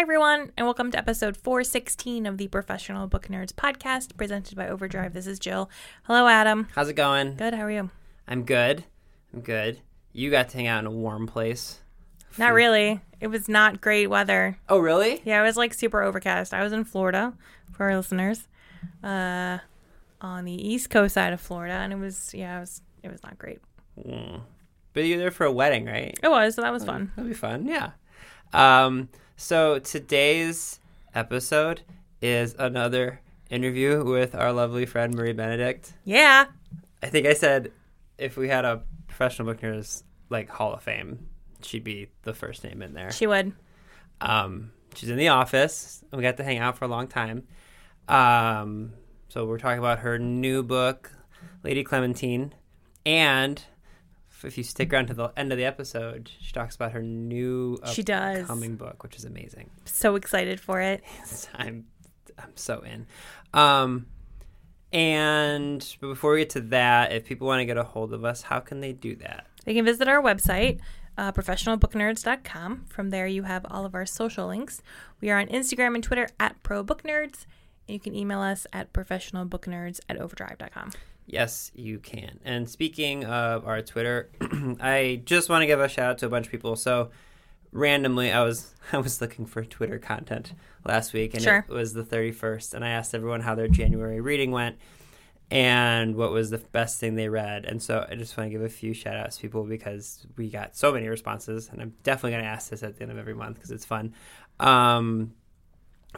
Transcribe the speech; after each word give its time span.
Hi, 0.00 0.02
everyone, 0.02 0.50
and 0.56 0.66
welcome 0.66 0.90
to 0.92 0.98
episode 0.98 1.36
416 1.36 2.24
of 2.24 2.38
the 2.38 2.48
Professional 2.48 3.06
Book 3.06 3.28
Nerds 3.28 3.52
podcast 3.52 4.16
presented 4.16 4.56
by 4.56 4.66
Overdrive. 4.66 5.12
This 5.12 5.26
is 5.26 5.38
Jill. 5.38 5.68
Hello, 6.04 6.26
Adam. 6.26 6.68
How's 6.74 6.88
it 6.88 6.94
going? 6.94 7.36
Good, 7.36 7.52
how 7.52 7.64
are 7.64 7.70
you? 7.70 7.90
I'm 8.26 8.44
good. 8.44 8.84
I'm 9.34 9.42
good. 9.42 9.80
You 10.14 10.30
got 10.30 10.48
to 10.48 10.56
hang 10.56 10.68
out 10.68 10.78
in 10.78 10.86
a 10.86 10.90
warm 10.90 11.26
place. 11.26 11.80
Not 12.38 12.54
really. 12.54 13.02
It 13.20 13.26
was 13.26 13.46
not 13.46 13.82
great 13.82 14.06
weather. 14.06 14.56
Oh, 14.70 14.78
really? 14.78 15.20
Yeah, 15.26 15.38
it 15.38 15.44
was 15.44 15.58
like 15.58 15.74
super 15.74 16.02
overcast. 16.02 16.54
I 16.54 16.62
was 16.62 16.72
in 16.72 16.84
Florida 16.84 17.34
for 17.70 17.84
our 17.84 17.96
listeners, 17.98 18.48
uh, 19.04 19.58
on 20.22 20.46
the 20.46 20.66
east 20.66 20.88
coast 20.88 21.12
side 21.12 21.34
of 21.34 21.42
Florida, 21.42 21.74
and 21.74 21.92
it 21.92 21.98
was, 21.98 22.32
yeah, 22.32 22.56
it 22.56 22.60
was, 22.60 22.80
it 23.02 23.12
was 23.12 23.22
not 23.22 23.38
great. 23.38 23.60
Mm. 24.02 24.40
But 24.94 25.00
you're 25.00 25.18
there 25.18 25.30
for 25.30 25.44
a 25.44 25.52
wedding, 25.52 25.84
right? 25.84 26.18
It 26.22 26.28
was, 26.30 26.54
so 26.54 26.62
that 26.62 26.72
was 26.72 26.86
fun. 26.86 27.12
That'd 27.16 27.30
be 27.30 27.36
fun. 27.36 27.66
Yeah. 27.66 27.90
Um, 28.54 29.10
so 29.40 29.78
today's 29.78 30.80
episode 31.14 31.80
is 32.20 32.54
another 32.58 33.22
interview 33.48 34.04
with 34.04 34.34
our 34.34 34.52
lovely 34.52 34.84
friend 34.84 35.14
Marie 35.14 35.32
Benedict. 35.32 35.94
Yeah. 36.04 36.44
I 37.02 37.06
think 37.06 37.26
I 37.26 37.32
said 37.32 37.72
if 38.18 38.36
we 38.36 38.48
had 38.50 38.66
a 38.66 38.82
professional 39.08 39.50
book 39.50 39.62
nerd's 39.62 40.04
like 40.28 40.50
Hall 40.50 40.74
of 40.74 40.82
Fame, 40.82 41.30
she'd 41.62 41.84
be 41.84 42.08
the 42.22 42.34
first 42.34 42.62
name 42.64 42.82
in 42.82 42.92
there. 42.92 43.10
She 43.12 43.26
would. 43.26 43.54
Um, 44.20 44.72
she's 44.94 45.08
in 45.08 45.16
the 45.16 45.28
office. 45.28 46.04
We 46.12 46.22
got 46.22 46.36
to 46.36 46.44
hang 46.44 46.58
out 46.58 46.76
for 46.76 46.84
a 46.84 46.88
long 46.88 47.08
time. 47.08 47.44
Um, 48.08 48.92
so 49.30 49.46
we're 49.46 49.58
talking 49.58 49.78
about 49.78 50.00
her 50.00 50.18
new 50.18 50.62
book, 50.62 51.12
Lady 51.64 51.82
Clementine, 51.82 52.52
and 53.06 53.62
if 54.44 54.56
you 54.58 54.64
stick 54.64 54.92
around 54.92 55.06
to 55.08 55.14
the 55.14 55.28
end 55.36 55.52
of 55.52 55.58
the 55.58 55.64
episode, 55.64 56.30
she 56.40 56.52
talks 56.52 56.74
about 56.76 56.92
her 56.92 57.02
new 57.02 57.78
She 57.92 58.02
does. 58.02 58.42
upcoming 58.42 58.76
book, 58.76 59.02
which 59.02 59.16
is 59.16 59.24
amazing. 59.24 59.70
So 59.84 60.16
excited 60.16 60.60
for 60.60 60.80
it. 60.80 61.02
I'm 61.54 61.86
I'm 62.38 62.56
so 62.56 62.80
in. 62.80 63.06
Um, 63.52 64.06
and 64.92 65.96
before 66.00 66.32
we 66.32 66.40
get 66.40 66.50
to 66.50 66.60
that, 66.62 67.12
if 67.12 67.24
people 67.26 67.46
want 67.46 67.60
to 67.60 67.64
get 67.64 67.76
a 67.76 67.84
hold 67.84 68.12
of 68.12 68.24
us, 68.24 68.42
how 68.42 68.60
can 68.60 68.80
they 68.80 68.92
do 68.92 69.14
that? 69.16 69.46
They 69.64 69.74
can 69.74 69.84
visit 69.84 70.08
our 70.08 70.22
website, 70.22 70.80
uh, 71.18 71.32
professionalbooknerds.com. 71.32 72.86
From 72.88 73.10
there, 73.10 73.26
you 73.26 73.42
have 73.44 73.64
all 73.70 73.84
of 73.84 73.94
our 73.94 74.06
social 74.06 74.48
links. 74.48 74.82
We 75.20 75.30
are 75.30 75.38
on 75.38 75.46
Instagram 75.48 75.94
and 75.94 76.02
Twitter 76.02 76.28
at 76.40 76.60
ProBookNerds. 76.62 77.44
And 77.86 77.94
you 77.94 78.00
can 78.00 78.14
email 78.14 78.40
us 78.40 78.66
at 78.72 78.92
professionalbooknerds 78.92 80.00
at 80.08 80.16
overdrive.com. 80.16 80.92
Yes, 81.32 81.70
you 81.76 82.00
can. 82.00 82.40
And 82.44 82.68
speaking 82.68 83.24
of 83.24 83.64
our 83.66 83.82
Twitter, 83.82 84.30
I 84.80 85.22
just 85.24 85.48
want 85.48 85.62
to 85.62 85.66
give 85.66 85.78
a 85.80 85.88
shout 85.88 86.10
out 86.10 86.18
to 86.18 86.26
a 86.26 86.28
bunch 86.28 86.46
of 86.46 86.50
people. 86.52 86.74
So 86.74 87.10
randomly, 87.72 88.32
I 88.32 88.42
was 88.42 88.74
I 88.92 88.98
was 88.98 89.20
looking 89.20 89.46
for 89.46 89.64
Twitter 89.64 89.98
content 90.00 90.54
last 90.84 91.12
week, 91.12 91.34
and 91.34 91.42
Sure. 91.42 91.64
it 91.68 91.72
was 91.72 91.92
the 91.94 92.02
31st, 92.02 92.74
and 92.74 92.84
I 92.84 92.88
asked 92.90 93.14
everyone 93.14 93.42
how 93.42 93.54
their 93.54 93.68
January 93.68 94.20
reading 94.20 94.50
went 94.50 94.76
and 95.52 96.14
what 96.16 96.30
was 96.32 96.50
the 96.50 96.58
best 96.58 96.98
thing 97.00 97.14
they 97.14 97.28
read. 97.28 97.64
And 97.64 97.80
so 97.82 98.06
I 98.10 98.14
just 98.16 98.36
want 98.36 98.48
to 98.48 98.50
give 98.52 98.62
a 98.62 98.68
few 98.68 98.92
shout 98.94 99.16
outs 99.16 99.36
to 99.36 99.42
people 99.42 99.64
because 99.64 100.26
we 100.36 100.48
got 100.50 100.76
so 100.76 100.92
many 100.92 101.06
responses, 101.08 101.68
and 101.70 101.80
I'm 101.80 101.94
definitely 102.02 102.32
going 102.32 102.44
to 102.44 102.50
ask 102.50 102.70
this 102.70 102.82
at 102.82 102.96
the 102.96 103.02
end 103.02 103.12
of 103.12 103.18
every 103.18 103.34
month 103.34 103.54
because 103.56 103.70
it's 103.70 103.84
fun. 103.84 104.14
Um, 104.58 105.32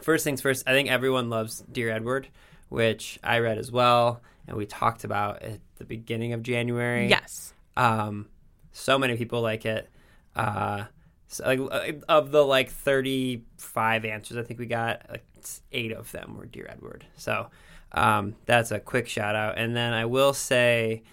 first 0.01 0.23
things 0.23 0.41
first, 0.41 0.67
I 0.67 0.71
think 0.71 0.89
everyone 0.89 1.29
loves 1.29 1.63
Dear 1.71 1.89
Edward, 1.91 2.29
which 2.69 3.19
I 3.23 3.39
read 3.39 3.57
as 3.57 3.71
well, 3.71 4.21
and 4.47 4.57
we 4.57 4.65
talked 4.65 5.03
about 5.03 5.41
at 5.41 5.59
the 5.77 5.85
beginning 5.85 6.33
of 6.33 6.43
January. 6.43 7.07
Yes. 7.07 7.53
Um, 7.77 8.27
so 8.71 8.97
many 8.97 9.17
people 9.17 9.41
like 9.41 9.65
it. 9.65 9.89
Uh, 10.35 10.85
so 11.27 11.45
like 11.45 11.59
uh, 11.59 11.91
of 12.09 12.31
the 12.31 12.43
like 12.43 12.69
35 12.69 14.05
answers 14.05 14.37
I 14.37 14.43
think 14.43 14.59
we 14.59 14.65
got, 14.65 15.05
like 15.09 15.23
eight 15.71 15.91
of 15.91 16.11
them 16.11 16.37
were 16.37 16.45
Dear 16.45 16.67
Edward. 16.69 17.05
So 17.17 17.49
um, 17.91 18.35
that's 18.45 18.71
a 18.71 18.79
quick 18.79 19.07
shout 19.07 19.35
out. 19.35 19.57
And 19.57 19.75
then 19.75 19.93
I 19.93 20.05
will 20.05 20.33
say, 20.33 21.03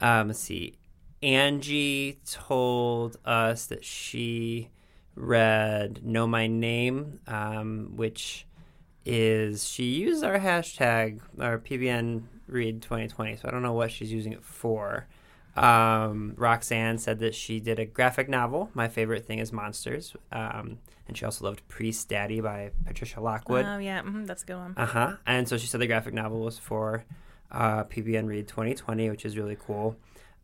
um, 0.00 0.28
let's 0.28 0.40
see, 0.40 0.74
Angie 1.22 2.18
told 2.30 3.18
us 3.24 3.66
that 3.66 3.84
she 3.84 4.70
read 5.14 6.04
Know 6.04 6.26
My 6.26 6.46
Name, 6.46 7.20
um, 7.26 7.92
which 7.96 8.46
is 9.04 9.68
she 9.68 9.84
used 9.84 10.24
our 10.24 10.38
hashtag, 10.38 11.20
our 11.38 11.58
PBN 11.58 12.22
Read 12.52 12.82
2020. 12.82 13.36
So 13.36 13.48
I 13.48 13.50
don't 13.50 13.62
know 13.62 13.72
what 13.72 13.90
she's 13.90 14.12
using 14.12 14.32
it 14.32 14.44
for. 14.44 15.06
Um, 15.56 16.34
Roxanne 16.36 16.98
said 16.98 17.18
that 17.20 17.34
she 17.34 17.60
did 17.60 17.78
a 17.78 17.84
graphic 17.84 18.28
novel. 18.28 18.70
My 18.74 18.88
favorite 18.88 19.26
thing 19.26 19.38
is 19.40 19.52
monsters. 19.52 20.14
Um, 20.32 20.78
and 21.08 21.16
she 21.16 21.24
also 21.24 21.44
loved 21.44 21.62
Priestdaddy 21.68 22.40
by 22.42 22.70
Patricia 22.84 23.20
Lockwood. 23.20 23.66
Oh, 23.66 23.78
yeah. 23.78 24.02
hmm 24.02 24.24
that's 24.24 24.42
a 24.44 24.46
good 24.46 24.56
one. 24.56 24.74
Uh 24.76 24.86
huh. 24.86 25.16
And 25.26 25.48
so 25.48 25.56
she 25.58 25.66
said 25.66 25.80
the 25.80 25.86
graphic 25.88 26.14
novel 26.14 26.40
was 26.40 26.56
for 26.58 27.04
uh, 27.50 27.84
PBN 27.84 28.26
Read 28.28 28.46
2020, 28.46 29.10
which 29.10 29.24
is 29.24 29.36
really 29.36 29.56
cool. 29.66 29.96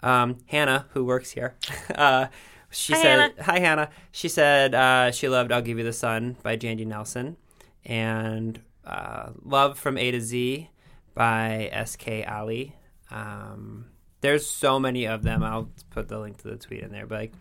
Um, 0.03 0.39
Hannah, 0.47 0.87
who 0.93 1.05
works 1.05 1.31
here, 1.31 1.55
uh, 1.95 2.27
she 2.71 2.93
Hi, 2.95 2.99
said, 3.03 3.19
Hannah. 3.21 3.43
"Hi, 3.45 3.59
Hannah." 3.61 3.91
She 4.11 4.28
said 4.28 4.75
uh, 4.75 5.11
she 5.12 5.28
loved 5.28 5.53
"I'll 5.53 5.62
Give 5.62 5.78
You 5.78 5.84
the 5.84 5.93
Sun" 5.93 6.37
by 6.43 6.56
Jandy 6.56 6.87
Nelson, 6.87 7.37
and 7.84 8.61
uh, 8.84 9.31
"Love 9.45 9.78
from 9.78 9.97
A 9.97 10.11
to 10.11 10.21
Z" 10.21 10.69
by 11.16 11.69
S.K. 11.72 12.22
Ali. 12.25 12.77
Um, 13.10 13.87
there's 14.21 14.49
so 14.49 14.78
many 14.78 15.06
of 15.06 15.25
them. 15.25 15.43
I'll 15.43 15.71
put 15.91 16.06
the 16.09 16.21
link 16.21 16.37
to 16.43 16.49
the 16.49 16.56
tweet 16.56 16.82
in 16.82 16.93
there, 16.93 17.06
but 17.06 17.19
like, 17.19 17.32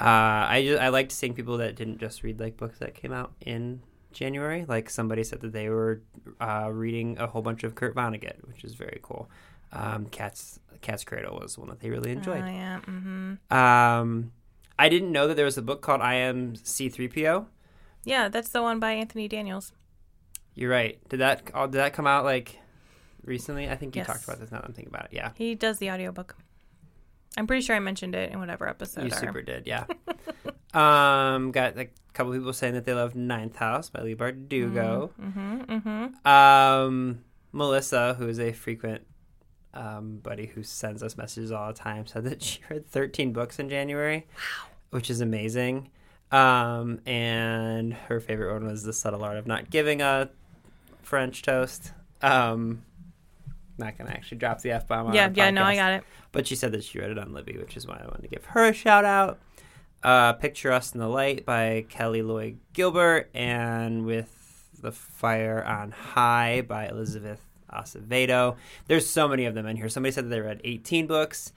uh, 0.00 0.48
I 0.48 0.62
just, 0.66 0.80
I 0.80 0.88
liked 0.88 1.12
seeing 1.12 1.34
people 1.34 1.58
that 1.58 1.76
didn't 1.76 1.98
just 1.98 2.22
read 2.22 2.40
like 2.40 2.56
books 2.56 2.78
that 2.78 2.94
came 2.94 3.12
out 3.12 3.32
in 3.42 3.82
January. 4.12 4.64
Like 4.66 4.88
somebody 4.88 5.24
said 5.24 5.40
that 5.42 5.52
they 5.52 5.68
were 5.68 6.00
uh, 6.40 6.70
reading 6.72 7.18
a 7.18 7.26
whole 7.26 7.42
bunch 7.42 7.64
of 7.64 7.74
Kurt 7.74 7.94
Vonnegut, 7.94 8.46
which 8.48 8.64
is 8.64 8.74
very 8.74 9.00
cool. 9.02 9.28
Um, 9.72 10.06
Cat's 10.06 10.58
Cat's 10.80 11.04
Cradle 11.04 11.38
was 11.38 11.58
one 11.58 11.68
that 11.68 11.80
they 11.80 11.90
really 11.90 12.12
enjoyed. 12.12 12.42
Oh, 12.42 12.46
yeah. 12.46 12.78
hmm 12.80 13.34
Um, 13.50 14.32
I 14.78 14.88
didn't 14.88 15.12
know 15.12 15.28
that 15.28 15.34
there 15.34 15.44
was 15.44 15.58
a 15.58 15.62
book 15.62 15.82
called 15.82 16.00
I 16.00 16.14
Am 16.14 16.54
C3PO. 16.54 17.46
Yeah, 18.04 18.28
that's 18.28 18.48
the 18.48 18.62
one 18.62 18.80
by 18.80 18.92
Anthony 18.92 19.28
Daniels. 19.28 19.72
You're 20.54 20.70
right. 20.70 20.98
Did 21.08 21.20
that 21.20 21.50
oh, 21.54 21.66
did 21.66 21.78
that 21.78 21.92
come 21.92 22.06
out 22.06 22.24
like 22.24 22.58
recently? 23.24 23.68
I 23.68 23.76
think 23.76 23.94
you 23.94 24.00
Yes. 24.00 24.06
talked 24.06 24.24
about 24.24 24.40
this 24.40 24.50
now 24.50 24.58
that 24.58 24.66
I'm 24.66 24.72
thinking 24.72 24.92
about 24.92 25.06
it. 25.06 25.12
Yeah. 25.12 25.32
He 25.36 25.54
does 25.54 25.78
the 25.78 25.90
audiobook. 25.90 26.36
I'm 27.36 27.46
pretty 27.46 27.62
sure 27.62 27.76
I 27.76 27.78
mentioned 27.78 28.14
it 28.14 28.32
in 28.32 28.38
whatever 28.40 28.68
episode. 28.68 29.04
You 29.04 29.10
super 29.10 29.42
did, 29.42 29.66
yeah. 29.66 29.84
um, 30.74 31.52
got 31.52 31.76
like, 31.76 31.92
a 32.08 32.12
couple 32.12 32.32
people 32.32 32.52
saying 32.52 32.74
that 32.74 32.84
they 32.84 32.92
love 32.94 33.14
Ninth 33.14 33.56
House 33.56 33.88
by 33.88 34.02
Leigh 34.02 34.16
Bardugo. 34.16 35.10
Mm-hmm, 35.20 35.60
mm-hmm. 35.60 36.28
Um, 36.28 37.20
Melissa, 37.52 38.14
who 38.14 38.28
is 38.28 38.40
a 38.40 38.52
frequent 38.52 39.06
um, 39.74 40.18
buddy 40.18 40.46
who 40.46 40.62
sends 40.64 41.02
us 41.02 41.16
messages 41.16 41.52
all 41.52 41.68
the 41.68 41.74
time, 41.78 42.06
said 42.06 42.24
that 42.24 42.42
she 42.42 42.60
read 42.68 42.88
13 42.88 43.32
books 43.32 43.58
in 43.58 43.68
January. 43.68 44.26
Wow. 44.34 44.68
Which 44.90 45.08
is 45.08 45.20
amazing. 45.20 45.90
Um, 46.32 47.00
and 47.06 47.92
her 47.94 48.20
favorite 48.20 48.52
one 48.52 48.66
was 48.66 48.82
The 48.82 48.92
Subtle 48.92 49.22
Art 49.22 49.36
of 49.36 49.46
Not 49.46 49.70
Giving 49.70 50.02
a 50.02 50.30
French 51.02 51.42
Toast. 51.42 51.92
Um, 52.22 52.82
not 53.80 53.98
going 53.98 54.08
to 54.08 54.16
actually 54.16 54.38
drop 54.38 54.60
the 54.60 54.70
F 54.70 54.86
bomb 54.86 55.08
on 55.08 55.14
Yeah, 55.14 55.28
yeah, 55.34 55.50
no, 55.50 55.64
I 55.64 55.74
got 55.74 55.92
it. 55.92 56.04
But 56.32 56.46
she 56.46 56.54
said 56.54 56.70
that 56.72 56.84
she 56.84 57.00
read 57.00 57.10
it 57.10 57.18
on 57.18 57.32
Libby, 57.32 57.56
which 57.58 57.76
is 57.76 57.86
why 57.86 57.96
I 58.00 58.04
wanted 58.06 58.22
to 58.22 58.28
give 58.28 58.44
her 58.46 58.66
a 58.66 58.72
shout 58.72 59.04
out. 59.04 59.40
Uh, 60.02 60.32
Picture 60.34 60.70
Us 60.72 60.94
in 60.94 61.00
the 61.00 61.08
Light 61.08 61.44
by 61.44 61.84
Kelly 61.88 62.22
Loy 62.22 62.54
Gilbert 62.72 63.28
and 63.34 64.06
With 64.06 64.70
the 64.80 64.92
Fire 64.92 65.62
on 65.62 65.90
High 65.90 66.62
by 66.62 66.86
Elizabeth 66.88 67.40
Acevedo. 67.70 68.56
There's 68.86 69.06
so 69.08 69.28
many 69.28 69.44
of 69.44 69.54
them 69.54 69.66
in 69.66 69.76
here. 69.76 69.88
Somebody 69.88 70.12
said 70.12 70.24
that 70.24 70.28
they 70.30 70.40
read 70.40 70.60
18 70.64 71.06
books. 71.06 71.52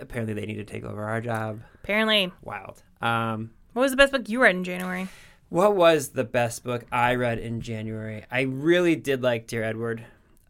Apparently, 0.00 0.34
they 0.34 0.46
need 0.46 0.54
to 0.56 0.64
take 0.64 0.84
over 0.84 1.02
our 1.04 1.20
job. 1.20 1.60
Apparently. 1.82 2.32
Wild. 2.42 2.82
Um, 3.02 3.50
What 3.72 3.82
was 3.82 3.90
the 3.92 3.96
best 3.96 4.12
book 4.12 4.28
you 4.28 4.40
read 4.42 4.56
in 4.56 4.64
January? 4.64 5.08
what 5.48 5.76
was 5.76 6.08
the 6.08 6.24
best 6.24 6.64
book 6.64 6.84
I 6.90 7.14
read 7.14 7.38
in 7.38 7.60
January? 7.60 8.24
I 8.32 8.40
really 8.42 8.96
did 8.96 9.22
like 9.22 9.46
Dear 9.46 9.62
Edward. 9.62 10.04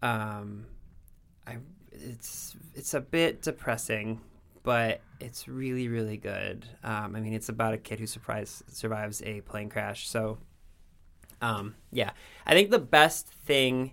Um, 0.07 0.67
I 1.47 1.57
it's 1.91 2.57
it's 2.75 2.95
a 2.95 3.01
bit 3.01 3.43
depressing, 3.43 4.21
but 4.63 5.01
it's 5.19 5.49
really 5.49 5.89
really 5.89 6.17
good. 6.17 6.67
Um, 6.85 7.17
I 7.17 7.21
mean, 7.21 7.33
it's 7.33 7.49
about 7.49 7.75
a 7.75 7.79
kid 7.79 7.99
who 7.99 8.07
surprise 8.07 8.63
survives 8.69 9.23
a 9.23 9.41
plane 9.41 9.69
crash. 9.69 10.09
So, 10.09 10.39
um, 11.43 11.75
yeah, 11.91 12.11
I 12.45 12.55
think 12.55 12.71
the 12.71 12.79
best 12.79 13.29
thing 13.29 13.93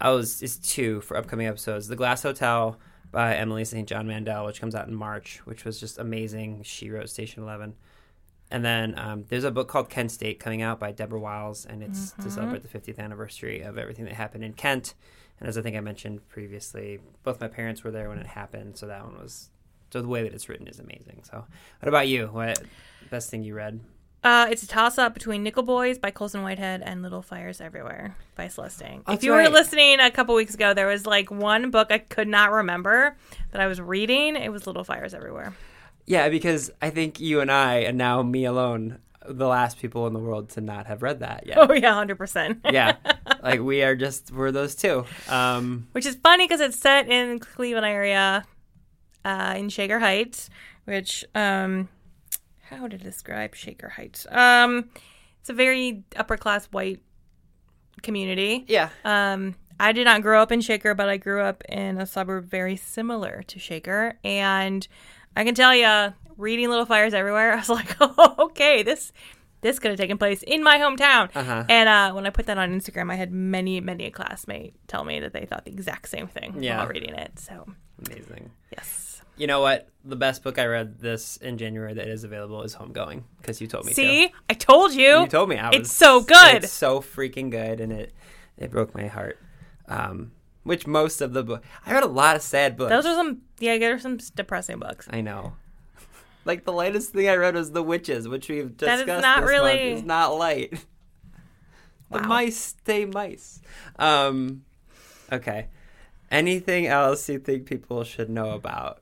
I 0.00 0.10
was 0.10 0.40
is 0.42 0.56
two 0.56 1.00
for 1.00 1.16
upcoming 1.16 1.46
episodes: 1.46 1.88
The 1.88 1.96
Glass 1.96 2.22
Hotel 2.22 2.78
by 3.10 3.34
Emily 3.34 3.64
St. 3.64 3.88
John 3.88 4.06
Mandel, 4.06 4.46
which 4.46 4.60
comes 4.60 4.74
out 4.74 4.86
in 4.86 4.94
March, 4.94 5.40
which 5.44 5.64
was 5.64 5.80
just 5.80 5.98
amazing. 5.98 6.62
She 6.62 6.90
wrote 6.90 7.08
Station 7.08 7.42
Eleven. 7.42 7.74
And 8.50 8.64
then 8.64 8.96
um, 8.98 9.24
there's 9.30 9.42
a 9.42 9.50
book 9.50 9.68
called 9.68 9.88
Kent 9.88 10.12
State 10.12 10.38
coming 10.38 10.62
out 10.62 10.78
by 10.78 10.92
Deborah 10.92 11.18
Wiles, 11.18 11.66
and 11.66 11.82
it's 11.82 12.12
to 12.12 12.30
celebrate 12.30 12.62
the 12.62 12.68
50th 12.68 12.98
anniversary 12.98 13.62
of 13.62 13.78
everything 13.78 14.04
that 14.04 14.14
happened 14.14 14.44
in 14.44 14.52
Kent. 14.52 14.94
And 15.40 15.48
as 15.48 15.58
I 15.58 15.62
think 15.62 15.76
I 15.76 15.80
mentioned 15.80 16.28
previously, 16.28 17.00
both 17.22 17.40
my 17.40 17.48
parents 17.48 17.82
were 17.82 17.90
there 17.90 18.08
when 18.08 18.18
it 18.18 18.26
happened, 18.26 18.76
so 18.76 18.86
that 18.86 19.04
one 19.04 19.18
was 19.20 19.50
so 19.90 20.02
the 20.02 20.08
way 20.08 20.22
that 20.22 20.32
it's 20.32 20.48
written 20.48 20.66
is 20.66 20.80
amazing. 20.80 21.22
So, 21.22 21.44
what 21.78 21.88
about 21.88 22.08
you? 22.08 22.26
What 22.26 22.60
best 23.10 23.30
thing 23.30 23.44
you 23.44 23.54
read? 23.54 23.80
Uh, 24.24 24.48
it's 24.50 24.62
a 24.62 24.66
toss 24.66 24.96
up 24.96 25.12
between 25.12 25.42
Nickel 25.42 25.62
Boys 25.62 25.98
by 25.98 26.10
Colson 26.10 26.42
Whitehead 26.42 26.82
and 26.82 27.02
Little 27.02 27.20
Fires 27.20 27.60
Everywhere 27.60 28.16
by 28.36 28.48
Celeste 28.48 28.82
Ng. 28.82 29.04
If 29.06 29.22
you 29.22 29.32
right. 29.32 29.46
were 29.46 29.54
listening 29.54 30.00
a 30.00 30.10
couple 30.10 30.34
weeks 30.34 30.54
ago, 30.54 30.72
there 30.72 30.86
was 30.86 31.04
like 31.04 31.30
one 31.30 31.70
book 31.70 31.92
I 31.92 31.98
could 31.98 32.26
not 32.26 32.50
remember 32.50 33.16
that 33.52 33.60
I 33.60 33.66
was 33.66 33.80
reading. 33.80 34.34
It 34.34 34.50
was 34.50 34.66
Little 34.66 34.82
Fires 34.82 35.12
Everywhere. 35.12 35.54
Yeah, 36.06 36.30
because 36.30 36.70
I 36.80 36.88
think 36.88 37.20
you 37.20 37.40
and 37.40 37.52
I, 37.52 37.76
and 37.80 37.98
now 37.98 38.22
me 38.22 38.46
alone, 38.46 38.98
the 39.26 39.46
last 39.46 39.78
people 39.78 40.06
in 40.06 40.12
the 40.12 40.18
world 40.18 40.50
to 40.50 40.60
not 40.60 40.86
have 40.86 41.02
read 41.02 41.20
that 41.20 41.46
yet. 41.46 41.56
Oh 41.60 41.72
yeah, 41.72 41.94
hundred 41.94 42.16
percent. 42.18 42.60
yeah, 42.70 42.96
like 43.42 43.60
we 43.60 43.82
are 43.82 43.94
just 43.96 44.30
we're 44.30 44.52
those 44.52 44.74
two. 44.74 45.04
Um, 45.28 45.86
Which 45.92 46.06
is 46.06 46.16
funny 46.16 46.46
because 46.46 46.60
it's 46.60 46.78
set 46.78 47.08
in 47.08 47.38
Cleveland 47.38 47.86
area, 47.86 48.44
uh, 49.24 49.54
in 49.56 49.68
Shaker 49.68 49.98
Heights. 49.98 50.50
Which, 50.84 51.24
um, 51.34 51.88
how 52.68 52.86
to 52.88 52.98
describe 52.98 53.54
Shaker 53.54 53.88
Heights? 53.88 54.26
Um, 54.30 54.90
it's 55.40 55.48
a 55.48 55.54
very 55.54 56.04
upper 56.16 56.36
class 56.36 56.66
white 56.66 57.00
community. 58.02 58.64
yeah, 58.68 58.90
Um, 59.04 59.54
I 59.80 59.92
did 59.92 60.04
not 60.04 60.22
grow 60.22 60.40
up 60.42 60.52
in 60.52 60.60
Shaker, 60.60 60.94
but 60.94 61.08
I 61.08 61.16
grew 61.16 61.40
up 61.40 61.62
in 61.68 61.98
a 61.98 62.06
suburb 62.06 62.44
very 62.50 62.76
similar 62.76 63.42
to 63.46 63.58
Shaker, 63.58 64.18
and 64.22 64.86
I 65.36 65.44
can 65.44 65.54
tell 65.54 65.74
you, 65.74 66.12
reading 66.36 66.68
Little 66.68 66.86
Fires 66.86 67.14
Everywhere, 67.14 67.52
I 67.54 67.56
was 67.56 67.68
like, 67.68 67.96
oh, 68.00 68.34
okay, 68.50 68.82
this 68.82 69.12
this 69.60 69.78
could 69.78 69.90
have 69.90 69.98
taken 69.98 70.18
place 70.18 70.42
in 70.42 70.62
my 70.62 70.76
hometown. 70.76 71.30
Uh-huh. 71.34 71.64
And 71.70 71.88
uh, 71.88 72.12
when 72.12 72.26
I 72.26 72.30
put 72.30 72.44
that 72.46 72.58
on 72.58 72.70
Instagram, 72.78 73.10
I 73.10 73.14
had 73.14 73.32
many, 73.32 73.80
many 73.80 74.04
a 74.04 74.10
classmate 74.10 74.74
tell 74.88 75.04
me 75.04 75.20
that 75.20 75.32
they 75.32 75.46
thought 75.46 75.64
the 75.64 75.70
exact 75.72 76.10
same 76.10 76.26
thing 76.26 76.62
Yeah. 76.62 76.78
while 76.78 76.88
reading 76.88 77.14
it. 77.14 77.38
So, 77.38 77.66
amazing. 78.06 78.50
yes. 78.70 79.22
You 79.38 79.46
know 79.46 79.62
what? 79.62 79.88
The 80.04 80.16
best 80.16 80.42
book 80.42 80.58
I 80.58 80.66
read 80.66 80.98
this 81.00 81.38
in 81.38 81.56
January 81.56 81.94
that 81.94 82.06
is 82.08 82.24
available 82.24 82.62
is 82.62 82.74
Homegoing 82.76 83.22
because 83.40 83.60
you 83.62 83.66
told 83.66 83.86
me. 83.86 83.92
to. 83.92 83.96
See, 83.96 84.32
I 84.50 84.54
told 84.54 84.92
you. 84.92 85.20
you 85.20 85.26
told 85.28 85.48
me. 85.48 85.56
I 85.56 85.70
was, 85.70 85.76
It's 85.78 85.92
so 85.92 86.20
good. 86.20 86.62
It's 86.64 86.70
so 86.70 87.00
freaking 87.00 87.50
good, 87.50 87.80
and 87.80 87.90
it 87.90 88.12
it 88.58 88.70
broke 88.70 88.94
my 88.94 89.06
heart. 89.06 89.38
Um, 89.88 90.30
which 90.64 90.86
most 90.86 91.20
of 91.20 91.32
the 91.32 91.42
book, 91.44 91.62
I 91.86 91.92
read 91.92 92.02
a 92.02 92.08
lot 92.08 92.34
of 92.36 92.42
sad 92.42 92.76
books. 92.76 92.90
Those 92.90 93.06
are 93.06 93.14
some, 93.14 93.42
yeah, 93.60 93.78
there 93.78 93.94
are 93.94 93.98
some 93.98 94.18
depressing 94.34 94.78
books. 94.80 95.06
I 95.10 95.20
know. 95.20 95.54
Like 96.46 96.64
the 96.66 96.72
lightest 96.72 97.12
thing 97.14 97.26
I 97.26 97.36
read 97.36 97.54
was 97.54 97.72
The 97.72 97.82
Witches, 97.82 98.28
which 98.28 98.50
we've 98.50 98.76
That 98.76 98.96
discussed 98.96 99.16
is 99.18 99.22
not 99.22 99.40
this 99.40 99.48
really- 99.50 99.72
month. 99.72 99.98
It's 100.00 100.02
not 100.06 100.36
light. 100.36 100.84
The 102.10 102.20
mice 102.20 102.56
stay 102.58 103.06
mice. 103.06 103.60
Um, 103.98 104.62
okay. 105.32 105.68
Anything 106.30 106.86
else 106.86 107.28
you 107.28 107.38
think 107.38 107.66
people 107.66 108.04
should 108.04 108.28
know 108.28 108.50
about? 108.50 109.00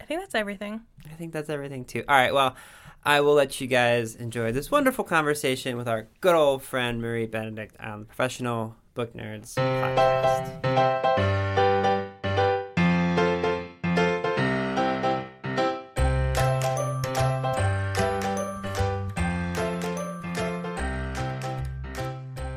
I 0.00 0.04
think 0.04 0.20
that's 0.20 0.34
everything. 0.34 0.80
I 1.04 1.14
think 1.14 1.32
that's 1.32 1.50
everything 1.50 1.84
too. 1.84 2.04
All 2.08 2.16
right. 2.16 2.32
Well, 2.34 2.56
I 3.04 3.20
will 3.20 3.34
let 3.34 3.60
you 3.60 3.66
guys 3.66 4.16
enjoy 4.16 4.50
this 4.52 4.70
wonderful 4.70 5.04
conversation 5.04 5.76
with 5.76 5.86
our 5.88 6.08
good 6.20 6.34
old 6.34 6.62
friend 6.62 7.00
Marie 7.00 7.26
Benedict 7.26 7.76
on 7.80 8.00
the 8.00 8.04
Professional 8.06 8.74
Book 8.98 9.14
Nerds 9.14 9.54
podcast. 9.54 10.58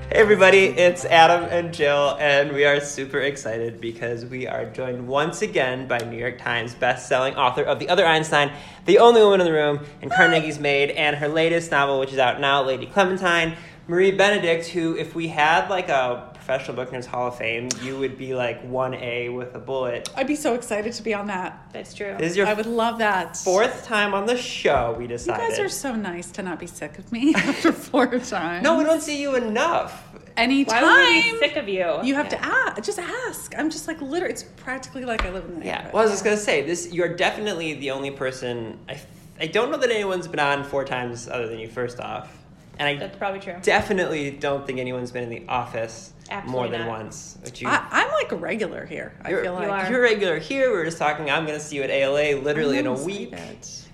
Hey 0.10 0.18
everybody, 0.18 0.66
it's 0.66 1.06
Adam 1.06 1.44
and 1.52 1.72
Jill, 1.72 2.18
and 2.20 2.52
we 2.54 2.66
are 2.66 2.80
super 2.80 3.20
excited 3.20 3.80
because 3.80 4.26
we 4.26 4.48
are 4.48 4.66
joined 4.66 5.08
once 5.08 5.44
again 5.44 5.88
by 5.88 6.00
New 6.00 6.18
York 6.18 6.40
Times 6.40 6.74
best-selling 6.74 7.36
author 7.36 7.62
of 7.62 7.78
The 7.78 7.88
Other 7.88 8.08
Einstein, 8.08 8.52
The 8.88 8.98
Only 8.98 9.22
Woman 9.22 9.42
in 9.42 9.46
the 9.46 9.54
Room, 9.54 9.86
and 10.02 10.10
Carnegie's 10.10 10.60
Maid, 10.60 10.90
and 10.90 11.18
her 11.18 11.28
latest 11.28 11.70
novel, 11.70 12.00
which 12.00 12.12
is 12.12 12.18
out 12.18 12.42
now, 12.42 12.64
Lady 12.64 12.88
Clementine, 12.88 13.56
Marie 13.88 14.12
Benedict, 14.12 14.68
who, 14.68 14.96
if 14.96 15.16
we 15.16 15.28
had 15.28 15.70
like 15.70 15.90
a 15.90 16.31
Professional 16.52 16.76
Book 16.76 16.92
Nerds 16.92 17.06
Hall 17.06 17.30
of 17.30 17.38
Fame, 17.38 17.70
you 17.82 17.98
would 17.98 18.18
be 18.18 18.36
like 18.36 18.62
1A 18.70 19.34
with 19.34 19.56
a 19.56 19.60
bullet. 19.60 20.10
I'd 20.18 20.28
be 20.28 20.36
so 20.36 20.54
excited 20.54 20.92
to 20.92 21.02
be 21.02 21.14
on 21.14 21.28
that. 21.28 21.70
That's 21.72 21.94
true. 21.94 22.14
This 22.20 22.32
is 22.32 22.38
your 22.38 22.46
I 22.46 22.54
would 22.54 22.66
love 22.66 22.98
that. 23.00 23.38
fourth 23.38 23.86
time 23.86 24.14
on 24.14 24.26
the 24.26 24.36
show, 24.36 24.94
we 25.00 25.08
decided. 25.08 25.42
You 25.44 25.50
guys 25.50 25.60
are 25.60 25.70
so 25.70 25.96
nice 25.96 26.30
to 26.32 26.44
not 26.44 26.60
be 26.60 26.68
sick 26.68 27.00
of 27.00 27.10
me 27.10 27.34
after 27.38 27.72
four 27.72 28.06
times. 28.20 28.64
no, 28.66 28.78
we 28.78 28.84
don't 28.84 29.02
see 29.02 29.22
you 29.22 29.36
enough. 29.38 30.04
Anytime. 30.36 30.84
Why 30.84 31.04
would 31.06 31.08
we 31.26 31.32
be 31.32 31.38
sick 31.40 31.56
of 31.56 31.70
you? 31.70 32.00
You 32.04 32.16
have 32.16 32.28
to 32.28 32.44
ask. 32.44 32.84
Just 32.84 33.00
ask. 33.00 33.54
I'm 33.58 33.70
just 33.70 33.88
like 33.88 34.02
literally. 34.02 34.34
It's 34.34 34.44
practically 34.44 35.06
like 35.06 35.24
I 35.24 35.30
live 35.30 35.46
in 35.46 35.62
the 35.62 35.66
Yeah. 35.66 35.72
neighborhood. 35.76 35.94
Well, 35.94 36.02
I 36.02 36.06
was 36.06 36.12
just 36.12 36.26
gonna 36.26 36.36
say 36.36 36.64
this. 36.64 36.92
You're 36.92 37.16
definitely 37.16 37.76
the 37.76 37.92
only 37.92 38.12
person. 38.12 38.78
I 38.90 39.00
I 39.40 39.48
don't 39.48 39.72
know 39.72 39.78
that 39.78 39.90
anyone's 39.90 40.28
been 40.28 40.42
on 40.42 40.66
four 40.66 40.84
times 40.84 41.30
other 41.30 41.48
than 41.48 41.60
you. 41.60 41.70
First 41.70 42.00
off, 42.02 42.38
and 42.78 42.88
I 42.90 42.96
That's 42.98 43.18
probably 43.18 43.40
true. 43.40 43.56
definitely 43.62 44.32
don't 44.32 44.66
think 44.68 44.80
anyone's 44.80 45.12
been 45.12 45.24
in 45.24 45.30
the 45.30 45.44
office 45.48 46.12
more 46.48 46.68
than 46.68 46.82
not. 46.82 46.90
once. 46.90 47.38
You. 47.56 47.68
I, 47.68 47.86
I'm 47.92 48.12
like 48.12 48.32
a 48.32 48.36
regular 48.36 48.86
here. 48.86 49.14
I 49.22 49.30
feel 49.30 49.54
like 49.54 49.66
You 49.68 49.72
are. 49.74 49.90
you're 49.92 50.02
regular 50.02 50.40
here. 50.40 50.72
We 50.72 50.78
were 50.78 50.86
just 50.86 50.98
talking. 50.98 51.30
I'm 51.30 51.46
gonna 51.46 51.60
see 51.60 51.76
you 51.78 51.84
at 51.84 51.90
ALA 51.90 52.40
literally 52.42 52.78
in 52.78 52.88
a 52.88 52.96
I'm 52.96 53.04
week. 53.06 53.34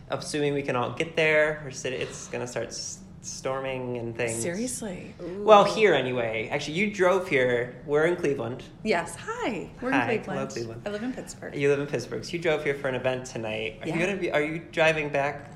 Assuming 0.10 0.54
we 0.54 0.62
can 0.62 0.75
all 0.75 0.92
get 0.94 1.16
there. 1.16 1.62
We're 1.66 1.72
sitting, 1.72 2.00
it's 2.00 2.28
gonna 2.30 2.48
start 2.48 2.68
s- 2.68 3.00
storming 3.22 3.98
and 3.98 4.16
things. 4.16 4.42
Seriously. 4.42 5.13
Ooh. 5.22 5.44
Well, 5.44 5.66
here 5.66 5.94
anyway. 5.94 6.48
Actually, 6.50 6.75
you 6.75 6.94
drove 6.94 7.28
here. 7.28 7.75
We're 7.86 8.06
in 8.06 8.16
Cleveland. 8.16 8.63
Yes. 8.86 9.18
Hi. 9.19 9.69
We're 9.81 9.92
Hi, 9.92 10.12
in 10.13 10.24
hello, 10.24 10.24
Cleveland. 10.24 10.50
Cleveland. 10.51 10.81
I 10.86 10.90
live 10.92 11.04
in 11.04 11.12
Pittsburgh. 11.13 11.56
You 11.56 11.68
live 11.69 11.80
in 11.81 11.88
Pittsburgh. 11.88 12.24
So 12.24 12.31
you 12.33 12.40
drove 12.40 12.63
here 12.63 12.75
for 12.75 12.88
an 12.88 12.95
event 12.95 13.25
tonight. 13.25 13.80
Are 13.81 13.88
you 13.90 13.95
Yeah. 13.95 14.06
gonna 14.06 14.18
be? 14.18 14.31
Are 14.31 14.42
you 14.42 14.62
driving 14.72 15.10
back? 15.10 15.51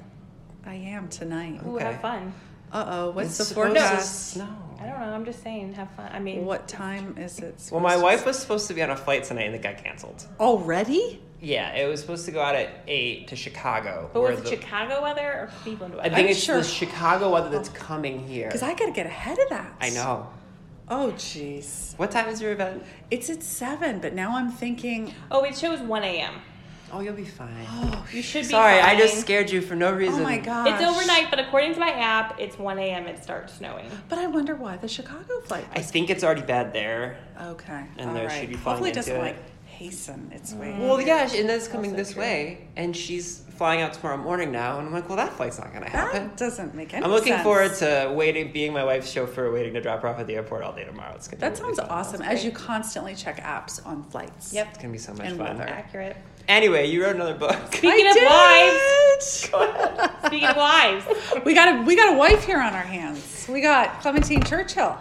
I 0.65 0.73
am 0.75 1.07
tonight. 1.07 1.61
Ooh, 1.65 1.75
Okay. 1.77 1.85
have 1.85 2.01
fun. 2.01 2.33
Uh 2.73 2.85
oh. 2.87 3.11
What's 3.11 3.39
It's 3.39 3.49
the 3.49 3.55
forecast? 3.55 4.31
snow. 4.31 4.47
I 4.81 4.87
don't 4.87 4.99
know. 4.99 5.13
I'm 5.13 5.25
just 5.25 5.43
saying, 5.43 5.73
have 5.73 5.91
fun. 5.91 6.09
I 6.11 6.19
mean, 6.19 6.45
What 6.45 6.67
time 6.67 7.15
is 7.17 7.39
it? 7.39 7.69
Well, 7.71 7.81
my 7.81 7.97
wife 7.97 8.25
was 8.25 8.39
supposed 8.39 8.67
to 8.67 8.73
be 8.73 8.81
on 8.81 8.89
a 8.89 8.95
flight 8.97 9.23
tonight 9.23 9.43
and 9.43 9.55
it 9.55 9.61
got 9.61 9.77
canceled. 9.83 10.25
already. 10.39 11.21
Yeah, 11.39 11.73
it 11.73 11.87
was 11.87 11.99
supposed 12.01 12.25
to 12.25 12.31
go 12.31 12.41
out 12.41 12.55
at 12.55 12.69
eight 12.87 13.27
to 13.29 13.35
Chicago. 13.35 14.09
But 14.13 14.21
was 14.21 14.39
it 14.39 14.43
the- 14.43 14.49
Chicago 14.51 15.01
weather 15.01 15.27
or 15.27 15.49
Cleveland 15.63 15.93
I 15.95 15.97
weather? 15.97 16.09
think 16.15 16.25
I'm 16.25 16.31
it's 16.31 16.39
sure- 16.43 16.57
the 16.57 16.63
Chicago 16.63 17.31
weather 17.33 17.49
that's 17.49 17.69
oh. 17.69 17.73
coming 17.73 18.27
here. 18.27 18.47
Because 18.47 18.63
I 18.63 18.73
got 18.75 18.85
to 18.87 18.91
get 18.91 19.05
ahead 19.05 19.37
of 19.39 19.49
that. 19.49 19.73
I 19.79 19.89
know. 19.89 20.29
Oh, 20.89 21.13
jeez. 21.15 21.97
What 21.97 22.11
time 22.11 22.27
is 22.27 22.41
your 22.41 22.51
event? 22.51 22.83
It's 23.11 23.29
at 23.29 23.43
seven, 23.43 23.99
but 23.99 24.13
now 24.13 24.35
I'm 24.35 24.51
thinking, 24.51 25.13
oh, 25.31 25.43
it 25.43 25.57
shows 25.57 25.79
1 25.79 26.03
a.m. 26.03 26.41
Oh, 26.93 26.99
you'll 26.99 27.13
be 27.13 27.25
fine. 27.25 27.65
oh, 27.69 28.05
You 28.13 28.21
should 28.21 28.41
be 28.43 28.49
Sorry, 28.49 28.79
I 28.79 28.97
just 28.97 29.19
scared 29.19 29.49
you 29.49 29.61
for 29.61 29.75
no 29.75 29.93
reason. 29.93 30.21
oh 30.21 30.23
my 30.23 30.37
god. 30.37 30.67
It's 30.67 30.81
overnight, 30.83 31.29
but 31.29 31.39
according 31.39 31.73
to 31.73 31.79
my 31.79 31.91
app, 31.91 32.39
it's 32.39 32.57
1 32.59 32.79
a.m. 32.79 33.07
It 33.07 33.23
starts 33.23 33.53
snowing. 33.53 33.89
But 34.09 34.19
I 34.19 34.27
wonder 34.27 34.55
why 34.55 34.77
the 34.77 34.87
Chicago 34.87 35.39
flight. 35.45 35.65
I 35.73 35.81
think 35.81 36.09
it's 36.09 36.23
already 36.23 36.41
bad 36.41 36.73
there. 36.73 37.17
Okay. 37.41 37.85
And 37.97 38.09
all 38.09 38.15
there 38.15 38.27
right. 38.27 38.39
should 38.39 38.49
be 38.49 38.55
flying 38.55 38.75
Hopefully 38.77 38.89
it 38.91 38.95
doesn't 38.95 39.15
it. 39.15 39.19
like 39.19 39.37
hasten 39.65 40.31
its 40.33 40.53
way. 40.53 40.67
Mm. 40.73 40.79
Well, 40.79 41.01
yeah, 41.01 41.27
and 41.33 41.49
that's 41.49 41.67
coming 41.67 41.91
Also 41.91 41.97
this 42.03 42.13
true. 42.13 42.21
way, 42.21 42.67
and 42.75 42.95
she's 42.95 43.39
flying 43.57 43.81
out 43.81 43.93
tomorrow 43.93 44.17
morning 44.17 44.51
now, 44.51 44.77
and 44.79 44.87
I'm 44.87 44.93
like, 44.93 45.07
well, 45.07 45.15
that 45.17 45.33
flight's 45.33 45.57
not 45.59 45.71
gonna 45.73 45.89
happen. 45.89 46.23
That 46.27 46.37
doesn't 46.37 46.75
make 46.75 46.93
any 46.93 47.03
I'm 47.05 47.09
looking 47.11 47.33
sense. 47.33 47.43
forward 47.43 47.73
to 47.75 48.11
waiting, 48.15 48.51
being 48.51 48.73
my 48.73 48.83
wife's 48.83 49.09
chauffeur, 49.11 49.51
waiting 49.51 49.73
to 49.75 49.81
drop 49.81 50.01
her 50.01 50.07
off 50.07 50.19
at 50.19 50.27
the 50.27 50.35
airport 50.35 50.63
all 50.63 50.73
day 50.73 50.83
tomorrow. 50.83 51.13
It's 51.15 51.27
gonna 51.27 51.37
be 51.37 51.41
That 51.41 51.59
really 51.61 51.75
sounds 51.75 51.87
fun. 51.89 51.97
awesome. 51.97 52.21
As 52.21 52.43
you 52.45 52.51
constantly 52.51 53.15
check 53.15 53.39
apps 53.41 53.83
on 53.85 54.03
flights. 54.03 54.53
Yep. 54.53 54.67
It's 54.69 54.77
gonna 54.77 54.91
be 54.91 54.97
so 54.99 55.13
much 55.13 55.27
And 55.27 55.37
fun. 55.37 55.57
weather. 55.57 55.69
Accurate. 55.71 56.17
Anyway, 56.51 56.85
you 56.91 57.01
wrote 57.01 57.15
another 57.15 57.33
book. 57.33 57.55
Speaking 57.73 58.07
of 58.07 58.15
wives, 58.17 59.49
wives. 59.53 60.11
Speaking 60.25 60.49
of 60.49 60.57
wives, 60.57 61.05
we 61.45 61.53
got 61.53 61.73
a 61.73 61.81
we 61.83 61.95
got 61.95 62.13
a 62.13 62.17
wife 62.17 62.43
here 62.43 62.59
on 62.59 62.73
our 62.73 62.81
hands. 62.81 63.47
We 63.49 63.61
got 63.61 64.01
Clementine 64.01 64.43
Churchill, 64.43 64.97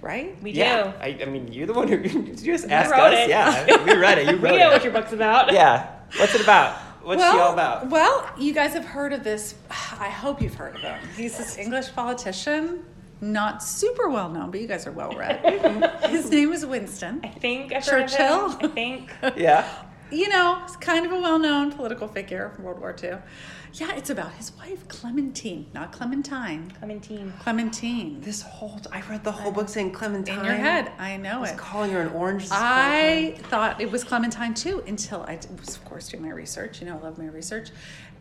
right? 0.00 0.40
we 0.42 0.52
yeah, 0.52 0.84
do. 0.84 0.92
I, 0.98 1.18
I 1.20 1.24
mean, 1.26 1.52
you're 1.52 1.66
the 1.66 1.74
one 1.74 1.86
who 1.86 1.96
you 2.20 2.34
just 2.34 2.66
asked 2.70 2.90
wrote 2.90 3.12
us. 3.12 3.24
it. 3.26 3.28
Yeah, 3.28 3.84
we 3.84 3.94
read 3.94 4.16
it. 4.18 4.30
You 4.30 4.36
We 4.40 4.56
know 4.56 4.70
it. 4.70 4.72
what 4.72 4.82
your 4.84 4.92
book's 4.94 5.12
about. 5.12 5.52
yeah. 5.52 5.96
What's 6.16 6.34
it 6.34 6.40
about? 6.40 6.76
What's 7.02 7.18
well, 7.18 7.32
she 7.34 7.38
all 7.40 7.52
about? 7.52 7.90
Well, 7.90 8.30
you 8.38 8.54
guys 8.54 8.72
have 8.72 8.86
heard 8.86 9.12
of 9.12 9.22
this. 9.22 9.56
I 9.70 10.08
hope 10.08 10.40
you've 10.40 10.54
heard 10.54 10.76
of 10.76 10.80
him. 10.80 10.98
He's 11.14 11.36
this 11.36 11.58
English 11.58 11.92
politician, 11.92 12.86
not 13.20 13.62
super 13.62 14.08
well 14.08 14.30
known, 14.30 14.50
but 14.50 14.60
you 14.62 14.66
guys 14.66 14.86
are 14.86 14.92
well 14.92 15.12
read. 15.12 15.40
His 16.08 16.30
name 16.30 16.52
is 16.52 16.64
Winston. 16.64 17.20
I 17.22 17.28
think 17.28 17.74
I've 17.74 17.84
heard 17.86 18.04
of 18.04 18.10
Churchill? 18.10 18.48
him. 18.52 18.58
I 18.62 18.68
think. 18.68 19.10
Yeah. 19.36 19.68
You 20.10 20.28
know, 20.28 20.66
kind 20.80 21.06
of 21.06 21.12
a 21.12 21.20
well 21.20 21.38
known 21.38 21.72
political 21.72 22.08
figure 22.08 22.50
from 22.54 22.64
World 22.64 22.80
War 22.80 22.94
II. 23.02 23.14
Yeah, 23.74 23.94
it's 23.94 24.10
about 24.10 24.32
his 24.32 24.50
wife, 24.56 24.88
Clementine, 24.88 25.66
not 25.72 25.92
Clementine. 25.92 26.72
Clementine. 26.72 27.32
Clementine. 27.40 28.20
This 28.20 28.42
whole 28.42 28.80
I 28.90 29.00
read 29.02 29.22
the 29.22 29.30
whole 29.30 29.52
book 29.52 29.68
saying 29.68 29.92
Clementine. 29.92 30.40
In 30.40 30.44
your 30.44 30.54
head. 30.54 30.90
I 30.98 31.12
I 31.12 31.16
know 31.16 31.40
was 31.40 31.52
it. 31.52 31.56
calling 31.58 31.92
her 31.92 32.00
an 32.00 32.08
orange. 32.08 32.48
I 32.50 33.36
thought 33.44 33.80
it 33.80 33.90
was 33.90 34.02
Clementine 34.02 34.54
too 34.54 34.82
until 34.86 35.22
I 35.22 35.38
was, 35.58 35.76
of 35.76 35.84
course, 35.84 36.08
doing 36.08 36.24
my 36.24 36.30
research. 36.30 36.80
You 36.80 36.88
know, 36.88 36.98
I 36.98 37.00
love 37.02 37.16
my 37.18 37.26
research. 37.26 37.70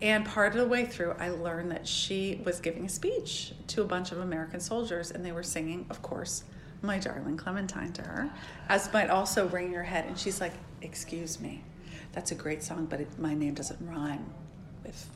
And 0.02 0.24
part 0.26 0.54
of 0.54 0.60
the 0.62 0.68
way 0.68 0.86
through, 0.86 1.14
I 1.20 1.30
learned 1.30 1.72
that 1.72 1.88
she 1.88 2.42
was 2.46 2.60
giving 2.60 2.86
a 2.86 2.90
speech 2.90 3.54
to 3.68 3.82
a 3.82 3.86
bunch 3.86 4.12
of 4.12 4.20
American 4.20 4.60
soldiers, 4.60 5.12
and 5.12 5.26
they 5.26 5.32
were 5.34 5.44
singing, 5.44 5.86
of 5.90 6.02
course, 6.02 6.44
My 6.82 7.00
Darling 7.00 7.36
Clementine 7.36 7.92
to 7.94 8.04
her, 8.04 8.30
as 8.70 8.94
might 8.94 9.10
also 9.10 9.48
ring 9.50 9.74
your 9.74 9.84
head. 9.84 10.06
And 10.06 10.18
she's 10.18 10.40
like, 10.40 10.54
Excuse 10.82 11.42
me, 11.42 11.64
that's 12.12 12.32
a 12.32 12.36
great 12.36 12.64
song, 12.64 12.86
but 12.90 13.02
it, 13.02 13.20
my 13.20 13.34
name 13.34 13.54
doesn't 13.54 13.80
rhyme 13.88 14.26
with 14.84 15.08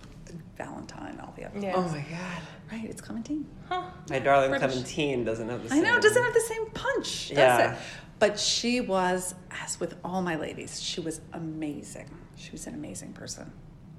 Valentine, 0.57 1.19
all 1.21 1.33
the 1.35 1.45
other. 1.45 1.59
Yeah. 1.59 1.73
Oh 1.75 1.81
my 1.89 1.99
god. 2.09 2.41
Right, 2.71 2.85
it's 2.89 3.01
Clementine. 3.01 3.45
Huh. 3.69 3.83
My 4.09 4.19
darling 4.19 4.49
British. 4.49 4.69
Clementine 4.71 5.23
doesn't 5.23 5.49
have 5.49 5.63
the 5.63 5.69
same. 5.69 5.79
I 5.79 5.81
know, 5.89 5.97
it 5.97 6.01
doesn't 6.01 6.23
have 6.23 6.33
the 6.33 6.39
same 6.41 6.65
punch, 6.71 7.29
does 7.29 7.37
Yeah. 7.37 7.73
it? 7.73 7.79
But 8.19 8.39
she 8.39 8.79
was, 8.81 9.35
as 9.63 9.79
with 9.79 9.95
all 10.03 10.21
my 10.21 10.35
ladies, 10.35 10.81
she 10.81 11.01
was 11.01 11.21
amazing. 11.33 12.09
She 12.35 12.51
was 12.51 12.67
an 12.67 12.73
amazing 12.75 13.13
person. 13.13 13.51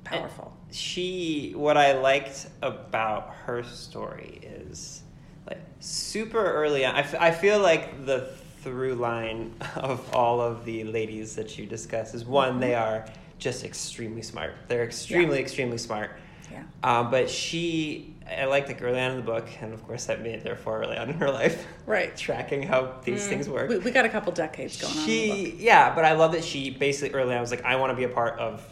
Powerful. 0.04 0.54
she 0.70 1.54
what 1.56 1.78
i 1.78 1.94
liked 1.98 2.48
about 2.60 3.30
her 3.46 3.62
story 3.62 4.38
is 4.42 5.02
like 5.48 5.56
super 5.80 6.44
early 6.44 6.84
on 6.84 6.94
i, 6.94 7.00
f- 7.00 7.14
I 7.18 7.30
feel 7.30 7.58
like 7.58 8.04
the 8.04 8.28
through 8.64 8.94
line 8.97 9.52
of 9.76 10.12
all 10.14 10.40
of 10.40 10.64
the 10.64 10.83
ladies 10.85 11.37
that 11.37 11.56
you 11.59 11.66
discuss 11.66 12.14
is 12.14 12.25
one 12.25 12.59
they 12.59 12.75
are 12.75 13.04
just 13.38 13.62
extremely 13.64 14.23
smart 14.23 14.52
they're 14.68 14.85
extremely 14.85 15.38
extremely 15.38 15.78
smart 15.78 16.11
Yeah. 16.50 16.62
um, 16.83 17.11
but 17.11 17.28
she 17.30 18.14
i 18.40 18.47
liked 18.47 18.68
like 18.68 18.80
early 18.83 18.99
on 19.00 19.11
in 19.12 19.16
the 19.18 19.23
book 19.23 19.47
and 19.61 19.75
of 19.75 19.87
course 19.87 20.06
that 20.06 20.23
made 20.23 20.37
it 20.37 20.44
therefore 20.44 20.80
early 20.83 20.97
on 20.97 21.11
in 21.11 21.16
her 21.16 21.30
life 21.42 21.66
Right. 21.87 22.16
tracking 22.26 22.62
how 22.62 22.94
these 23.04 23.26
things 23.28 23.49
work 23.49 23.68
We, 23.68 23.78
we 23.78 23.90
got 23.90 24.06
a 24.06 24.09
couple 24.09 24.33
decades 24.33 24.80
going 24.80 24.97
on. 24.97 25.04
she 25.04 25.54
yeah 25.59 25.94
but 25.94 26.04
i 26.04 26.12
love 26.14 26.33
that 26.33 26.42
she 26.44 26.71
basically 26.71 27.14
early 27.18 27.35
on 27.35 27.40
was 27.40 27.50
like 27.50 27.64
i 27.64 27.76
want 27.76 27.90
to 27.90 27.97
be 27.97 28.04
a 28.04 28.09
part 28.09 28.38
of 28.38 28.66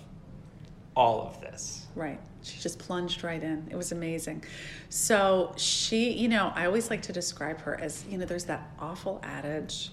all 0.96 1.22
of 1.22 1.40
this 1.40 1.86
Right. 1.94 2.18
She 2.42 2.60
just 2.60 2.78
plunged 2.78 3.24
right 3.24 3.42
in. 3.42 3.68
It 3.70 3.76
was 3.76 3.92
amazing. 3.92 4.44
So 4.88 5.52
she, 5.56 6.12
you 6.12 6.28
know, 6.28 6.52
I 6.54 6.66
always 6.66 6.90
like 6.90 7.02
to 7.02 7.12
describe 7.12 7.60
her 7.62 7.80
as, 7.80 8.04
you 8.08 8.18
know, 8.18 8.24
there's 8.24 8.44
that 8.44 8.70
awful 8.78 9.20
adage 9.22 9.90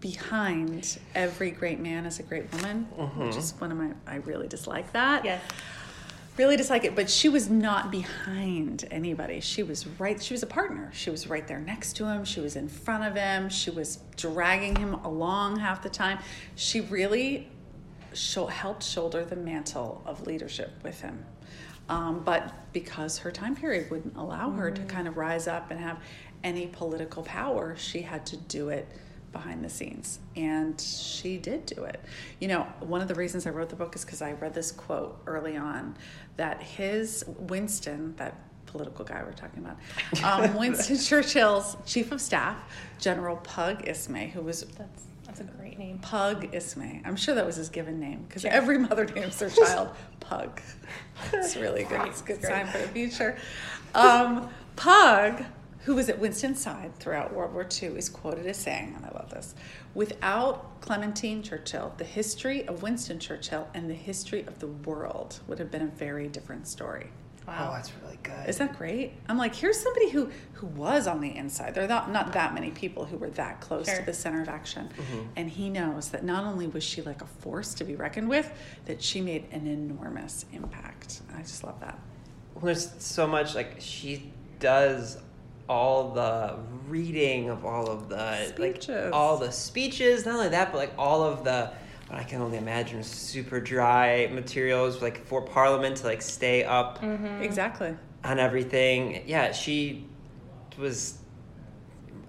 behind 0.00 0.98
every 1.14 1.50
great 1.50 1.78
man 1.78 2.06
is 2.06 2.18
a 2.18 2.22
great 2.22 2.50
woman, 2.54 2.88
which 2.96 3.08
mm-hmm. 3.08 3.38
is 3.38 3.52
one 3.58 3.70
of 3.70 3.78
my, 3.78 3.92
I 4.06 4.16
really 4.16 4.48
dislike 4.48 4.92
that. 4.92 5.24
Yes. 5.24 5.42
Really 6.36 6.56
dislike 6.56 6.84
it. 6.84 6.96
But 6.96 7.10
she 7.10 7.28
was 7.28 7.50
not 7.50 7.90
behind 7.90 8.88
anybody. 8.90 9.40
She 9.40 9.62
was 9.62 9.86
right, 9.98 10.22
she 10.22 10.32
was 10.32 10.42
a 10.42 10.46
partner. 10.46 10.90
She 10.94 11.10
was 11.10 11.26
right 11.28 11.46
there 11.46 11.60
next 11.60 11.94
to 11.96 12.06
him. 12.06 12.24
She 12.24 12.40
was 12.40 12.56
in 12.56 12.68
front 12.68 13.04
of 13.04 13.14
him. 13.14 13.50
She 13.50 13.70
was 13.70 13.98
dragging 14.16 14.74
him 14.76 14.94
along 14.94 15.58
half 15.58 15.82
the 15.82 15.90
time. 15.90 16.18
She 16.54 16.80
really 16.80 17.48
shou- 18.14 18.46
helped 18.46 18.82
shoulder 18.82 19.24
the 19.24 19.36
mantle 19.36 20.02
of 20.06 20.26
leadership 20.26 20.72
with 20.82 21.02
him. 21.02 21.24
Um, 21.90 22.22
but 22.24 22.72
because 22.72 23.18
her 23.18 23.32
time 23.32 23.56
period 23.56 23.90
wouldn't 23.90 24.16
allow 24.16 24.50
her 24.50 24.70
to 24.70 24.82
kind 24.82 25.08
of 25.08 25.16
rise 25.16 25.48
up 25.48 25.72
and 25.72 25.80
have 25.80 25.98
any 26.44 26.68
political 26.68 27.24
power, 27.24 27.74
she 27.76 28.00
had 28.00 28.24
to 28.26 28.36
do 28.36 28.68
it 28.68 28.88
behind 29.32 29.64
the 29.64 29.68
scenes. 29.68 30.20
And 30.36 30.80
she 30.80 31.36
did 31.36 31.66
do 31.66 31.84
it. 31.84 32.00
You 32.38 32.48
know, 32.48 32.62
one 32.78 33.00
of 33.00 33.08
the 33.08 33.14
reasons 33.16 33.44
I 33.46 33.50
wrote 33.50 33.68
the 33.68 33.76
book 33.76 33.96
is 33.96 34.04
because 34.04 34.22
I 34.22 34.32
read 34.32 34.54
this 34.54 34.70
quote 34.70 35.20
early 35.26 35.56
on 35.56 35.96
that 36.36 36.62
his 36.62 37.24
Winston, 37.26 38.14
that 38.16 38.38
political 38.66 39.04
guy 39.04 39.22
we're 39.24 39.32
talking 39.32 39.64
about, 39.64 39.76
um, 40.24 40.54
Winston 40.58 40.96
Churchill's 40.96 41.76
chief 41.86 42.12
of 42.12 42.20
staff, 42.20 42.56
General 43.00 43.36
Pug 43.38 43.86
Ismay, 43.88 44.30
who 44.30 44.42
was 44.42 44.62
That's 44.62 45.02
that's 45.40 45.54
a 45.54 45.58
great 45.58 45.78
name. 45.78 45.98
Pug 45.98 46.54
Ismay. 46.54 47.02
I'm 47.04 47.16
sure 47.16 47.34
that 47.34 47.46
was 47.46 47.56
his 47.56 47.68
given 47.68 47.98
name 47.98 48.24
because 48.28 48.42
Sure. 48.42 48.50
every 48.50 48.78
mother 48.78 49.04
names 49.06 49.38
their 49.38 49.50
child 49.50 49.90
Pug. 50.20 50.60
It's 51.32 51.56
really 51.64 51.84
good. 51.84 52.00
It's 52.08 52.20
a 52.20 52.24
good 52.24 52.42
sign 52.42 52.66
for 52.66 52.78
the 52.78 52.88
future. 52.88 53.36
Um, 53.94 54.48
Pug, 54.76 55.44
who 55.84 55.94
was 55.94 56.08
at 56.08 56.18
Winston's 56.18 56.60
side 56.60 56.94
throughout 56.98 57.32
World 57.34 57.52
War 57.54 57.66
II, 57.82 57.88
is 57.96 58.08
quoted 58.08 58.46
as 58.46 58.56
saying, 58.58 58.94
and 58.96 59.04
I 59.04 59.10
love 59.10 59.30
this 59.30 59.54
without 59.94 60.80
Clementine 60.80 61.42
Churchill, 61.42 61.92
the 61.96 62.04
history 62.04 62.66
of 62.68 62.82
Winston 62.82 63.18
Churchill 63.18 63.68
and 63.74 63.90
the 63.90 63.94
history 63.94 64.44
of 64.46 64.58
the 64.60 64.68
world 64.68 65.40
would 65.48 65.58
have 65.58 65.70
been 65.70 65.82
a 65.82 65.86
very 65.86 66.28
different 66.28 66.68
story. 66.68 67.08
Oh 67.58 67.72
that's 67.72 67.92
really 68.02 68.18
good 68.22 68.48
Is 68.48 68.58
that 68.58 68.76
great? 68.78 69.12
I'm 69.28 69.38
like, 69.38 69.54
here's 69.54 69.78
somebody 69.80 70.10
who 70.10 70.30
who 70.54 70.66
was 70.66 71.06
on 71.06 71.20
the 71.20 71.34
inside. 71.34 71.74
There 71.74 71.84
are 71.84 71.88
not, 71.88 72.10
not 72.12 72.32
that 72.34 72.52
many 72.54 72.70
people 72.70 73.04
who 73.06 73.16
were 73.16 73.30
that 73.30 73.60
close 73.60 73.86
Sure. 73.86 73.98
to 74.00 74.04
the 74.06 74.12
center 74.12 74.42
of 74.42 74.48
action. 74.48 74.88
Mm-hmm. 74.96 75.20
And 75.36 75.48
he 75.50 75.70
knows 75.70 76.10
that 76.10 76.22
not 76.24 76.44
only 76.44 76.66
was 76.66 76.84
she 76.84 77.00
like 77.02 77.22
a 77.22 77.26
force 77.26 77.72
to 77.74 77.84
be 77.84 77.94
reckoned 77.96 78.28
with, 78.28 78.52
that 78.84 79.02
she 79.02 79.20
made 79.22 79.46
an 79.52 79.66
enormous 79.66 80.44
impact. 80.52 81.22
I 81.34 81.40
just 81.40 81.64
love 81.64 81.80
that. 81.80 81.98
there's 82.62 82.90
so 82.98 83.26
much 83.26 83.54
like 83.54 83.76
she 83.78 84.30
does 84.58 85.16
all 85.68 86.10
the 86.12 86.56
reading 86.88 87.48
of 87.48 87.64
all 87.64 87.88
of 87.88 88.08
the 88.08 88.46
Speeches. 88.48 88.88
like 89.06 89.14
all 89.14 89.36
the 89.38 89.52
speeches 89.52 90.26
not 90.26 90.34
only 90.34 90.48
that 90.48 90.72
but 90.72 90.78
like 90.78 90.92
all 90.98 91.22
of 91.22 91.44
the 91.44 91.70
what 92.10 92.18
i 92.20 92.24
can 92.24 92.42
only 92.42 92.58
imagine 92.58 93.02
super 93.02 93.60
dry 93.60 94.28
materials 94.32 95.00
like 95.00 95.24
for 95.26 95.42
parliament 95.42 95.96
to 95.96 96.06
like 96.06 96.20
stay 96.22 96.64
up 96.64 97.00
Mm-hmm. 97.00 97.42
Exactly. 97.42 97.94
on 98.24 98.38
everything 98.38 99.22
yeah 99.26 99.52
she 99.52 100.04
was 100.78 101.18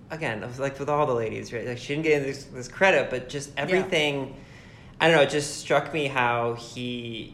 again 0.10 0.48
like 0.60 0.78
with 0.80 0.90
all 0.90 1.06
the 1.06 1.14
ladies 1.14 1.52
right 1.54 1.66
like 1.66 1.78
she 1.78 1.90
didn't 1.96 2.04
get 2.04 2.24
this, 2.24 2.44
this 2.46 2.68
credit 2.68 3.10
but 3.10 3.30
just 3.30 3.50
everything 3.58 4.36
i 5.00 5.08
don't 5.08 5.16
know 5.18 5.24
it 5.24 5.30
just 5.30 5.60
struck 5.62 5.94
me 5.94 6.08
how 6.08 6.54
he 6.56 7.34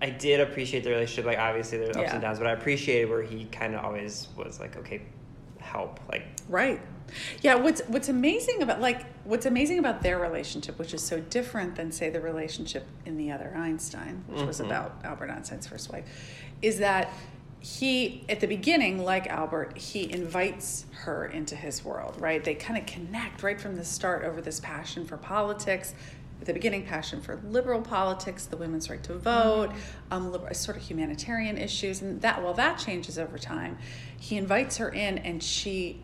i 0.00 0.08
did 0.08 0.40
appreciate 0.40 0.84
the 0.84 0.90
relationship 0.90 1.26
like 1.26 1.38
obviously 1.38 1.78
there's 1.78 1.96
ups 1.96 1.98
Yeah. 2.06 2.12
and 2.14 2.22
downs 2.22 2.38
but 2.38 2.46
i 2.46 2.52
appreciated 2.52 3.10
where 3.10 3.22
he 3.22 3.44
kind 3.46 3.74
of 3.74 3.84
always 3.84 4.28
was 4.36 4.58
like 4.58 4.76
okay 4.78 5.02
help 5.60 6.00
like 6.10 6.24
Right. 6.48 6.80
Yeah, 7.40 7.54
what's 7.56 7.80
what's 7.88 8.08
amazing 8.08 8.62
about 8.62 8.80
like 8.80 9.04
what's 9.24 9.46
amazing 9.46 9.78
about 9.78 10.02
their 10.02 10.18
relationship, 10.18 10.78
which 10.78 10.92
is 10.94 11.02
so 11.02 11.20
different 11.20 11.74
than 11.76 11.90
say 11.92 12.10
the 12.10 12.20
relationship 12.20 12.86
in 13.06 13.16
the 13.16 13.30
other 13.32 13.52
Einstein, 13.56 14.24
which 14.28 14.42
was 14.46 14.60
Mhm. 14.60 14.66
about 14.66 15.00
Albert 15.04 15.30
Einstein's 15.30 15.66
first 15.66 15.90
wife, 15.92 16.04
is 16.62 16.78
that 16.78 17.10
he 17.60 18.24
at 18.28 18.40
the 18.40 18.46
beginning, 18.46 19.02
like 19.04 19.26
Albert, 19.26 19.76
he 19.78 20.10
invites 20.12 20.86
her 20.92 21.26
into 21.26 21.56
his 21.56 21.84
world, 21.84 22.14
right? 22.20 22.44
They 22.44 22.54
kind 22.54 22.78
of 22.78 22.86
connect 22.86 23.42
right 23.42 23.60
from 23.60 23.76
the 23.76 23.84
start 23.84 24.24
over 24.24 24.40
this 24.40 24.60
passion 24.60 25.04
for 25.04 25.16
politics. 25.16 25.94
The 26.40 26.52
beginning, 26.52 26.86
passion 26.86 27.20
for 27.20 27.40
liberal 27.48 27.82
politics, 27.82 28.46
the 28.46 28.56
women's 28.56 28.88
right 28.88 29.02
to 29.04 29.14
vote, 29.14 29.70
um, 30.10 30.32
sort 30.52 30.76
of 30.76 30.82
humanitarian 30.82 31.58
issues, 31.58 32.00
and 32.00 32.20
that. 32.22 32.42
Well, 32.42 32.54
that 32.54 32.78
changes 32.78 33.18
over 33.18 33.38
time. 33.38 33.76
He 34.18 34.36
invites 34.36 34.76
her 34.76 34.88
in, 34.88 35.18
and 35.18 35.42
she 35.42 36.00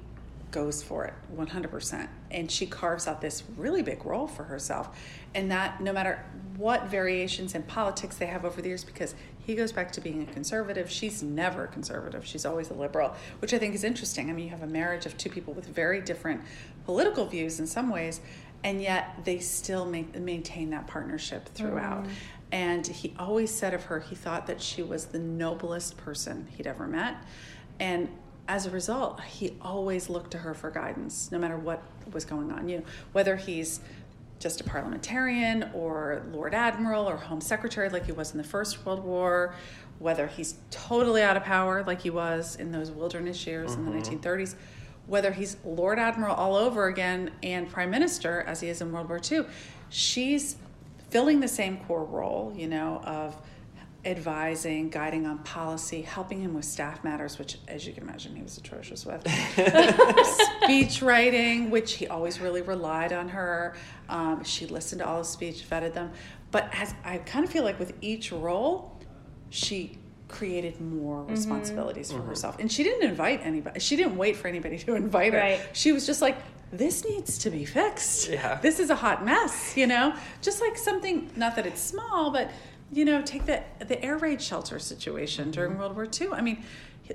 goes 0.54 0.84
for 0.84 1.04
it 1.04 1.12
100% 1.36 2.08
and 2.30 2.48
she 2.48 2.64
carves 2.64 3.08
out 3.08 3.20
this 3.20 3.42
really 3.56 3.82
big 3.82 4.06
role 4.06 4.28
for 4.28 4.44
herself 4.44 4.96
and 5.34 5.50
that 5.50 5.80
no 5.80 5.92
matter 5.92 6.24
what 6.56 6.86
variations 6.86 7.56
in 7.56 7.62
politics 7.64 8.18
they 8.18 8.26
have 8.26 8.44
over 8.44 8.62
the 8.62 8.68
years 8.68 8.84
because 8.84 9.16
he 9.40 9.56
goes 9.56 9.72
back 9.72 9.90
to 9.90 10.00
being 10.00 10.22
a 10.22 10.32
conservative 10.32 10.88
she's 10.88 11.24
never 11.24 11.64
a 11.64 11.66
conservative 11.66 12.24
she's 12.24 12.46
always 12.46 12.70
a 12.70 12.74
liberal 12.74 13.12
which 13.40 13.52
i 13.52 13.58
think 13.58 13.74
is 13.74 13.82
interesting 13.82 14.30
i 14.30 14.32
mean 14.32 14.44
you 14.44 14.50
have 14.52 14.62
a 14.62 14.66
marriage 14.68 15.06
of 15.06 15.18
two 15.18 15.28
people 15.28 15.52
with 15.52 15.66
very 15.66 16.00
different 16.00 16.40
political 16.84 17.26
views 17.26 17.58
in 17.58 17.66
some 17.66 17.90
ways 17.90 18.20
and 18.64 18.80
yet 18.80 19.14
they 19.25 19.38
still 19.38 19.85
make, 19.85 20.18
maintain 20.18 20.71
that 20.71 20.87
partnership 20.87 21.49
throughout. 21.50 22.04
Mm. 22.04 22.09
And 22.50 22.87
he 22.87 23.14
always 23.18 23.50
said 23.50 23.75
of 23.75 23.85
her 23.85 24.00
he 24.00 24.14
thought 24.14 24.47
that 24.47 24.61
she 24.61 24.83
was 24.83 25.06
the 25.06 25.18
noblest 25.18 25.97
person 25.99 26.49
he'd 26.56 26.66
ever 26.66 26.87
met. 26.87 27.16
And 27.78 28.09
as 28.49 28.66
a 28.66 28.71
result, 28.71 29.21
he 29.23 29.56
always 29.61 30.09
looked 30.09 30.30
to 30.33 30.38
her 30.38 30.54
for 30.54 30.71
guidance, 30.71 31.30
no 31.30 31.38
matter 31.38 31.56
what 31.56 31.83
was 32.12 32.25
going 32.25 32.50
on. 32.52 32.68
You 32.68 32.78
know, 32.78 32.85
whether 33.12 33.37
he's 33.37 33.80
just 34.38 34.61
a 34.61 34.64
parliamentarian 34.64 35.71
or 35.75 36.23
Lord 36.33 36.54
Admiral 36.54 37.09
or 37.09 37.16
Home 37.16 37.40
Secretary 37.40 37.88
like 37.88 38.06
he 38.06 38.12
was 38.12 38.33
in 38.33 38.38
the 38.38 38.44
First 38.44 38.85
World 38.85 39.04
War, 39.04 39.54
whether 39.99 40.26
he's 40.26 40.56
totally 40.71 41.23
out 41.23 41.37
of 41.37 41.44
power 41.44 41.83
like 41.85 42.02
he 42.02 42.11
was 42.11 42.56
in 42.56 42.73
those 42.73 42.90
wilderness 42.90 43.47
years 43.47 43.75
in 43.75 43.85
the 43.85 43.90
mm-hmm. 43.90 44.16
1930s, 44.16 44.54
whether 45.06 45.32
he's 45.32 45.56
Lord 45.64 45.99
Admiral 45.99 46.34
all 46.34 46.56
over 46.56 46.87
again 46.87 47.30
and 47.42 47.70
Prime 47.70 47.90
Minister 47.90 48.42
as 48.46 48.61
he 48.61 48.68
is 48.68 48.80
in 48.80 48.92
World 48.92 49.08
War 49.08 49.20
II, 49.30 49.44
she's 49.90 50.56
filling 51.11 51.40
the 51.40 51.49
same 51.49 51.78
core 51.78 52.04
role, 52.04 52.52
you 52.56 52.66
know, 52.66 53.00
of 53.04 53.37
advising, 54.04 54.90
guiding 54.90 55.26
on 55.26 55.38
policy, 55.38 56.02
helping 56.02 56.40
him 56.40 56.54
with 56.54 56.64
staff 56.64 57.02
matters, 57.04 57.38
which, 57.38 57.58
as 57.68 57.87
you 57.87 57.92
can 57.92 58.02
imagine, 58.02 58.34
he 58.34 58.42
was 58.42 58.58
atrocious 58.58 59.06
with. 59.06 59.26
speech 60.62 61.02
writing, 61.02 61.70
which 61.70 61.94
he 61.94 62.06
always 62.08 62.40
really 62.40 62.62
relied 62.62 63.12
on 63.12 63.28
her. 63.28 63.75
Um, 64.08 64.44
she 64.44 64.66
listened 64.66 65.00
to 65.00 65.06
all 65.06 65.18
his 65.18 65.28
speech, 65.28 65.64
vetted 65.68 65.94
them. 65.94 66.12
But 66.50 66.68
as 66.73 66.94
I 67.04 67.18
kind 67.18 67.44
of 67.44 67.50
feel 67.50 67.64
like 67.64 67.78
with 67.78 67.94
each 68.00 68.30
role, 68.30 68.99
she 69.50 69.99
created 70.28 70.81
more 70.81 71.21
mm-hmm. 71.21 71.33
responsibilities 71.33 72.11
for 72.11 72.19
mm-hmm. 72.19 72.28
herself. 72.28 72.59
And 72.59 72.71
she 72.71 72.83
didn't 72.83 73.09
invite 73.09 73.40
anybody. 73.45 73.81
She 73.81 73.97
didn't 73.97 74.16
wait 74.16 74.37
for 74.37 74.49
anybody 74.49 74.78
to 74.78 74.95
invite 74.97 75.33
her. 75.33 75.38
Right. 75.38 75.61
She 75.73 75.93
was 75.93 76.07
just 76.07 76.23
like, 76.23 76.37
this 76.73 77.04
needs 77.04 77.38
to 77.38 77.50
be 77.50 77.64
fixed. 77.64 78.28
Yeah. 78.28 78.59
This 78.61 78.81
is 78.81 78.90
a 78.90 78.97
hot 78.97 79.25
mess, 79.25 79.76
you 79.76 79.87
know? 79.87 80.14
Just 80.43 80.61
like 80.61 80.76
something, 80.76 81.31
not 81.37 81.57
that 81.57 81.66
it's 81.66 81.81
small, 81.81 82.31
but, 82.31 82.50
you 82.93 83.04
know, 83.04 83.23
take 83.23 83.47
the, 83.47 83.62
the 83.87 84.02
air 84.04 84.19
raid 84.19 84.43
shelter 84.43 84.78
situation 84.78 85.50
during 85.50 85.73
mm-hmm. 85.73 85.81
World 85.81 85.95
War 85.95 86.09
II. 86.21 86.28
I 86.33 86.40
mean, 86.40 86.64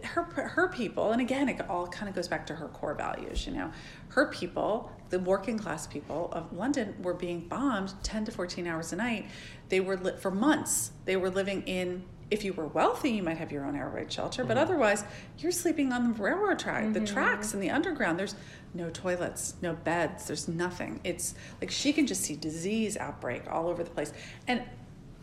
her, 0.04 0.24
her 0.24 0.68
people, 0.70 1.12
and 1.12 1.20
again, 1.20 1.50
it 1.50 1.68
all 1.68 1.88
kind 1.88 2.08
of 2.08 2.16
goes 2.16 2.28
back 2.28 2.46
to 2.48 2.56
her 2.56 2.68
core 2.70 2.94
values, 2.94 3.46
you 3.46 3.54
know? 3.54 3.72
Her 4.10 4.28
people, 4.28 4.92
the 5.10 5.20
working 5.20 5.58
class 5.58 5.88
people 5.88 6.30
of 6.32 6.54
London, 6.54 6.96
were 7.02 7.16
being 7.16 7.42
bombed 7.42 7.94
10 8.04 8.26
to 8.26 8.32
14 8.32 8.68
hours 8.68 8.94
a 8.94 8.96
night. 8.96 9.28
They 9.68 9.80
were, 9.80 9.98
li- 9.98 10.18
for 10.20 10.32
months, 10.32 10.92
they 11.06 11.18
were 11.18 11.30
living 11.30 11.64
in 11.64 12.04
if 12.32 12.44
you 12.44 12.54
were 12.54 12.68
wealthy, 12.68 13.10
you 13.12 13.24
might 13.24 13.38
have 13.38 13.52
your 13.52 13.66
own 13.66 13.76
air 13.76 13.90
raid 13.90 14.12
shelter, 14.12 14.44
but 14.44 14.56
Mm-hmm. 14.58 14.64
otherwise, 14.64 15.04
you're 15.40 15.52
sleeping 15.52 15.92
on 15.92 16.14
the 16.14 16.22
railroad 16.24 16.60
track, 16.60 16.94
the 16.94 17.00
tracks, 17.06 17.54
and 17.54 17.62
the 17.64 17.70
underground. 17.72 18.20
There's 18.20 18.36
no 18.74 18.90
toilets, 18.92 19.56
no 19.62 19.74
beds, 19.74 20.28
there's 20.28 20.48
nothing. 20.48 21.00
It's 21.04 21.34
like 21.60 21.72
she 21.72 21.92
can 21.94 22.06
just 22.06 22.22
see 22.22 22.36
disease 22.36 22.98
outbreak 22.98 23.44
all 23.50 23.68
over 23.68 23.84
the 23.84 23.90
place, 23.90 24.14
and 24.48 24.62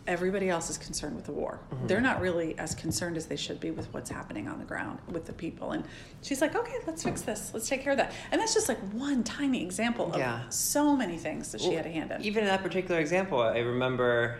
everybody 0.05 0.49
else 0.49 0.69
is 0.69 0.77
concerned 0.77 1.15
with 1.17 1.25
the 1.25 1.31
war. 1.33 1.59
Mm-hmm. 1.73 1.87
They're 1.87 1.99
not 2.01 2.21
really 2.21 2.57
as 2.57 2.73
concerned 2.73 3.17
as 3.17 3.25
they 3.25 3.35
should 3.35 3.59
be 3.59 3.71
with 3.71 3.93
what's 3.93 4.09
happening 4.09 4.47
on 4.47 4.57
the 4.57 4.63
ground 4.65 4.99
with 5.11 5.25
the 5.25 5.33
people. 5.33 5.71
And 5.71 5.83
she's 6.21 6.41
like, 6.41 6.55
"Okay, 6.55 6.75
let's 6.87 7.03
fix 7.03 7.21
this. 7.21 7.51
Let's 7.53 7.67
take 7.69 7.83
care 7.83 7.91
of 7.91 7.97
that." 7.97 8.13
And 8.31 8.39
that's 8.41 8.53
just 8.53 8.69
like 8.69 8.79
one 8.93 9.23
tiny 9.23 9.63
example 9.63 10.11
of 10.13 10.19
Yeah. 10.19 10.47
so 10.49 10.95
many 10.95 11.17
things 11.17 11.51
that 11.51 11.61
she 11.61 11.67
Well, 11.69 11.77
had 11.77 11.85
a 11.85 11.89
hand 11.89 12.11
in. 12.11 12.21
Even 12.23 12.43
in 12.43 12.49
that 12.49 12.63
particular 12.63 12.99
example, 13.01 13.41
I 13.41 13.59
remember 13.59 14.39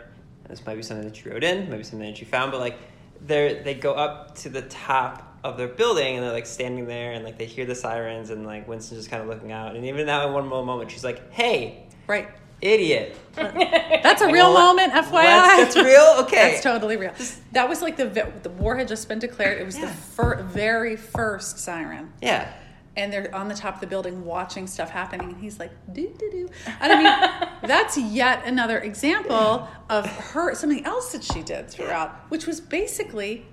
this 0.49 0.65
might 0.65 0.75
be 0.75 0.81
something 0.81 1.07
that 1.07 1.23
you 1.23 1.31
wrote 1.31 1.43
in, 1.43 1.69
maybe 1.69 1.83
something 1.83 2.07
that 2.09 2.19
you 2.19 2.25
found, 2.27 2.51
but 2.51 2.59
like 2.59 2.77
they 3.25 3.61
they 3.63 3.73
go 3.73 3.93
up 3.93 4.35
to 4.35 4.49
the 4.49 4.61
top 4.63 5.23
of 5.43 5.57
their 5.57 5.67
building 5.67 6.15
and 6.15 6.23
they're 6.25 6.31
like 6.33 6.45
standing 6.45 6.85
there 6.87 7.13
and 7.13 7.23
like 7.23 7.37
they 7.37 7.45
hear 7.45 7.65
the 7.65 7.75
sirens 7.75 8.29
and 8.31 8.45
like 8.45 8.67
Winston's 8.67 8.99
just 9.01 9.09
kind 9.09 9.21
of 9.23 9.29
looking 9.29 9.51
out 9.51 9.75
and 9.75 9.85
even 9.85 10.05
that 10.07 10.25
in 10.27 10.33
one 10.33 10.47
moment 10.47 10.91
she's 10.91 11.03
like, 11.03 11.31
"Hey, 11.31 11.85
Right. 12.07 12.27
idiot!" 12.61 13.15
That's 13.35 14.21
a 14.21 14.27
real 14.31 14.53
Well, 14.53 14.73
moment, 14.75 14.93
FYI. 14.93 15.11
That's, 15.11 15.75
that's 15.75 15.85
real. 15.87 16.15
Okay. 16.25 16.51
That's 16.51 16.63
totally 16.63 16.97
real. 16.97 17.13
That 17.53 17.69
was 17.69 17.81
like 17.81 17.97
the 17.97 18.05
the 18.43 18.49
war 18.49 18.75
had 18.77 18.87
just 18.87 19.07
been 19.07 19.19
declared. 19.19 19.59
It 19.61 19.65
was 19.65 19.75
the 19.75 19.81
Yeah. 19.87 19.91
fir- 19.93 20.43
very 20.43 20.95
first 20.95 21.59
siren, 21.59 22.11
yeah. 22.21 22.51
And 22.97 23.13
they're 23.13 23.33
on 23.33 23.47
the 23.47 23.55
top 23.55 23.75
of 23.75 23.79
the 23.81 23.87
building 23.87 24.25
watching 24.25 24.67
stuff 24.67 24.89
happening, 24.89 25.29
and 25.29 25.37
he's 25.41 25.59
like, 25.59 25.71
"Doo 25.93 26.13
doo 26.19 26.29
doo." 26.31 26.49
And 26.81 26.91
I 26.91 26.97
mean, 26.97 27.49
that's 27.69 27.97
yet 27.97 28.45
another 28.45 28.79
example 28.79 29.67
of 29.89 30.05
her 30.31 30.53
something 30.55 30.83
else 30.85 31.13
that 31.13 31.23
she 31.23 31.41
did 31.43 31.69
throughout, 31.69 32.09
which 32.29 32.45
was 32.45 32.59
basically 32.59 33.45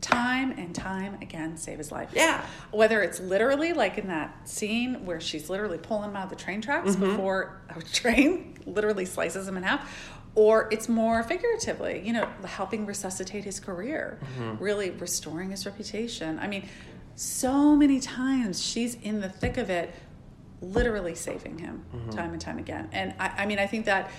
time 0.00 0.50
and 0.58 0.74
time 0.74 1.16
again 1.22 1.56
save 1.56 1.78
his 1.78 1.90
life. 1.90 2.10
Yeah. 2.14 2.44
Whether 2.72 3.02
it's 3.02 3.20
literally 3.20 3.72
like 3.72 3.96
in 3.96 4.08
that 4.08 4.46
scene 4.46 5.06
where 5.06 5.18
she's 5.18 5.48
literally 5.48 5.78
pulling 5.78 6.10
him 6.10 6.16
out 6.16 6.24
of 6.24 6.30
the 6.30 6.36
train 6.36 6.60
tracks 6.60 6.90
Mm-hmm. 6.94 7.10
before 7.12 7.62
a 7.74 7.80
train 7.80 8.58
literally 8.66 9.06
slices 9.06 9.48
him 9.48 9.56
in 9.56 9.62
half, 9.62 10.12
or 10.34 10.68
it's 10.70 10.90
more 10.90 11.22
figuratively, 11.22 12.02
you 12.04 12.12
know, 12.12 12.28
helping 12.44 12.84
resuscitate 12.84 13.44
his 13.44 13.58
career, 13.60 14.18
Mm-hmm. 14.38 14.62
really 14.62 14.90
restoring 14.90 15.50
his 15.52 15.64
reputation. 15.64 16.38
I 16.38 16.48
mean, 16.48 16.68
so 17.16 17.76
many 17.76 18.00
times 18.00 18.62
she's 18.62 18.94
in 18.96 19.20
the 19.20 19.28
thick 19.28 19.56
of 19.56 19.70
it, 19.70 19.94
literally 20.60 21.14
saving 21.14 21.58
him 21.58 21.84
Mm-hmm. 21.94 22.10
time 22.10 22.32
and 22.32 22.40
time 22.40 22.58
again. 22.58 22.88
And 22.92 23.14
I, 23.18 23.42
I 23.42 23.46
mean, 23.46 23.58
I 23.58 23.66
think 23.66 23.86
that 23.86 24.10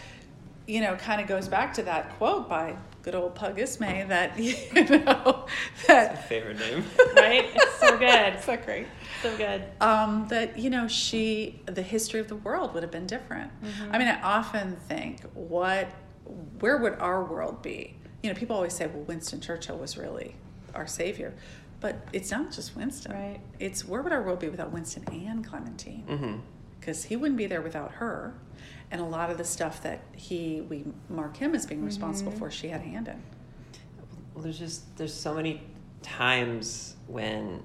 you 0.67 0.81
know, 0.81 0.95
kind 0.95 1.21
of 1.21 1.27
goes 1.27 1.47
back 1.47 1.75
to 1.75 1.83
that 1.83 2.17
quote 2.17 2.49
by 2.49 2.75
good 3.03 3.13
old 3.13 3.35
Pug 3.35 3.59
Ismay 3.59 4.07
that, 4.07 4.35
you 4.39 4.55
know, 4.73 5.45
that, 5.85 6.27
Favorite 6.27 6.57
name. 6.57 6.83
right? 7.15 7.45
It's 7.53 7.79
so 7.79 7.95
good. 7.99 8.39
so 8.43 8.57
great. 8.57 8.87
So 9.21 9.37
good. 9.37 9.63
Um, 9.79 10.27
that, 10.29 10.57
you 10.57 10.71
know, 10.71 10.87
she, 10.87 11.61
the 11.67 11.83
history 11.83 12.19
of 12.19 12.29
the 12.29 12.35
world 12.37 12.73
would 12.73 12.81
have 12.81 12.91
been 12.91 13.05
different. 13.05 13.51
I 13.91 13.99
mean, 13.99 14.07
I 14.07 14.19
often 14.23 14.75
think, 14.87 15.21
what, 15.35 15.87
where 16.59 16.77
would 16.77 16.93
our 16.93 17.23
world 17.23 17.61
be? 17.61 17.95
You 18.23 18.31
know, 18.31 18.35
people 18.35 18.55
always 18.55 18.73
say, 18.73 18.87
well, 18.87 19.03
Winston 19.03 19.41
Churchill 19.41 19.77
was 19.77 19.97
really 19.97 20.33
our 20.73 20.87
savior. 20.87 21.35
But 21.81 22.07
it's 22.13 22.31
not 22.31 22.51
just 22.51 22.75
Winston. 22.75 23.11
Right. 23.11 23.39
It's 23.59 23.85
where 23.85 24.01
would 24.01 24.13
our 24.13 24.23
world 24.23 24.39
be 24.39 24.49
without 24.49 24.71
Winston 24.71 25.03
and 25.11 25.45
Clementine? 25.45 26.03
hmm 26.03 26.35
because 26.85 27.03
he 27.03 27.15
wouldn't 27.15 27.37
be 27.37 27.47
there 27.47 27.63
without 27.63 27.93
her 27.93 28.35
and 28.91 29.01
a 29.01 29.03
lot 29.03 29.31
of 29.31 29.39
the 29.39 29.43
stuff 29.43 29.81
that 29.81 30.01
he 30.15 30.61
we 30.69 30.85
mark 31.09 31.35
him 31.35 31.55
as 31.55 31.65
being 31.65 31.83
responsible 31.83 32.31
mm-hmm. 32.31 32.39
for 32.39 32.51
she 32.51 32.67
had 32.67 32.79
a 32.81 32.83
hand 32.83 33.07
in 33.07 33.23
Well, 34.33 34.43
there's 34.43 34.59
just 34.59 34.95
there's 34.95 35.13
so 35.13 35.33
many 35.33 35.63
times 36.03 36.95
when 37.07 37.63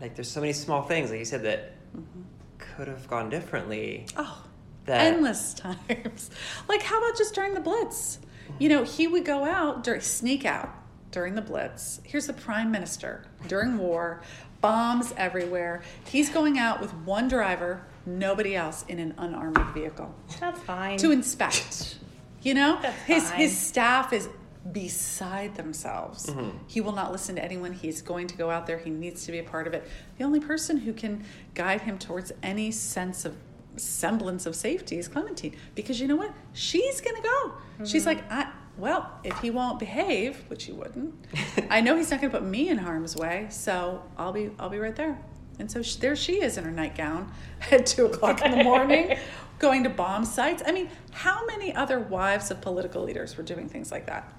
like 0.00 0.14
there's 0.14 0.30
so 0.30 0.40
many 0.40 0.52
small 0.52 0.82
things 0.82 1.10
like 1.10 1.18
you 1.18 1.24
said 1.24 1.42
that 1.42 1.72
mm-hmm. 1.96 2.22
could 2.58 2.86
have 2.86 3.08
gone 3.08 3.30
differently. 3.30 4.06
oh 4.16 4.44
That 4.84 5.12
endless 5.12 5.54
times 5.88 6.30
like 6.68 6.82
how 6.82 6.98
about 6.98 7.18
just 7.18 7.34
during 7.34 7.54
the 7.54 7.60
blitz 7.60 8.20
you 8.60 8.68
mm-hmm. 8.68 8.78
know 8.78 8.84
he 8.84 9.08
would 9.08 9.24
go 9.24 9.44
out 9.44 9.82
during 9.82 10.00
sneak 10.00 10.44
out 10.44 10.72
during 11.12 11.34
the 11.34 11.42
blitz 11.42 12.00
here's 12.02 12.26
the 12.26 12.32
prime 12.32 12.70
minister 12.70 13.24
during 13.46 13.78
war 13.78 14.20
bombs 14.60 15.14
everywhere 15.16 15.82
he's 16.06 16.28
going 16.28 16.58
out 16.58 16.80
with 16.80 16.92
one 16.94 17.28
driver 17.28 17.84
nobody 18.06 18.56
else 18.56 18.84
in 18.88 18.98
an 18.98 19.14
unarmored 19.18 19.72
vehicle 19.74 20.14
That's 20.40 20.60
fine. 20.60 20.98
to 20.98 21.10
inspect. 21.10 21.98
You 22.42 22.54
know, 22.54 22.78
That's 22.82 23.02
his 23.02 23.30
fine. 23.30 23.38
his 23.38 23.56
staff 23.56 24.12
is 24.12 24.28
beside 24.70 25.54
themselves. 25.54 26.26
Mm-hmm. 26.26 26.58
He 26.66 26.80
will 26.80 26.92
not 26.92 27.12
listen 27.12 27.36
to 27.36 27.44
anyone. 27.44 27.72
He's 27.72 28.02
going 28.02 28.26
to 28.28 28.36
go 28.36 28.50
out 28.50 28.66
there. 28.66 28.78
He 28.78 28.90
needs 28.90 29.24
to 29.26 29.32
be 29.32 29.38
a 29.38 29.44
part 29.44 29.66
of 29.66 29.74
it. 29.74 29.88
The 30.18 30.24
only 30.24 30.40
person 30.40 30.78
who 30.78 30.92
can 30.92 31.24
guide 31.54 31.82
him 31.82 31.98
towards 31.98 32.32
any 32.42 32.70
sense 32.70 33.24
of 33.24 33.36
semblance 33.76 34.44
of 34.44 34.54
safety 34.54 34.98
is 34.98 35.08
Clementine, 35.08 35.56
because 35.74 36.00
you 36.00 36.06
know 36.06 36.16
what? 36.16 36.32
She's 36.52 37.00
gonna 37.00 37.22
go. 37.22 37.52
She's 37.84 38.04
mm-hmm. 38.04 38.18
like, 38.18 38.32
I. 38.32 38.50
Well, 38.78 39.10
if 39.22 39.38
he 39.40 39.50
won't 39.50 39.78
behave, 39.78 40.36
which 40.48 40.64
he 40.64 40.72
wouldn't, 40.72 41.14
I 41.70 41.80
know 41.80 41.96
he's 41.96 42.10
not 42.10 42.20
going 42.20 42.32
to 42.32 42.38
put 42.38 42.46
me 42.46 42.68
in 42.68 42.78
harm's 42.78 43.14
way. 43.16 43.46
So 43.50 44.02
I'll 44.16 44.32
be, 44.32 44.50
I'll 44.58 44.70
be 44.70 44.78
right 44.78 44.96
there. 44.96 45.18
And 45.58 45.70
so 45.70 45.82
sh 45.82 45.96
there 45.96 46.16
she 46.16 46.40
is 46.42 46.56
in 46.56 46.64
her 46.64 46.70
nightgown 46.70 47.30
at 47.70 47.84
two 47.86 48.06
o'clock 48.06 48.40
in 48.42 48.50
the 48.56 48.64
morning, 48.64 49.18
going 49.58 49.84
to 49.84 49.90
bomb 49.90 50.24
sites. 50.24 50.62
I 50.66 50.72
mean, 50.72 50.88
how 51.12 51.44
many 51.46 51.74
other 51.74 52.00
wives 52.00 52.50
of 52.50 52.60
political 52.62 53.02
leaders 53.04 53.36
were 53.36 53.42
doing 53.44 53.68
things 53.68 53.92
like 53.92 54.06
that? 54.06 54.32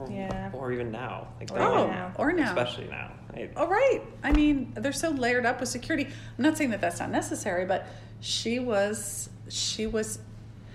or, 0.00 0.10
Yeah. 0.10 0.50
or 0.52 0.72
even 0.72 0.90
now. 0.90 1.28
Like 1.38 1.52
Or 1.52 1.58
that 1.58 1.68
even 1.68 1.78
one- 1.80 1.90
now. 1.90 2.12
or 2.18 2.32
now. 2.32 2.48
Especially 2.48 2.88
now. 2.88 3.12
I- 3.34 3.48
Oh, 3.56 3.66
right. 3.68 4.02
I 4.24 4.32
mean, 4.32 4.72
they're 4.74 4.92
so 4.92 5.10
layered 5.10 5.46
up 5.46 5.60
with 5.60 5.68
security. 5.68 6.04
I'm 6.06 6.42
not 6.42 6.58
saying 6.58 6.70
that 6.70 6.80
that's 6.80 6.98
not 7.00 7.10
necessary, 7.10 7.64
but 7.64 7.86
she 8.20 8.58
was, 8.58 9.30
she 9.48 9.86
was 9.86 10.18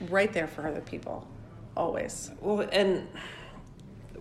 right 0.10 0.32
there 0.32 0.48
for 0.48 0.66
other 0.68 0.82
people, 0.82 1.28
always. 1.78 2.32
Well, 2.42 2.68
and 2.72 3.08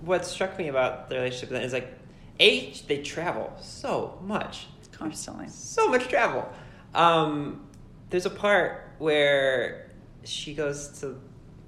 what 0.00 0.24
struck 0.24 0.56
me 0.58 0.68
about 0.68 1.08
the 1.08 1.16
relationship 1.16 1.48
then 1.48 1.62
is 1.62 1.72
like, 1.72 1.92
A, 2.38 2.72
they 2.86 2.98
travel 3.02 3.52
so 3.60 4.18
much. 4.22 4.66
Constantly. 4.92 5.48
So 5.48 5.88
much 5.88 6.08
travel. 6.08 6.48
Um, 6.94 7.66
there's 8.10 8.26
a 8.26 8.30
part 8.30 8.92
where 8.98 9.90
she 10.24 10.54
goes 10.54 10.88
to 11.00 11.18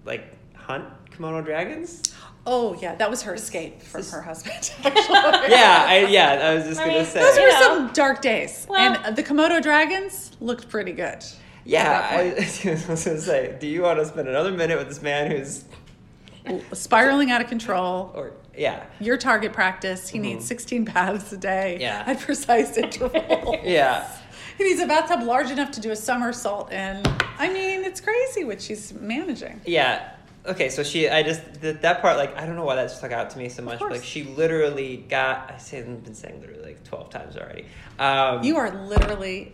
like 0.04 0.24
hunt 0.54 0.84
Komodo 1.10 1.44
dragons. 1.44 2.02
Oh 2.46 2.78
yeah, 2.80 2.94
that 2.94 3.10
was 3.10 3.20
her 3.22 3.34
escape 3.34 3.82
from 3.82 4.02
her 4.06 4.22
husband. 4.22 4.72
Actually. 4.84 5.50
Yeah, 5.50 5.84
I 5.86 6.06
yeah, 6.08 6.48
I 6.50 6.54
was 6.54 6.64
just 6.64 6.80
I 6.80 6.86
gonna 6.86 6.98
mean, 7.00 7.06
say. 7.06 7.20
Those 7.20 7.36
were 7.36 7.42
You 7.42 7.48
know. 7.52 7.60
some 7.60 7.92
dark 7.92 8.22
days, 8.22 8.66
Well- 8.70 8.96
and 9.04 9.14
the 9.16 9.22
Komodo 9.22 9.60
dragons 9.62 10.30
looked 10.40 10.70
pretty 10.70 10.92
good. 10.92 11.22
Yeah, 11.68 12.08
I, 12.10 12.16
I 12.68 12.90
was 12.90 13.04
gonna 13.04 13.20
say, 13.20 13.56
do 13.60 13.66
you 13.66 13.82
want 13.82 13.98
to 13.98 14.06
spend 14.06 14.26
another 14.26 14.50
minute 14.50 14.78
with 14.78 14.88
this 14.88 15.02
man 15.02 15.30
who's 15.30 15.64
Spiraling 16.72 17.30
out 17.30 17.40
of 17.42 17.48
control. 17.48 18.10
or 18.14 18.32
yeah, 18.56 18.84
Your 19.00 19.18
target 19.18 19.52
practice. 19.52 20.08
He 20.08 20.18
needs 20.18 20.46
16 20.46 20.84
baths 20.84 21.30
a 21.32 21.36
day 21.36 21.76
Yeah. 21.80 22.04
at 22.06 22.20
precise 22.20 22.76
intervals. 22.76 23.56
yeah. 23.64 24.10
He 24.56 24.64
needs 24.64 24.80
a 24.80 24.86
bathtub 24.86 25.22
large 25.22 25.50
enough 25.50 25.70
to 25.72 25.80
do 25.80 25.90
a 25.90 25.96
somersault 25.96 26.72
in. 26.72 27.02
I 27.38 27.52
mean, 27.52 27.84
it's 27.84 28.00
crazy 28.00 28.44
what 28.44 28.60
she's 28.62 28.92
managing. 28.94 29.60
Yeah. 29.66 30.10
Okay, 30.46 30.70
so 30.70 30.82
she, 30.82 31.08
I 31.08 31.22
just 31.22 31.60
that, 31.60 31.82
that 31.82 32.00
part, 32.00 32.16
like, 32.16 32.34
I 32.36 32.46
don't 32.46 32.56
know 32.56 32.64
why 32.64 32.76
that 32.76 32.90
stuck 32.90 33.12
out 33.12 33.28
to 33.30 33.38
me 33.38 33.50
so 33.50 33.62
much. 33.62 33.78
But, 33.78 33.90
like, 33.90 34.02
she 34.04 34.24
literally 34.24 34.96
got. 35.08 35.52
I 35.54 35.58
say, 35.58 35.80
I've 35.80 36.02
been 36.02 36.14
saying 36.14 36.40
literally 36.40 36.62
like 36.62 36.82
twelve 36.84 37.10
times 37.10 37.36
already. 37.36 37.66
Um, 37.98 38.42
You 38.42 38.56
are 38.56 38.70
literally 38.86 39.52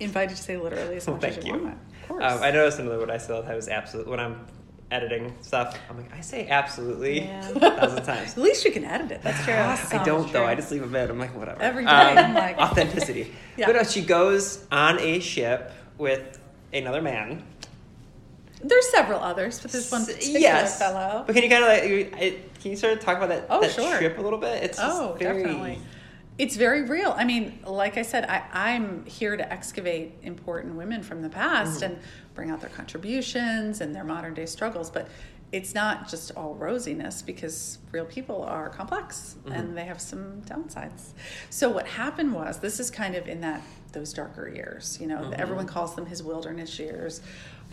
invited 0.00 0.36
to 0.36 0.42
say 0.42 0.56
literally 0.56 0.96
as 0.96 1.06
Well, 1.06 1.16
much 1.16 1.24
as 1.26 1.34
thank 1.36 1.46
you, 1.46 1.54
you. 1.56 1.62
want. 1.64 1.74
Of 2.02 2.08
course. 2.08 2.24
Um, 2.24 2.42
I 2.42 2.50
noticed 2.50 2.78
another 2.78 2.98
word 2.98 3.10
I 3.10 3.18
say 3.18 3.32
all 3.34 3.42
the 3.42 3.48
time 3.48 3.56
is 3.58 3.68
absolute. 3.68 4.06
When 4.08 4.18
I'm 4.20 4.46
editing 4.90 5.32
stuff, 5.40 5.78
I'm 5.88 5.96
like, 5.96 6.12
I 6.12 6.20
say 6.20 6.48
absolutely 6.48 7.20
Yeah. 7.22 7.48
a 7.50 7.52
thousand 7.60 8.02
times. 8.04 8.32
At 8.36 8.38
least 8.38 8.64
you 8.64 8.72
can 8.72 8.84
edit 8.84 9.12
it. 9.12 9.22
That's 9.22 9.44
true. 9.44 9.54
I 9.54 10.02
don't 10.04 10.32
though. 10.32 10.44
I 10.46 10.54
just 10.56 10.70
leave 10.72 10.82
a 10.82 10.86
bit. 10.86 11.10
I'm 11.10 11.18
like, 11.18 11.36
whatever. 11.36 11.62
Every 11.62 11.84
day, 11.84 11.90
Um, 11.90 12.18
I'm 12.18 12.34
like- 12.34 12.58
authenticity. 12.58 13.32
Yeah. 13.56 13.66
But 13.66 13.76
no, 13.76 13.82
she 13.84 14.00
goes 14.02 14.64
on 14.72 14.98
a 15.00 15.20
ship 15.20 15.70
with 15.98 16.40
another 16.72 17.02
man. 17.02 17.42
There's 18.62 18.88
several 18.90 19.20
others, 19.20 19.60
but 19.60 19.70
there's 19.70 19.90
one 19.90 20.04
particular 20.06 20.38
yes. 20.38 20.78
fellow. 20.78 21.24
But 21.26 21.34
can 21.34 21.44
you 21.44 21.50
kind 21.50 21.64
of 21.64 22.12
like, 22.12 22.60
can 22.60 22.70
you 22.70 22.76
sort 22.76 22.92
of 22.94 23.00
talk 23.00 23.16
about 23.18 23.28
that, 23.30 23.46
Oh, 23.50 23.60
that 23.60 23.70
sure. 23.72 23.96
trip 23.98 24.18
a 24.18 24.20
little 24.20 24.38
bit? 24.38 24.62
It's 24.62 24.78
Oh, 24.80 25.14
very, 25.18 25.42
definitely. 25.42 25.78
It's 26.40 26.56
very 26.56 26.82
real. 26.82 27.14
I 27.16 27.24
mean, 27.24 27.58
like 27.66 27.98
I 27.98 28.02
said, 28.02 28.24
I, 28.24 28.42
I'm 28.70 29.04
here 29.04 29.36
to 29.36 29.52
excavate 29.52 30.14
important 30.22 30.74
women 30.74 31.02
from 31.02 31.20
the 31.20 31.28
past 31.28 31.82
Mm-hmm. 31.82 31.92
and 31.92 32.02
bring 32.34 32.50
out 32.50 32.60
their 32.62 32.70
contributions 32.70 33.80
and 33.82 33.94
their 33.94 34.04
modern 34.04 34.32
day 34.34 34.46
struggles. 34.46 34.88
But 34.90 35.08
it's 35.52 35.74
not 35.74 36.08
just 36.08 36.30
all 36.36 36.54
rosiness 36.54 37.24
because 37.26 37.78
real 37.92 38.06
people 38.06 38.42
are 38.44 38.68
complex 38.70 39.36
and 39.52 39.76
they 39.76 39.84
have 39.84 40.00
some 40.00 40.40
downsides. 40.42 41.12
So 41.50 41.68
what 41.68 41.86
happened 41.88 42.32
was 42.32 42.60
this 42.60 42.78
is 42.80 42.90
kind 42.90 43.16
of 43.16 43.26
in 43.28 43.40
that 43.40 43.60
those 43.92 44.12
darker 44.12 44.48
years. 44.48 44.98
You 45.00 45.06
know, 45.06 45.30
everyone 45.36 45.66
calls 45.66 45.94
them 45.94 46.06
his 46.06 46.22
wilderness 46.22 46.78
years, 46.78 47.20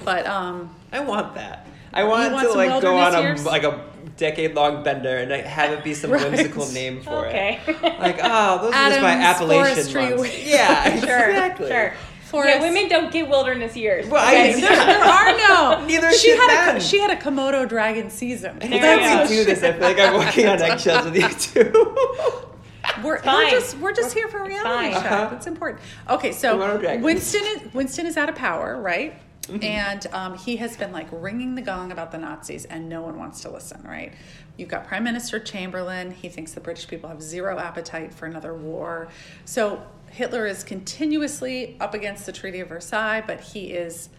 but 0.04 0.26
um, 0.28 0.76
I 0.92 1.00
want 1.00 1.36
that. 1.36 1.68
I 1.94 2.04
want, 2.04 2.34
want 2.34 2.48
to 2.50 2.54
like 2.54 2.82
go 2.82 2.98
on 2.98 3.16
a 3.16 3.22
years? 3.22 3.46
like 3.46 3.64
a 3.64 3.84
decade 4.18 4.54
long 4.56 4.84
bender 4.84 5.18
and 5.18 5.32
like, 5.32 5.46
have 5.46 5.72
it 5.72 5.84
be 5.84 5.94
some 5.94 6.12
Right. 6.18 6.30
whimsical 6.32 6.68
name 6.72 7.02
for 7.02 7.26
Okay. 7.28 7.60
it. 7.68 7.82
Like, 8.00 8.20
oh, 8.22 8.60
those 8.62 8.74
are 8.74 8.90
just 8.90 9.02
my 9.02 9.12
Appalachian 9.12 9.76
forestry 9.76 10.02
months. 10.10 10.22
week. 10.22 10.34
Yeah, 10.46 10.84
sure, 11.00 11.30
exactly. 11.30 11.68
sure. 11.70 11.94
Forest- 12.26 12.56
Yeah, 12.58 12.62
women 12.62 12.90
don't 12.90 13.12
get 13.12 13.30
wilderness 13.30 13.76
years. 13.78 14.06
Well, 14.08 14.22
I- 14.24 14.50
okay? 14.50 14.60
Yeah. 14.62 14.86
there 14.86 15.02
are 15.04 15.38
no. 15.80 15.86
Neither 15.86 16.12
she 16.12 16.32
should 16.32 16.40
had 16.40 16.66
men. 16.74 16.78
a 16.78 16.80
she 16.82 17.00
had 17.00 17.10
a 17.12 17.16
Komodo 17.16 17.68
dragon 17.68 18.10
season. 18.10 18.60
There 18.60 18.70
you 18.70 18.76
Anytime 18.80 19.18
go. 19.26 19.30
we 19.30 19.36
do 19.38 19.46
this, 19.46 19.64
I 19.64 19.72
feel 19.72 19.82
like 19.82 20.00
I'm 20.00 20.14
walking 20.14 20.48
on 20.48 20.62
eggshells 20.62 21.06
with 21.06 21.16
you 21.16 21.30
too. 21.30 22.48
We're, 23.04 23.22
we're 23.26 23.50
just 23.50 23.78
we're 23.78 23.94
just 23.94 24.14
here 24.14 24.28
for 24.28 24.40
a 24.40 24.48
reality 24.48 24.64
fine. 24.64 24.94
check. 24.94 25.12
Uh-huh. 25.12 25.30
That's 25.30 25.48
important. 25.48 25.82
Okay, 26.10 26.32
so 26.32 26.58
Winston 27.00 27.44
is 27.44 27.74
Winston 27.74 28.06
is 28.06 28.18
out 28.18 28.30
of 28.30 28.36
power, 28.36 28.80
right? 28.82 29.20
Mm-hmm. 29.44 29.64
And 29.64 30.08
um, 30.08 30.38
he 30.38 30.58
has 30.58 30.76
been 30.76 30.92
like 30.92 31.08
ringing 31.12 31.56
the 31.56 31.62
gong 31.62 31.92
about 31.92 32.12
the 32.12 32.18
Nazis, 32.18 32.66
and 32.66 32.90
no 32.90 33.02
one 33.02 33.18
wants 33.18 33.42
to 33.42 33.50
listen, 33.50 33.82
right? 33.84 34.14
You've 34.58 34.70
got 34.70 34.86
Prime 34.88 35.04
Minister 35.04 35.40
Chamberlain. 35.40 36.12
He 36.12 36.30
thinks 36.30 36.52
the 36.52 36.60
British 36.60 36.88
people 36.88 37.10
have 37.10 37.22
zero 37.22 37.58
appetite 37.58 38.14
for 38.14 38.26
another 38.26 38.54
war. 38.54 39.08
So 39.46 39.84
Hitler 40.10 40.48
is 40.48 40.64
continuously 40.64 41.78
up 41.80 41.94
against 41.94 42.26
the 42.26 42.32
Treaty 42.32 42.60
of 42.60 42.70
Versailles, 42.70 43.24
but 43.26 43.40
he 43.40 43.68
is 43.68 44.10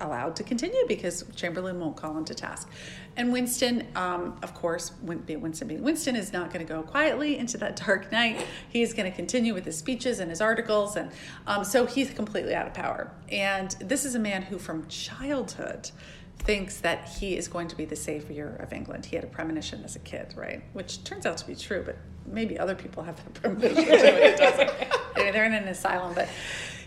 allowed 0.00 0.36
to 0.36 0.42
continue 0.42 0.82
because 0.88 1.24
Chamberlain 1.36 1.78
won't 1.78 1.96
call 1.96 2.16
him 2.16 2.24
to 2.24 2.34
task. 2.34 2.70
And 3.16 3.32
Winston, 3.32 3.86
um, 3.94 4.36
of 4.42 4.54
course, 4.54 4.92
Winston 5.02 5.68
being 5.68 5.82
Winston 5.82 6.16
is 6.16 6.32
not 6.32 6.52
going 6.52 6.66
to 6.66 6.72
go 6.72 6.82
quietly 6.82 7.38
into 7.38 7.56
that 7.58 7.76
dark 7.86 8.10
night. 8.10 8.44
He's 8.68 8.92
going 8.92 9.10
to 9.10 9.14
continue 9.14 9.54
with 9.54 9.64
his 9.64 9.78
speeches 9.78 10.18
and 10.18 10.30
his 10.30 10.40
articles, 10.40 10.96
and 10.96 11.10
um, 11.46 11.64
so 11.64 11.86
he's 11.86 12.10
completely 12.10 12.54
out 12.54 12.66
of 12.66 12.74
power. 12.74 13.12
And 13.30 13.70
this 13.80 14.04
is 14.04 14.14
a 14.14 14.18
man 14.18 14.42
who, 14.42 14.58
from 14.58 14.86
childhood, 14.88 15.90
thinks 16.38 16.80
that 16.80 17.08
he 17.08 17.36
is 17.36 17.48
going 17.48 17.68
to 17.68 17.76
be 17.76 17.84
the 17.84 17.96
savior 17.96 18.56
of 18.60 18.72
England. 18.72 19.06
He 19.06 19.16
had 19.16 19.24
a 19.24 19.28
premonition 19.28 19.82
as 19.84 19.96
a 19.96 20.00
kid, 20.00 20.34
right? 20.36 20.62
Which 20.72 21.02
turns 21.04 21.24
out 21.24 21.36
to 21.38 21.46
be 21.46 21.54
true, 21.54 21.82
but 21.84 21.96
maybe 22.26 22.58
other 22.58 22.74
people 22.74 23.02
have 23.02 23.16
that 23.16 23.34
premonition 23.42 23.84
too. 23.84 23.92
It 23.92 24.36
doesn't. 24.36 24.70
They're 25.14 25.44
in 25.44 25.54
an 25.54 25.68
asylum, 25.68 26.14
but 26.14 26.28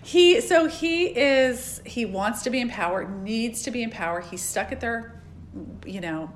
he 0.04 0.42
so 0.42 0.68
he 0.68 1.08
is 1.08 1.82
he 1.86 2.06
wants 2.06 2.44
to 2.44 2.50
be 2.50 2.60
in 2.60 2.70
power, 2.70 3.06
needs 3.06 3.64
to 3.64 3.72
be 3.72 3.84
in 3.84 3.90
power. 3.90 4.22
He's 4.22 4.42
stuck 4.42 4.72
at 4.72 4.80
their, 4.80 5.17
you 5.86 6.02
know, 6.02 6.30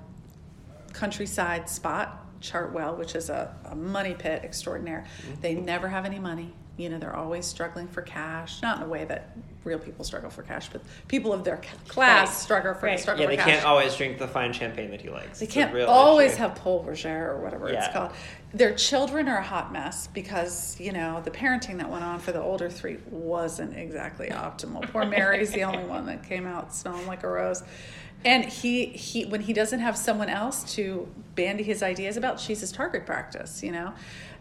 countryside 0.94 1.70
spot, 1.70 2.26
Chartwell, 2.42 2.98
which 2.98 3.16
is 3.16 3.30
a, 3.30 3.56
a 3.66 3.76
money 3.76 4.14
pit 4.14 4.42
extraordinaire. 4.44 5.06
Mm-hmm. 5.24 5.42
They 5.42 5.56
never 5.56 5.88
have 5.88 6.06
any 6.06 6.20
money. 6.20 6.54
You 6.78 6.90
know, 6.90 6.98
they're 6.98 7.16
always 7.16 7.46
struggling 7.46 7.88
for 7.88 8.02
cash. 8.02 8.62
Not 8.62 8.78
in 8.78 8.84
a 8.84 8.88
way 8.88 9.06
that 9.06 9.38
real 9.64 9.78
people 9.78 10.04
struggle 10.04 10.32
for 10.32 10.42
cash, 10.42 10.70
but 10.72 10.82
people 11.08 11.32
of 11.34 11.44
their 11.44 11.62
class 11.88 12.30
Right. 12.30 12.36
struggle 12.36 12.74
for 12.74 12.88
Right. 12.88 13.00
struggle 13.00 13.24
yeah, 13.26 13.30
for 13.30 13.36
they 13.36 13.52
can't 13.52 13.66
always 13.66 13.96
drink 13.96 14.18
the 14.18 14.28
fine 14.28 14.52
champagne 14.54 14.90
that 14.90 15.02
he 15.02 15.10
likes. 15.10 15.40
They 15.40 15.46
It's 15.46 15.54
can't 15.54 15.78
always 15.82 16.32
issue. 16.32 16.40
have 16.42 16.56
Pol 16.56 16.82
Roger 16.84 17.32
or 17.32 17.42
whatever 17.42 17.70
it's 17.70 17.88
called. 17.90 18.12
Their 18.54 18.74
children 18.74 19.28
are 19.30 19.38
a 19.38 19.44
hot 19.44 19.72
mess 19.72 20.08
because, 20.08 20.80
you 20.80 20.92
know, 20.92 21.22
the 21.24 21.30
parenting 21.30 21.78
that 21.78 21.90
went 21.92 22.04
on 22.04 22.18
for 22.20 22.32
the 22.32 22.42
older 22.42 22.70
three 22.70 22.98
wasn't 23.12 23.78
exactly 23.78 24.30
optimal. 24.30 24.82
Poor 24.92 25.06
Mary's 25.06 25.52
the 25.52 25.64
only 25.66 25.84
one 25.84 26.08
that 26.08 26.24
came 26.28 26.48
out 26.48 26.74
smelling 26.74 27.06
like 27.06 27.24
a 27.24 27.28
rose. 27.30 27.62
And 28.24 28.46
he, 28.46 28.86
he 28.88 29.26
when 29.26 29.42
he 29.42 29.54
doesn't 29.54 29.80
have 29.80 29.98
someone 29.98 30.30
else 30.30 30.64
to 30.76 31.08
bandy 31.36 31.64
his 31.64 31.82
ideas 31.82 32.18
about, 32.18 32.40
she's 32.40 32.62
his 32.62 32.72
target 32.72 33.06
practice, 33.06 33.64
you 33.64 33.72
know? 33.72 33.94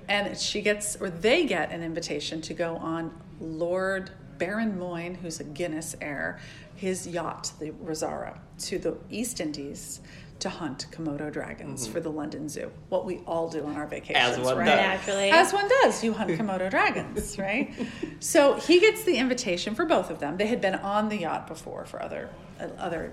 And 0.08 0.36
she 0.36 0.60
gets, 0.60 0.96
or 0.96 1.08
they 1.08 1.46
get 1.46 1.70
an 1.70 1.82
invitation 1.82 2.40
to 2.42 2.54
go 2.54 2.76
on 2.76 3.12
Lord 3.40 4.10
Baron 4.38 4.78
Moyne, 4.78 5.14
who's 5.14 5.38
a 5.40 5.44
Guinness 5.44 5.94
heir, 6.00 6.40
his 6.74 7.06
yacht, 7.06 7.52
the 7.60 7.70
Rosaura, 7.70 8.38
to 8.60 8.78
the 8.78 8.96
East 9.10 9.40
Indies 9.40 10.00
to 10.40 10.48
hunt 10.48 10.86
Komodo 10.90 11.30
dragons 11.30 11.86
for 11.86 12.00
the 12.00 12.10
London 12.10 12.48
Zoo. 12.48 12.72
What 12.88 13.04
we 13.04 13.18
all 13.26 13.48
do 13.50 13.64
on 13.66 13.76
our 13.76 13.86
vacations, 13.86 14.38
one 14.38 14.56
right? 14.56 14.64
does. 14.64 14.76
Naturally. 14.76 15.30
As 15.30 15.52
one 15.52 15.68
does, 15.68 16.02
you 16.02 16.14
hunt 16.14 16.30
Komodo 16.38 16.70
dragons, 16.70 17.38
right? 17.38 17.72
So 18.20 18.54
he 18.54 18.80
gets 18.80 19.04
the 19.04 19.16
invitation 19.18 19.74
for 19.74 19.84
both 19.84 20.10
of 20.10 20.18
them. 20.18 20.38
They 20.38 20.46
had 20.46 20.62
been 20.62 20.76
on 20.76 21.10
the 21.10 21.18
yacht 21.18 21.46
before 21.46 21.84
for 21.84 22.02
other 22.02 22.30
uh, 22.58 22.68
other 22.78 23.12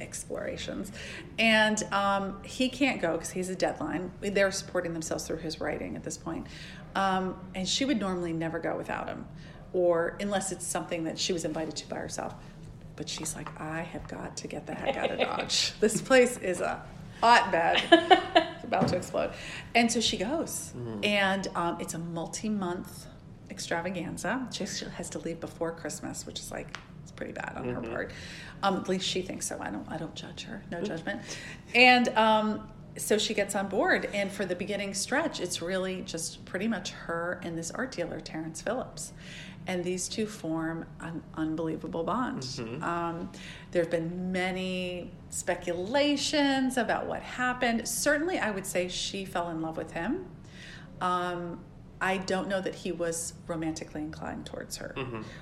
explorations, 0.00 0.92
and 1.38 1.82
um, 1.92 2.42
he 2.44 2.68
can't 2.68 3.00
go 3.00 3.12
because 3.12 3.30
he's 3.30 3.48
a 3.48 3.56
deadline. 3.56 4.10
They're 4.20 4.50
supporting 4.52 4.92
themselves 4.92 5.26
through 5.26 5.38
his 5.38 5.60
writing 5.60 5.96
at 5.96 6.02
this 6.04 6.16
point, 6.16 6.46
um, 6.94 7.36
and 7.54 7.68
she 7.68 7.84
would 7.84 8.00
normally 8.00 8.32
never 8.32 8.58
go 8.58 8.76
without 8.76 9.08
him, 9.08 9.26
or 9.72 10.16
unless 10.20 10.52
it's 10.52 10.66
something 10.66 11.04
that 11.04 11.18
she 11.18 11.32
was 11.32 11.44
invited 11.44 11.76
to 11.76 11.88
by 11.88 11.96
herself. 11.96 12.34
But 12.96 13.08
she's 13.08 13.34
like, 13.34 13.48
I 13.60 13.80
have 13.80 14.06
got 14.08 14.36
to 14.38 14.48
get 14.48 14.66
the 14.66 14.74
heck 14.74 14.96
out 14.96 15.10
of 15.10 15.18
Dodge. 15.20 15.72
this 15.80 16.00
place 16.02 16.36
is 16.38 16.60
a 16.60 16.82
hotbed. 17.22 17.82
it's 17.90 18.64
about 18.64 18.88
to 18.88 18.96
explode. 18.96 19.32
And 19.74 19.90
so 19.90 20.00
she 20.00 20.16
goes. 20.18 20.72
And 21.02 21.48
um, 21.54 21.78
it's 21.80 21.94
a 21.94 21.98
multi 21.98 22.48
month 22.48 23.06
extravaganza. 23.50 24.48
She 24.52 24.64
has 24.96 25.10
to 25.10 25.18
leave 25.18 25.40
before 25.40 25.72
Christmas, 25.72 26.26
which 26.26 26.40
is 26.40 26.50
like, 26.50 26.76
pretty 27.20 27.34
bad 27.34 27.52
on 27.56 27.68
her 27.68 27.82
part. 27.82 28.12
Um, 28.62 28.76
at 28.76 28.88
least 28.88 29.06
she 29.06 29.20
thinks 29.20 29.46
so. 29.46 29.58
I 29.60 29.68
don't, 29.70 29.86
I 29.90 29.98
don't 29.98 30.14
judge 30.14 30.44
her. 30.44 30.62
No 30.70 30.80
judgment. 30.80 31.20
And 31.74 32.08
um, 32.16 32.66
so 32.96 33.18
she 33.18 33.34
gets 33.34 33.54
on 33.54 33.68
board. 33.68 34.08
And 34.14 34.32
for 34.32 34.46
the 34.46 34.54
beginning 34.54 34.94
stretch, 34.94 35.38
it's 35.38 35.60
really 35.60 36.00
just 36.00 36.42
pretty 36.46 36.66
much 36.66 36.92
her 36.92 37.38
and 37.44 37.58
this 37.58 37.70
art 37.72 37.92
dealer, 37.92 38.20
Terrence 38.20 38.62
Phillips. 38.62 39.12
And 39.66 39.84
these 39.84 40.08
two 40.08 40.24
form 40.26 40.86
an 41.00 41.22
unbelievable 41.34 42.04
bond. 42.04 42.42
Um, 42.82 43.30
there 43.70 43.82
have 43.82 43.90
been 43.90 44.32
many 44.32 45.10
speculations 45.28 46.78
about 46.78 47.06
what 47.06 47.20
happened. 47.20 47.86
Certainly, 47.86 48.38
I 48.38 48.50
would 48.50 48.64
say 48.64 48.88
she 48.88 49.26
fell 49.26 49.50
in 49.50 49.60
love 49.60 49.76
with 49.76 49.92
him. 49.92 50.24
Um, 51.02 51.60
I 52.02 52.16
don't 52.16 52.48
know 52.48 52.60
that 52.62 52.74
he 52.74 52.92
was 52.92 53.34
romantically 53.46 54.00
inclined 54.00 54.46
towards 54.46 54.78
her, 54.78 54.94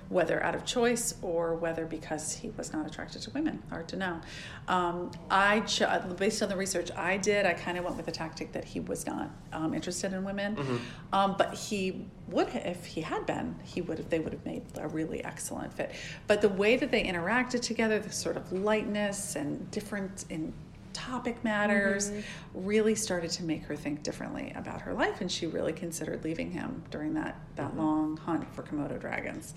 whether 0.08 0.42
out 0.42 0.54
of 0.56 0.64
choice 0.64 1.14
or 1.22 1.54
whether 1.54 1.86
because 1.86 2.32
he 2.34 2.50
was 2.50 2.72
not 2.72 2.84
attracted 2.86 3.22
to 3.22 3.30
women. 3.30 3.62
Hard 3.70 3.86
to 3.88 3.96
know. 3.96 4.20
Um, 4.66 5.12
I, 5.30 5.60
ch- 5.60 5.82
based 6.16 6.42
on 6.42 6.48
the 6.48 6.56
research 6.56 6.90
I 6.96 7.16
did, 7.16 7.46
I 7.46 7.54
kind 7.54 7.78
of 7.78 7.84
went 7.84 7.96
with 7.96 8.06
the 8.06 8.12
tactic 8.12 8.52
that 8.52 8.64
he 8.64 8.80
was 8.80 9.06
not 9.06 9.30
um, 9.52 9.72
interested 9.72 10.12
in 10.12 10.24
women, 10.24 10.80
um, 11.12 11.36
but 11.38 11.54
he 11.54 12.04
would, 12.28 12.48
if 12.54 12.84
he 12.84 13.00
had 13.02 13.24
been, 13.24 13.54
he 13.62 13.80
would 13.80 13.98
have. 13.98 14.10
They 14.10 14.18
would 14.18 14.32
have 14.32 14.44
made 14.44 14.62
a 14.76 14.88
really 14.88 15.22
excellent 15.24 15.72
fit. 15.72 15.92
But 16.26 16.40
the 16.42 16.48
way 16.48 16.76
that 16.76 16.90
they 16.90 17.04
interacted 17.04 17.60
together, 17.62 17.98
the 18.00 18.10
sort 18.12 18.36
of 18.36 18.52
lightness 18.52 19.36
and 19.36 19.70
different 19.70 20.24
in 20.28 20.52
topic 20.98 21.42
matters 21.44 22.10
really 22.54 22.94
started 22.94 23.30
to 23.30 23.44
make 23.44 23.62
her 23.64 23.76
think 23.76 24.02
differently 24.02 24.52
about 24.56 24.80
her 24.80 24.92
life 24.92 25.20
and 25.20 25.30
she 25.30 25.46
really 25.46 25.72
considered 25.72 26.24
leaving 26.24 26.50
him 26.50 26.82
during 26.90 27.14
that 27.14 27.36
that 27.56 27.76
long 27.76 28.16
hunt 28.16 28.44
for 28.54 28.62
komodo 28.62 28.98
dragons. 29.00 29.54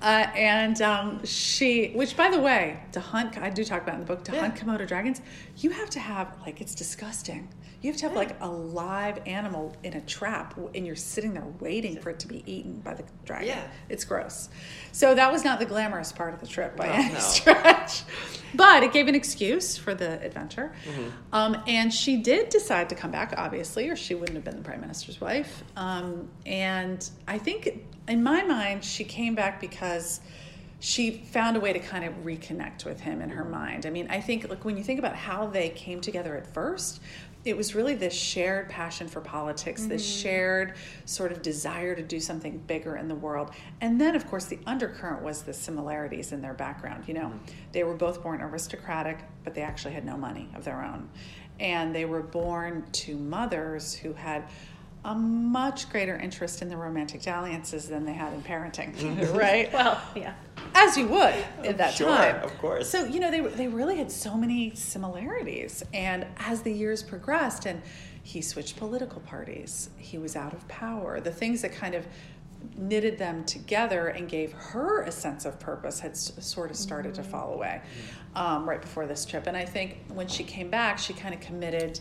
Uh, 0.00 0.26
and 0.36 0.80
um, 0.80 1.24
she 1.24 1.88
which 1.94 2.16
by 2.16 2.30
the 2.30 2.40
way 2.40 2.78
to 2.92 3.00
hunt 3.00 3.36
i 3.38 3.50
do 3.50 3.64
talk 3.64 3.82
about 3.82 3.94
in 3.94 4.00
the 4.00 4.06
book 4.06 4.22
to 4.22 4.30
hunt 4.40 4.54
komodo 4.54 4.86
dragons 4.86 5.20
you 5.56 5.70
have 5.70 5.90
to 5.90 5.98
have 5.98 6.28
like 6.46 6.60
it's 6.60 6.74
disgusting 6.74 7.48
you 7.80 7.90
have 7.90 7.96
to 8.00 8.08
have 8.08 8.16
like 8.16 8.36
a 8.40 8.48
live 8.48 9.20
animal 9.26 9.76
in 9.84 9.94
a 9.94 10.00
trap 10.00 10.58
and 10.74 10.84
you're 10.86 10.96
sitting 10.96 11.32
there 11.34 11.46
waiting 11.60 11.98
for 12.00 12.10
it 12.10 12.18
to 12.18 12.26
be 12.26 12.42
eaten 12.44 12.80
by 12.80 12.92
the 12.94 13.04
dragon 13.24 13.48
Yeah. 13.48 13.62
it's 13.88 14.04
gross 14.04 14.48
so 14.92 15.14
that 15.14 15.30
was 15.30 15.44
not 15.44 15.58
the 15.60 15.66
glamorous 15.66 16.10
part 16.10 16.34
of 16.34 16.40
the 16.40 16.46
trip 16.46 16.76
by 16.76 16.86
No, 16.86 16.92
any 16.94 17.14
no. 17.14 17.18
stretch 17.20 18.02
but 18.54 18.82
it 18.82 18.92
gave 18.92 19.08
an 19.08 19.14
excuse 19.14 19.76
for 19.76 19.94
the 19.94 20.20
adventure. 20.24 20.72
Mm-hmm. 20.88 21.08
Um, 21.34 21.62
and 21.66 21.92
she 21.92 22.16
did 22.16 22.48
decide 22.48 22.88
to 22.88 22.94
come 22.94 23.10
back, 23.10 23.34
obviously, 23.36 23.90
or 23.90 23.94
she 23.94 24.14
wouldn't 24.14 24.36
have 24.36 24.44
been 24.44 24.56
the 24.56 24.62
prime 24.62 24.80
minister's 24.80 25.20
wife. 25.20 25.62
Um, 25.76 26.30
and 26.46 27.06
I 27.28 27.36
think, 27.36 27.84
in 28.08 28.22
my 28.22 28.42
mind, 28.44 28.82
she 28.86 29.04
came 29.04 29.34
back 29.34 29.60
because 29.60 30.20
she 30.80 31.10
found 31.10 31.58
a 31.58 31.60
way 31.60 31.74
to 31.74 31.78
kind 31.78 32.06
of 32.06 32.14
reconnect 32.24 32.86
with 32.86 33.00
him 33.00 33.20
in 33.20 33.28
her 33.28 33.44
mind. 33.44 33.84
I 33.84 33.90
mean, 33.90 34.06
I 34.08 34.18
think, 34.22 34.48
like, 34.48 34.64
when 34.64 34.78
you 34.78 34.82
think 34.82 34.98
about 34.98 35.14
how 35.14 35.46
they 35.48 35.68
came 35.68 36.00
together 36.00 36.34
at 36.34 36.46
first, 36.54 37.00
it 37.48 37.56
was 37.56 37.74
really 37.74 37.94
this 37.94 38.14
shared 38.14 38.68
passion 38.68 39.08
for 39.08 39.20
politics, 39.20 39.86
this 39.86 40.02
mm-hmm. 40.02 40.22
shared 40.22 40.74
sort 41.04 41.32
of 41.32 41.42
desire 41.42 41.94
to 41.94 42.02
do 42.02 42.20
something 42.20 42.58
bigger 42.66 42.96
in 42.96 43.08
the 43.08 43.14
world. 43.14 43.50
And 43.80 44.00
then, 44.00 44.14
of 44.14 44.26
course, 44.28 44.46
the 44.46 44.58
undercurrent 44.66 45.22
was 45.22 45.42
the 45.42 45.54
similarities 45.54 46.32
in 46.32 46.42
their 46.42 46.54
background. 46.54 47.04
You 47.06 47.14
know, 47.14 47.26
mm-hmm. 47.26 47.54
they 47.72 47.84
were 47.84 47.94
both 47.94 48.22
born 48.22 48.42
aristocratic, 48.42 49.18
but 49.44 49.54
they 49.54 49.62
actually 49.62 49.94
had 49.94 50.04
no 50.04 50.16
money 50.16 50.48
of 50.54 50.64
their 50.64 50.84
own. 50.84 51.08
And 51.60 51.94
they 51.94 52.04
were 52.04 52.22
born 52.22 52.84
to 52.92 53.16
mothers 53.16 53.94
who 53.94 54.12
had 54.12 54.44
a 55.04 55.14
much 55.14 55.88
greater 55.90 56.16
interest 56.16 56.60
in 56.60 56.68
the 56.68 56.76
romantic 56.76 57.22
dalliances 57.22 57.88
than 57.88 58.04
they 58.04 58.12
had 58.12 58.32
in 58.34 58.42
parenting, 58.42 58.94
mm-hmm. 58.96 59.36
right? 59.36 59.72
Well, 59.72 60.00
yeah. 60.14 60.34
As 60.74 60.96
you 60.96 61.06
would 61.08 61.34
at 61.64 61.78
that 61.78 61.94
Sure, 61.94 62.08
time. 62.08 62.42
of 62.42 62.56
course. 62.58 62.88
So 62.88 63.04
you 63.04 63.20
know 63.20 63.30
they 63.30 63.40
they 63.40 63.68
really 63.68 63.96
had 63.96 64.10
so 64.10 64.36
many 64.36 64.74
similarities, 64.74 65.82
and 65.92 66.26
as 66.38 66.62
the 66.62 66.72
years 66.72 67.02
progressed, 67.02 67.66
and 67.66 67.82
he 68.22 68.40
switched 68.42 68.76
political 68.76 69.20
parties, 69.22 69.90
he 69.96 70.18
was 70.18 70.36
out 70.36 70.52
of 70.52 70.66
power. 70.68 71.20
The 71.20 71.30
things 71.32 71.62
that 71.62 71.72
kind 71.72 71.94
of 71.94 72.06
knitted 72.76 73.18
them 73.18 73.44
together 73.44 74.08
and 74.08 74.28
gave 74.28 74.52
her 74.52 75.02
a 75.02 75.10
sense 75.12 75.44
of 75.44 75.58
purpose 75.60 76.00
had 76.00 76.16
sort 76.16 76.70
of 76.70 76.76
started 76.76 77.14
to 77.14 77.22
fall 77.22 77.54
away 77.54 77.80
um, 78.34 78.68
right 78.68 78.82
before 78.82 79.06
this 79.06 79.24
trip. 79.24 79.46
And 79.46 79.56
I 79.56 79.64
think 79.64 79.98
when 80.12 80.26
she 80.26 80.42
came 80.44 80.68
back, 80.68 80.98
she 80.98 81.12
kind 81.12 81.32
of 81.34 81.40
committed 81.40 82.00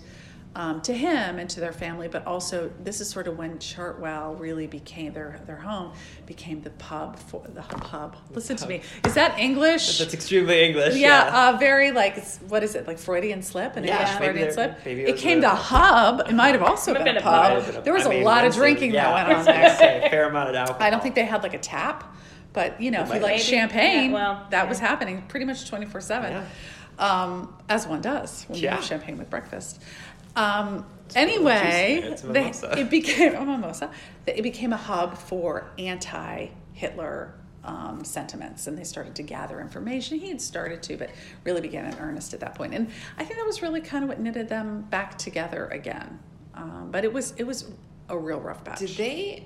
um, 0.55 0.81
to 0.81 0.93
him 0.93 1.37
and 1.37 1.47
to 1.51 1.59
their 1.59 1.71
family, 1.71 2.07
but 2.07 2.25
also 2.25 2.71
this 2.83 2.99
is 2.99 3.07
sort 3.07 3.27
of 3.27 3.37
when 3.37 3.59
Chartwell 3.59 4.39
really 4.39 4.65
became 4.65 5.13
their 5.13 5.39
their 5.45 5.57
home 5.57 5.93
became 6.25 6.61
the 6.61 6.71
pub 6.71 7.17
for 7.19 7.43
the 7.47 7.61
pub. 7.61 8.15
Listen 8.31 8.55
to 8.57 8.67
me, 8.67 8.81
is 9.05 9.13
that 9.13 9.37
English? 9.37 9.99
That's 9.99 10.15
extremely 10.15 10.63
English. 10.65 10.95
yeah, 10.95 11.51
uh, 11.53 11.57
very 11.57 11.91
like 11.91 12.23
what 12.49 12.63
is 12.63 12.73
it 12.73 12.87
like 12.87 12.97
Freudian 12.97 13.43
slip? 13.43 13.75
An 13.75 13.83
Yeah, 13.83 13.99
English 13.99 14.17
Freudian 14.17 14.51
slip. 14.51 14.87
it 14.87 14.97
it 15.09 15.17
came 15.17 15.39
a- 15.39 15.41
to 15.41 15.49
hub. 15.49 16.21
It 16.27 16.33
might 16.33 16.53
have 16.53 16.63
also 16.63 16.91
Might 16.93 16.97
have 16.99 17.05
been 17.05 17.17
a 17.17 17.19
been 17.19 17.27
a 17.27 17.61
pub. 17.61 17.73
pub. 17.75 17.83
There 17.83 17.93
was 17.93 18.07
I 18.07 18.11
a 18.13 18.15
mean, 18.15 18.23
lot 18.23 18.43
of 18.45 18.53
drinking 18.55 18.93
yeah, 18.93 19.11
that 19.11 19.27
went 19.27 19.39
on 19.39 19.45
there. 19.53 19.77
say, 19.77 20.07
fair 20.09 20.27
amount 20.29 20.49
of 20.49 20.55
alcohol. 20.55 20.81
I 20.81 20.89
don't 20.89 21.03
think 21.03 21.13
they 21.13 21.25
had 21.25 21.43
like 21.43 21.53
a 21.53 21.59
tap, 21.59 22.15
but 22.53 22.81
you 22.81 22.89
know, 22.89 23.03
if 23.03 23.13
you 23.13 23.19
like 23.19 23.39
champagne, 23.39 24.09
Yeah, 24.09 24.15
well, 24.15 24.47
that 24.49 24.63
yeah. 24.63 24.69
was 24.69 24.79
happening 24.79 25.21
pretty 25.27 25.45
much 25.45 25.69
twenty 25.69 25.85
four 25.85 26.01
seven, 26.01 26.43
um, 26.97 27.53
as 27.69 27.85
one 27.85 28.01
does 28.01 28.45
when 28.47 28.57
you 28.57 28.63
Yeah. 28.65 28.75
have 28.75 28.83
champagne 28.83 29.17
with 29.19 29.29
breakfast. 29.29 29.81
Um, 30.37 30.85
anyway, 31.15 31.99
they- 32.33 32.43
it 32.77 32.89
became 32.89 33.35
a 33.35 33.45
mimosa. 33.45 33.91
It 34.25 34.41
became 34.43 34.71
a 34.73 34.77
hub 34.77 35.17
for 35.17 35.71
anti-Hitler 35.77 37.33
um, 37.63 38.03
sentiments, 38.05 38.67
and 38.67 38.77
they 38.77 38.83
started 38.85 39.15
to 39.15 39.23
gather 39.23 39.59
information. 39.59 40.19
He 40.19 40.29
had 40.29 40.41
started 40.41 40.81
to, 40.83 40.95
but 40.97 41.09
really 41.43 41.59
began 41.61 41.85
in 41.85 41.99
earnest 41.99 42.33
at 42.33 42.39
that 42.39 42.55
point. 42.55 42.73
And 42.73 42.89
I 43.17 43.25
think 43.25 43.37
that 43.39 43.45
was 43.45 43.61
really 43.61 43.81
kind 43.81 44.03
of 44.03 44.09
what 44.09 44.19
knitted 44.21 44.47
them 44.47 44.83
back 44.89 45.17
together 45.17 45.67
again. 45.67 46.19
Um, 46.53 46.89
but 46.91 47.03
it 47.03 47.11
was 47.11 47.33
it 47.37 47.43
was 47.45 47.69
a 48.09 48.17
real 48.17 48.39
rough 48.39 48.63
patch. 48.63 48.79
Did 48.79 48.89
they? 48.91 49.43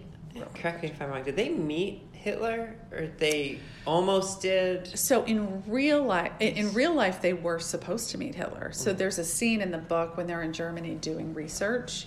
Correct 0.54 0.84
me 0.84 0.89
if 0.89 1.01
I'm 1.01 1.10
wrong. 1.10 1.23
Did 1.23 1.36
they 1.36 1.49
meet 1.49 2.04
Hitler, 2.21 2.75
or 2.91 3.07
they 3.17 3.60
almost 3.86 4.41
did? 4.41 4.97
So 4.97 5.23
in 5.23 5.63
real 5.67 6.03
life, 6.03 6.31
in 6.39 6.71
real 6.73 6.93
life, 6.93 7.21
they 7.21 7.34
were 7.34 7.60
supposed 7.60 8.12
to 8.12 8.17
meet 8.17 8.36
Hitler. 8.36 8.71
So 8.73 8.93
there's 8.93 9.17
a 9.17 9.23
scene 9.23 9.62
in 9.62 9.71
the 9.71 9.77
book 9.79 10.17
when 10.17 10.27
they're 10.27 10.43
in 10.43 10.53
Germany 10.53 10.95
doing 10.95 11.34
research, 11.34 12.05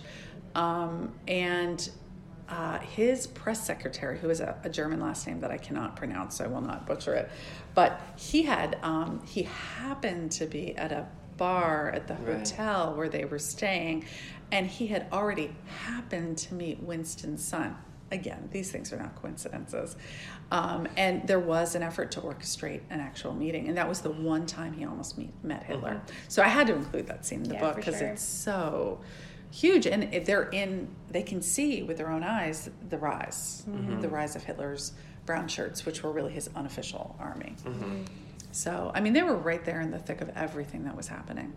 um, 0.54 1.12
and 1.26 1.90
uh, 2.48 2.78
his 2.78 3.26
press 3.26 3.64
secretary, 3.66 4.18
who 4.18 4.30
is 4.30 4.40
a, 4.40 4.56
a 4.64 4.68
German 4.68 5.00
last 5.00 5.26
name 5.26 5.40
that 5.40 5.50
I 5.50 5.58
cannot 5.58 5.96
pronounce, 5.96 6.36
so 6.36 6.44
I 6.44 6.46
will 6.46 6.60
not 6.60 6.86
butcher 6.86 7.14
it, 7.14 7.30
but 7.74 8.00
he 8.16 8.42
had 8.42 8.78
um, 8.82 9.20
he 9.26 9.42
happened 9.44 10.30
to 10.32 10.46
be 10.46 10.76
at 10.76 10.92
a 10.92 11.06
bar 11.36 11.90
at 11.90 12.06
the 12.06 12.14
Right. 12.14 12.38
hotel 12.38 12.94
where 12.94 13.08
they 13.08 13.24
were 13.24 13.40
staying, 13.40 14.04
and 14.52 14.66
he 14.68 14.86
had 14.86 15.06
already 15.12 15.50
happened 15.66 16.38
to 16.38 16.54
meet 16.54 16.80
Winston's 16.80 17.42
son. 17.44 17.76
Again, 18.10 18.48
these 18.52 18.70
things 18.70 18.92
are 18.92 18.96
not 18.96 19.16
coincidences. 19.16 19.96
Um, 20.50 20.86
and 20.96 21.26
there 21.26 21.40
was 21.40 21.74
an 21.74 21.82
effort 21.82 22.12
to 22.12 22.20
orchestrate 22.20 22.82
an 22.90 23.00
actual 23.00 23.34
meeting, 23.34 23.68
and 23.68 23.76
that 23.76 23.88
was 23.88 24.02
the 24.02 24.10
one 24.10 24.46
time 24.46 24.72
he 24.72 24.84
almost 24.84 25.18
meet, 25.18 25.32
met 25.42 25.62
mm-hmm. 25.62 25.72
Hitler. 25.72 26.02
So 26.28 26.42
I 26.42 26.48
had 26.48 26.66
to 26.68 26.74
include 26.74 27.06
that 27.08 27.24
scene 27.24 27.42
in 27.42 27.48
the 27.48 27.54
Yeah, 27.54 27.60
book 27.60 27.76
because 27.76 27.98
sure. 27.98 28.08
it's 28.08 28.22
so 28.22 29.00
huge, 29.50 29.86
and 29.86 30.12
if 30.14 30.26
they're 30.26 30.48
in, 30.50 30.88
they 31.08 31.22
can 31.22 31.40
see 31.40 31.82
with 31.82 31.96
their 31.96 32.10
own 32.10 32.22
eyes 32.22 32.70
the 32.88 32.98
rise, 32.98 33.64
mm-hmm. 33.68 34.00
the 34.00 34.08
rise 34.08 34.36
of 34.36 34.44
Hitler's 34.44 34.92
brown 35.26 35.48
shirts, 35.48 35.86
which 35.86 36.02
were 36.02 36.12
really 36.12 36.32
his 36.32 36.50
unofficial 36.54 37.16
army. 37.18 37.56
Mm-hmm. 37.64 38.02
So 38.52 38.92
I 38.94 39.00
mean, 39.00 39.12
they 39.12 39.22
were 39.22 39.36
right 39.36 39.64
there 39.64 39.80
in 39.80 39.90
the 39.90 39.98
thick 39.98 40.20
of 40.20 40.28
everything 40.36 40.84
that 40.84 40.96
was 40.96 41.08
happening. 41.08 41.52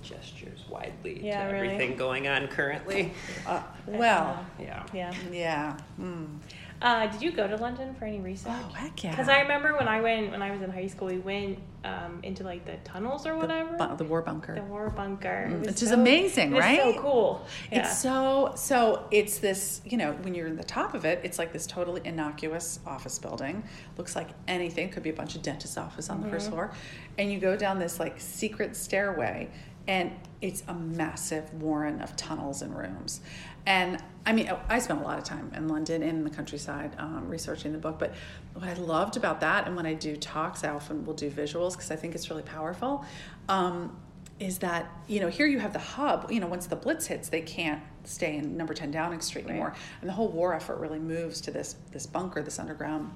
Gestures 0.00 0.64
widely 0.68 1.24
Yeah, 1.24 1.46
to 1.46 1.52
really. 1.52 1.66
everything 1.74 1.96
going 1.96 2.26
on 2.28 2.48
currently. 2.48 3.12
Uh, 3.46 3.62
well, 3.86 4.44
Yeah. 4.58 4.84
Yeah. 4.94 5.12
yeah. 5.30 5.76
Mm. 6.00 6.38
Uh, 6.80 7.06
did 7.06 7.22
you 7.22 7.30
go 7.30 7.46
to 7.46 7.54
London 7.56 7.94
for 7.94 8.06
any 8.06 8.18
research? 8.18 8.50
Oh, 8.52 8.72
heck 8.74 9.04
yeah. 9.04 9.10
Because 9.10 9.28
I 9.28 9.42
remember 9.42 9.76
when 9.76 9.86
I 9.86 10.00
went 10.00 10.32
when 10.32 10.42
I 10.42 10.50
was 10.50 10.62
in 10.62 10.70
high 10.70 10.88
school, 10.88 11.06
we 11.06 11.18
went 11.18 11.58
um, 11.84 12.18
into 12.24 12.42
like 12.42 12.64
the 12.64 12.74
tunnels 12.82 13.24
or 13.24 13.36
whatever. 13.36 13.76
Bu- 13.76 13.96
the 13.96 14.02
war 14.04 14.20
bunker. 14.20 14.56
the 14.56 14.62
war 14.62 14.90
bunker, 14.90 15.48
It 15.52 15.58
was 15.60 15.68
Which 15.68 15.82
is 15.84 15.92
amazing, 15.92 16.50
right? 16.50 16.84
was 16.84 16.96
So 16.96 17.00
cool. 17.00 17.46
Yeah. 17.70 17.78
It's 17.82 17.98
so 18.00 18.52
so 18.56 19.06
it's 19.12 19.38
this, 19.38 19.80
you 19.84 19.96
know, 19.96 20.12
when 20.22 20.34
you're 20.34 20.48
in 20.48 20.56
the 20.56 20.64
top 20.64 20.94
of 20.94 21.04
it, 21.04 21.20
it's 21.22 21.38
like 21.38 21.52
this 21.52 21.68
totally 21.68 22.00
innocuous 22.04 22.80
office 22.84 23.16
building. 23.20 23.62
Looks 23.96 24.16
like 24.16 24.30
anything, 24.48 24.88
could 24.90 25.04
be 25.04 25.10
a 25.10 25.14
bunch 25.14 25.36
of 25.36 25.42
dentist's 25.42 25.78
office 25.78 26.10
on 26.10 26.20
the 26.20 26.28
first 26.28 26.46
Mm-hmm. 26.46 26.54
floor. 26.54 26.72
And 27.16 27.30
you 27.30 27.38
go 27.38 27.56
down 27.56 27.78
this 27.78 28.00
like 28.00 28.20
secret 28.20 28.74
stairway 28.74 29.48
and 29.86 30.12
it's 30.40 30.62
a 30.68 30.74
massive 30.74 31.52
warren 31.54 32.00
of 32.00 32.16
tunnels 32.16 32.62
and 32.62 32.76
rooms. 32.76 33.20
And 33.66 34.02
I 34.26 34.32
mean, 34.32 34.50
I 34.68 34.78
spent 34.78 35.00
a 35.00 35.04
lot 35.04 35.18
of 35.18 35.24
time 35.24 35.52
in 35.54 35.68
London 35.68 36.02
in 36.02 36.24
the 36.24 36.30
countryside 36.30 36.94
um, 36.98 37.28
researching 37.28 37.72
the 37.72 37.78
book. 37.78 37.98
But 37.98 38.14
what 38.54 38.68
I 38.68 38.74
loved 38.74 39.16
about 39.16 39.40
that, 39.40 39.66
and 39.66 39.76
when 39.76 39.86
I 39.86 39.94
do 39.94 40.16
talks, 40.16 40.64
I 40.64 40.70
often 40.70 41.04
will 41.04 41.14
do 41.14 41.30
visuals 41.30 41.72
because 41.72 41.90
I 41.90 41.96
think 41.96 42.14
it's 42.14 42.30
really 42.30 42.42
powerful. 42.42 43.04
Um, 43.48 43.96
is 44.40 44.58
that 44.58 44.90
you 45.06 45.20
know 45.20 45.28
here 45.28 45.46
you 45.46 45.60
have 45.60 45.72
the 45.72 45.78
hub 45.78 46.28
you 46.30 46.40
know 46.40 46.46
once 46.46 46.66
the 46.66 46.74
blitz 46.74 47.06
hits 47.06 47.28
they 47.28 47.42
can't 47.42 47.80
stay 48.02 48.38
in 48.38 48.56
number 48.56 48.74
10 48.74 48.90
downing 48.90 49.20
street 49.20 49.46
anymore 49.46 49.72
and 50.00 50.08
the 50.08 50.12
whole 50.12 50.28
war 50.28 50.52
effort 50.52 50.78
really 50.78 50.98
moves 50.98 51.40
to 51.40 51.50
this 51.52 51.76
this 51.92 52.06
bunker 52.06 52.42
this 52.42 52.58
underground 52.58 53.10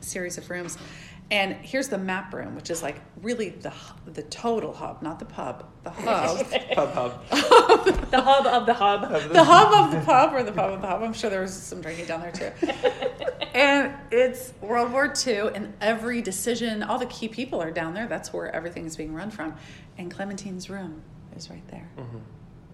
series 0.00 0.38
of 0.38 0.48
rooms 0.48 0.78
and 1.30 1.54
here's 1.56 1.88
the 1.88 1.98
map 1.98 2.32
room 2.32 2.54
which 2.54 2.70
is 2.70 2.82
like 2.82 3.00
really 3.20 3.48
the 3.48 3.72
the 4.06 4.22
total 4.22 4.72
hub 4.72 5.02
not 5.02 5.18
the 5.18 5.24
pub 5.24 5.66
the 5.82 5.90
hub 5.90 6.46
Pub 6.72 6.92
hub. 6.92 7.28
the 8.10 8.20
hub 8.20 8.46
of 8.46 8.66
the 8.66 8.74
hub. 8.74 9.00
the 9.32 9.44
hub 9.44 9.72
of 9.86 9.90
the 9.90 10.00
pub 10.06 10.32
or 10.34 10.42
the 10.42 10.52
pub 10.52 10.72
of 10.72 10.80
the 10.80 10.86
hub 10.86 11.02
i'm 11.02 11.12
sure 11.12 11.28
there 11.28 11.40
was 11.42 11.52
some 11.52 11.80
drinking 11.80 12.06
down 12.06 12.20
there 12.20 12.32
too 12.32 12.50
and 13.54 13.92
it's 14.10 14.52
World 14.60 14.92
War 14.92 15.10
II, 15.26 15.48
and 15.54 15.72
every 15.80 16.20
decision, 16.20 16.82
all 16.82 16.98
the 16.98 17.06
key 17.06 17.26
people 17.26 17.62
are 17.62 17.70
down 17.70 17.94
there. 17.94 18.06
That's 18.06 18.30
where 18.30 18.54
everything 18.54 18.84
is 18.84 18.96
being 18.96 19.14
run 19.14 19.30
from. 19.30 19.54
And 19.96 20.10
Clementine's 20.10 20.68
room 20.68 21.02
is 21.34 21.48
right 21.48 21.66
there. 21.68 21.88
Mm-hmm. 21.98 22.18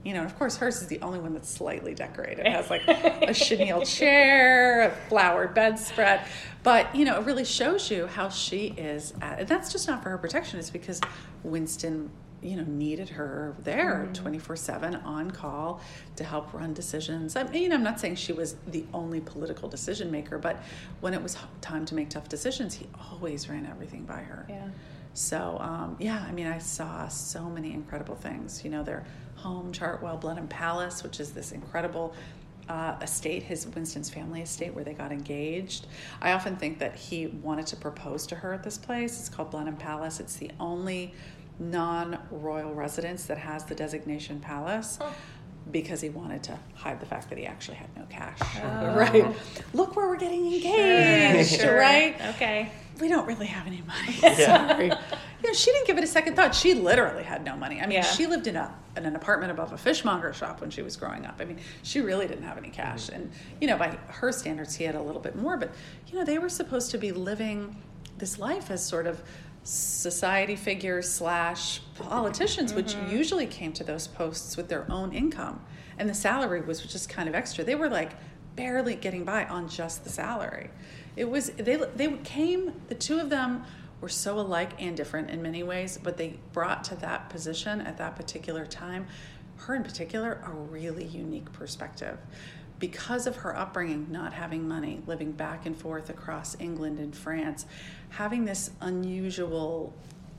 You 0.05 0.15
know, 0.15 0.21
and 0.21 0.31
of 0.31 0.37
course, 0.39 0.57
hers 0.57 0.83
is 0.83 0.89
the 0.89 1.01
only 1.01 1.21
one 1.21 1.33
that's 1.33 1.49
slightly 1.49 1.95
decorated. 1.95 2.47
It 2.47 2.53
has 2.53 2.71
like 2.71 2.83
a 2.89 3.33
chenille 3.33 3.85
chair, 3.85 4.89
a 4.89 4.91
flowered 5.09 5.55
bedspread. 5.55 6.27
But, 6.63 6.95
you 6.95 7.05
know, 7.05 7.21
it 7.21 7.27
really 7.27 7.45
shows 7.45 7.91
you 7.91 8.07
how 8.07 8.29
she 8.29 8.69
is. 8.77 9.15
At, 9.21 9.41
and 9.41 9.49
that's 9.49 9.71
just 9.71 9.87
not 9.87 10.03
for 10.03 10.11
her 10.11 10.19
protection, 10.19 10.59
it's 10.59 10.71
because 10.71 11.01
Winston, 11.45 12.11
you 12.43 12.57
know, 12.57 12.65
needed 12.65 13.09
her 13.09 13.55
there 13.61 14.09
24 14.13 14.57
7 14.57 14.97
on 14.97 15.31
call 15.31 15.81
to 16.17 16.25
help 16.25 16.53
run 16.53 16.75
decisions. 16.75 17.37
I 17.37 17.45
mean, 17.45 17.73
I'm 17.73 17.83
not 17.83 18.01
saying 18.01 18.17
she 18.17 18.33
was 18.33 18.57
the 18.67 18.85
only 18.93 19.21
political 19.21 19.69
decision 19.69 20.11
maker, 20.11 20.39
but 20.39 20.63
when 21.01 21.15
it 21.15 21.23
was 21.23 21.37
time 21.61 21.87
to 21.87 21.95
make 21.95 22.11
tough 22.11 22.29
decisions, 22.29 22.75
he 22.75 22.89
always 23.11 23.49
ran 23.49 23.67
everything 23.67 24.05
by 24.05 24.21
her. 24.21 24.47
Yeah. 24.49 24.69
So 25.15 25.59
um, 25.61 25.97
yeah, 25.99 26.25
I 26.27 26.33
mean, 26.33 26.47
I 26.47 26.59
saw 26.59 27.09
so 27.09 27.45
many 27.45 27.73
incredible 27.73 28.17
things. 28.17 28.65
You 28.65 28.71
know, 28.71 28.83
their 28.83 29.05
home, 29.37 29.73
Chartwell 29.73 30.21
Blenheim 30.21 30.49
Palace, 30.49 31.03
which 31.03 31.21
is 31.21 31.33
this 31.33 31.53
incredible 31.53 32.15
uh, 32.69 32.97
estate, 33.03 33.43
his 33.43 33.67
Winston's 33.67 34.09
family 34.09 34.43
estate, 34.43 34.75
where 34.75 34.85
they 34.85 34.95
got 34.95 35.13
engaged. 35.13 35.87
I 36.21 36.33
often 36.33 36.57
think 36.57 36.79
that 36.79 36.95
he 36.95 37.27
wanted 37.27 37.67
to 37.69 37.77
propose 37.77 38.27
to 38.29 38.37
her 38.37 38.53
at 38.53 38.63
this 38.63 38.79
place. 38.79 39.19
It's 39.19 39.29
called 39.29 39.51
Blenheim 39.51 39.77
Palace. 39.77 40.21
It's 40.21 40.37
the 40.37 40.51
only 40.61 41.13
non-royal 41.59 42.75
residence 42.75 43.25
that 43.27 43.39
has 43.39 43.65
the 43.65 43.75
designation 43.75 44.41
palace. 44.41 44.99
Because 45.71 46.01
he 46.01 46.09
wanted 46.09 46.43
to 46.45 46.59
hide 46.75 46.99
the 46.99 47.07
fact 47.07 47.29
that 47.29 47.39
he 47.39 47.47
actually 47.47 47.77
had 47.77 47.97
no 47.97 48.05
cash. 48.11 48.39
Oh. 48.41 48.95
Right. 48.97 49.25
Look 49.73 49.95
where 49.95 50.09
we're 50.09 50.17
getting 50.17 50.53
engaged, 50.53 51.61
Sure. 51.61 51.77
right? 51.77 52.21
Okay. 52.35 52.73
we 53.01 53.09
don't 53.09 53.27
really 53.27 53.47
have 53.47 53.67
any 53.67 53.81
money. 53.83 54.17
Yeah. 54.23 54.69
Sorry. 54.69 54.87
You 54.87 55.49
know, 55.49 55.55
she 55.55 55.71
didn't 55.71 55.87
give 55.87 55.99
it 55.99 56.05
a 56.05 56.09
second 56.09 56.35
thought. 56.35 56.55
She 56.55 56.75
literally 56.75 57.23
had 57.23 57.45
no 57.45 57.57
money. 57.57 57.81
I 57.81 57.87
mean, 57.87 57.93
Yeah. 57.93 58.03
she 58.03 58.27
lived 58.27 58.49
in 58.49 58.57
a 58.57 58.75
in 58.97 59.07
an 59.07 59.17
apartment 59.17 59.51
above 59.51 59.73
a 59.73 59.79
fishmonger 59.79 60.33
shop 60.33 60.61
when 60.61 60.71
she 60.71 60.83
was 60.83 60.97
growing 60.97 61.25
up. 61.25 61.37
I 61.41 61.45
mean, 61.45 61.59
she 61.83 62.01
really 62.01 62.27
didn't 62.27 62.45
have 62.45 62.59
any 62.59 62.69
mm-hmm. 62.69 62.77
cash. 62.77 63.09
And 63.09 63.31
you 63.61 63.67
know, 63.67 63.77
by 63.77 63.97
her 64.09 64.33
standards, 64.33 64.75
he 64.75 64.85
had 64.85 64.95
a 64.95 65.03
little 65.03 65.21
bit 65.21 65.37
more. 65.37 65.57
But 65.57 65.73
you 66.09 66.19
know, 66.19 66.25
they 66.25 66.39
were 66.39 66.49
supposed 66.49 66.91
to 66.91 66.99
be 66.99 67.13
living 67.13 67.77
this 68.19 68.39
life 68.39 68.71
as 68.71 68.85
sort 68.85 69.07
of 69.07 69.23
society 69.65 70.57
figures 70.57 71.09
slash 71.09 71.81
politicians, 71.95 72.75
which 72.75 72.95
mm-hmm. 72.95 73.17
usually 73.17 73.47
came 73.47 73.73
to 73.73 73.85
those 73.85 74.09
posts 74.09 74.57
with 74.57 74.69
their 74.69 74.91
own 74.91 75.13
income, 75.13 75.65
and 75.99 76.09
the 76.09 76.15
salary 76.15 76.61
was 76.61 76.81
just 76.81 77.09
kind 77.09 77.29
of 77.29 77.35
extra. 77.35 77.63
They 77.65 77.75
were 77.77 77.89
like 77.89 78.13
barely 78.57 78.97
getting 78.97 79.25
by 79.25 79.45
on 79.47 79.69
just 79.69 80.05
the 80.05 80.11
salary. 80.11 80.71
It 81.17 81.31
was 81.31 81.51
they 81.51 81.77
they 81.97 82.09
came 82.25 82.73
the 82.89 82.95
two 82.95 83.21
of 83.21 83.31
them 83.31 83.65
were 84.01 84.09
so 84.09 84.41
alike 84.41 84.71
and 84.81 84.97
different 84.97 85.31
in 85.31 85.41
many 85.43 85.63
ways, 85.63 85.99
but 86.03 86.17
they 86.17 86.39
brought 86.53 86.83
to 86.85 86.97
that 86.97 87.31
position 87.31 87.81
at 87.81 87.99
that 87.99 88.17
particular 88.17 88.67
time, 88.67 89.07
her 89.59 89.77
in 89.77 89.85
particular, 89.85 90.43
a 90.45 90.51
really 90.51 91.05
unique 91.05 91.53
perspective. 91.53 92.19
because 92.83 93.29
of 93.29 93.37
her 93.37 93.57
upbringing, 93.57 94.09
not 94.11 94.33
having 94.33 94.67
money, 94.67 95.01
living 95.07 95.31
back 95.31 95.67
and 95.67 95.77
forth 95.77 96.11
across 96.11 96.57
England 96.59 96.99
and 96.99 97.15
France, 97.15 97.65
having 98.13 98.45
this 98.45 98.71
unusual 98.81 99.93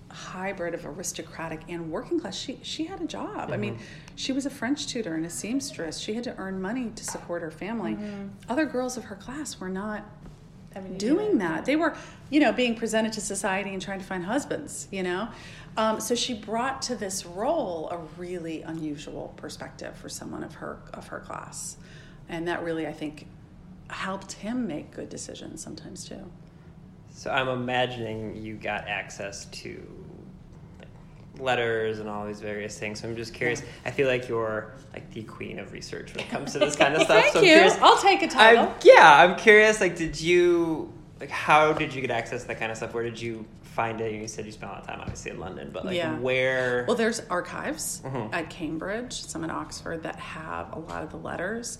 hybrid 0.09 0.75
of 0.75 0.85
aristocratic 0.85 1.61
and 1.67 1.91
working 1.91 2.19
class. 2.19 2.37
She 2.37 2.59
she 2.61 2.85
had 2.85 3.01
a 3.01 3.05
job. 3.05 3.49
I 3.51 3.57
mean, 3.57 3.79
she 4.15 4.31
was 4.31 4.45
a 4.45 4.49
French 4.49 4.85
tutor 4.87 5.15
and 5.15 5.25
a 5.25 5.29
seamstress. 5.29 5.97
She 5.97 6.13
had 6.13 6.23
to 6.25 6.37
earn 6.37 6.61
money 6.61 6.91
to 6.95 7.03
support 7.03 7.41
her 7.41 7.51
family. 7.51 7.97
Other 8.47 8.65
girls 8.65 8.95
of 8.95 9.05
her 9.05 9.15
class 9.15 9.59
were 9.59 9.69
not 9.69 10.05
do 10.81 10.97
doing 10.97 11.37
that. 11.39 11.65
They 11.65 11.75
were, 11.75 11.95
you 12.29 12.39
know, 12.39 12.51
being 12.51 12.75
presented 12.75 13.13
to 13.13 13.21
society 13.21 13.71
and 13.71 13.81
trying 13.81 13.99
to 13.99 14.05
find 14.05 14.23
husbands, 14.23 14.87
you 14.91 15.03
know? 15.03 15.29
Um, 15.77 15.99
so 15.99 16.15
she 16.15 16.33
brought 16.33 16.81
to 16.83 16.95
this 16.95 17.25
role 17.25 17.89
a 17.89 17.97
really 18.19 18.61
unusual 18.61 19.33
perspective 19.37 19.95
for 19.95 20.09
someone 20.09 20.43
of 20.43 20.55
her 20.55 20.77
of 20.93 21.07
her 21.07 21.19
class. 21.19 21.77
And 22.29 22.47
that 22.47 22.63
really 22.63 22.85
I 22.87 22.93
think 22.93 23.27
helped 23.89 24.33
him 24.33 24.67
make 24.67 24.91
good 24.91 25.09
decisions 25.09 25.63
sometimes 25.63 26.05
too. 26.05 26.31
So 27.15 27.29
I'm 27.31 27.47
imagining 27.47 28.35
you 28.35 28.55
got 28.55 28.87
access 28.87 29.45
to 29.45 29.81
like, 30.79 30.87
letters 31.39 31.99
and 31.99 32.09
all 32.09 32.25
these 32.25 32.41
various 32.41 32.77
things. 32.77 32.99
So 33.01 33.07
I'm 33.07 33.15
just 33.15 33.33
curious. 33.33 33.61
I 33.85 33.91
feel 33.91 34.07
like 34.07 34.27
you're 34.27 34.73
like 34.93 35.11
the 35.13 35.23
queen 35.23 35.59
of 35.59 35.71
research 35.71 36.13
when 36.13 36.25
it 36.25 36.29
comes 36.29 36.53
to 36.53 36.59
this 36.59 36.75
kind 36.77 36.95
of 36.95 37.03
stuff. 37.03 37.21
Thank 37.21 37.33
so 37.33 37.39
I'm 37.39 37.45
you. 37.45 37.51
curious. 37.53 37.77
I'll 37.81 38.01
take 38.01 38.21
a 38.23 38.27
title. 38.27 38.65
I'm, 38.65 38.73
yeah, 38.83 39.23
I'm 39.23 39.35
curious. 39.37 39.79
Like, 39.79 39.95
did 39.95 40.19
you 40.19 40.91
like 41.19 41.29
how 41.29 41.71
did 41.71 41.93
you 41.93 42.01
get 42.01 42.11
access 42.11 42.41
to 42.41 42.47
that 42.49 42.59
kind 42.59 42.71
of 42.71 42.77
stuff? 42.77 42.93
Where 42.93 43.03
did 43.03 43.21
you 43.21 43.45
find 43.61 44.01
it? 44.01 44.11
You 44.13 44.27
said 44.27 44.45
you 44.45 44.51
spent 44.51 44.71
a 44.71 44.75
lot 44.75 44.81
of 44.81 44.87
time, 44.87 44.99
obviously, 44.99 45.31
in 45.31 45.39
London, 45.39 45.69
but 45.71 45.85
like, 45.85 45.95
Yeah. 45.95 46.17
where? 46.19 46.83
Well, 46.87 46.97
there's 46.97 47.21
archives 47.29 48.01
Mhm. 48.05 48.33
at 48.33 48.49
Cambridge, 48.49 49.13
some 49.23 49.43
at 49.43 49.49
Oxford 49.51 50.03
that 50.03 50.17
have 50.17 50.73
a 50.73 50.79
lot 50.79 51.03
of 51.03 51.11
the 51.11 51.17
letters. 51.17 51.77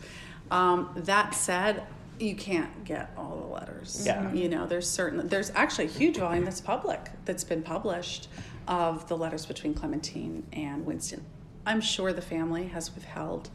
Um, 0.52 0.89
that 0.96 1.34
said, 1.36 1.84
you 2.19 2.36
can't 2.36 2.84
get 2.86 3.12
all 3.17 3.38
the 3.38 3.54
letters. 3.54 4.04
Yeah. 4.06 4.23
Mm-hmm. 4.23 4.36
You 4.38 4.49
know, 4.49 4.65
there's 4.65 4.89
certain 4.89 5.28
there's 5.28 5.52
actually 5.56 5.86
a 5.86 5.89
huge 5.89 6.17
volume 6.17 6.45
that's 6.45 6.62
public 6.62 7.12
that's 7.26 7.43
been 7.43 7.63
published 7.63 8.28
of 8.67 9.08
the 9.08 9.17
letters 9.17 9.45
between 9.45 9.73
Clementine 9.73 10.43
and 10.54 10.86
Winston. 10.86 11.26
I'm 11.65 11.82
sure 11.82 12.13
the 12.13 12.21
family 12.21 12.67
has 12.67 12.93
withheld 12.93 13.49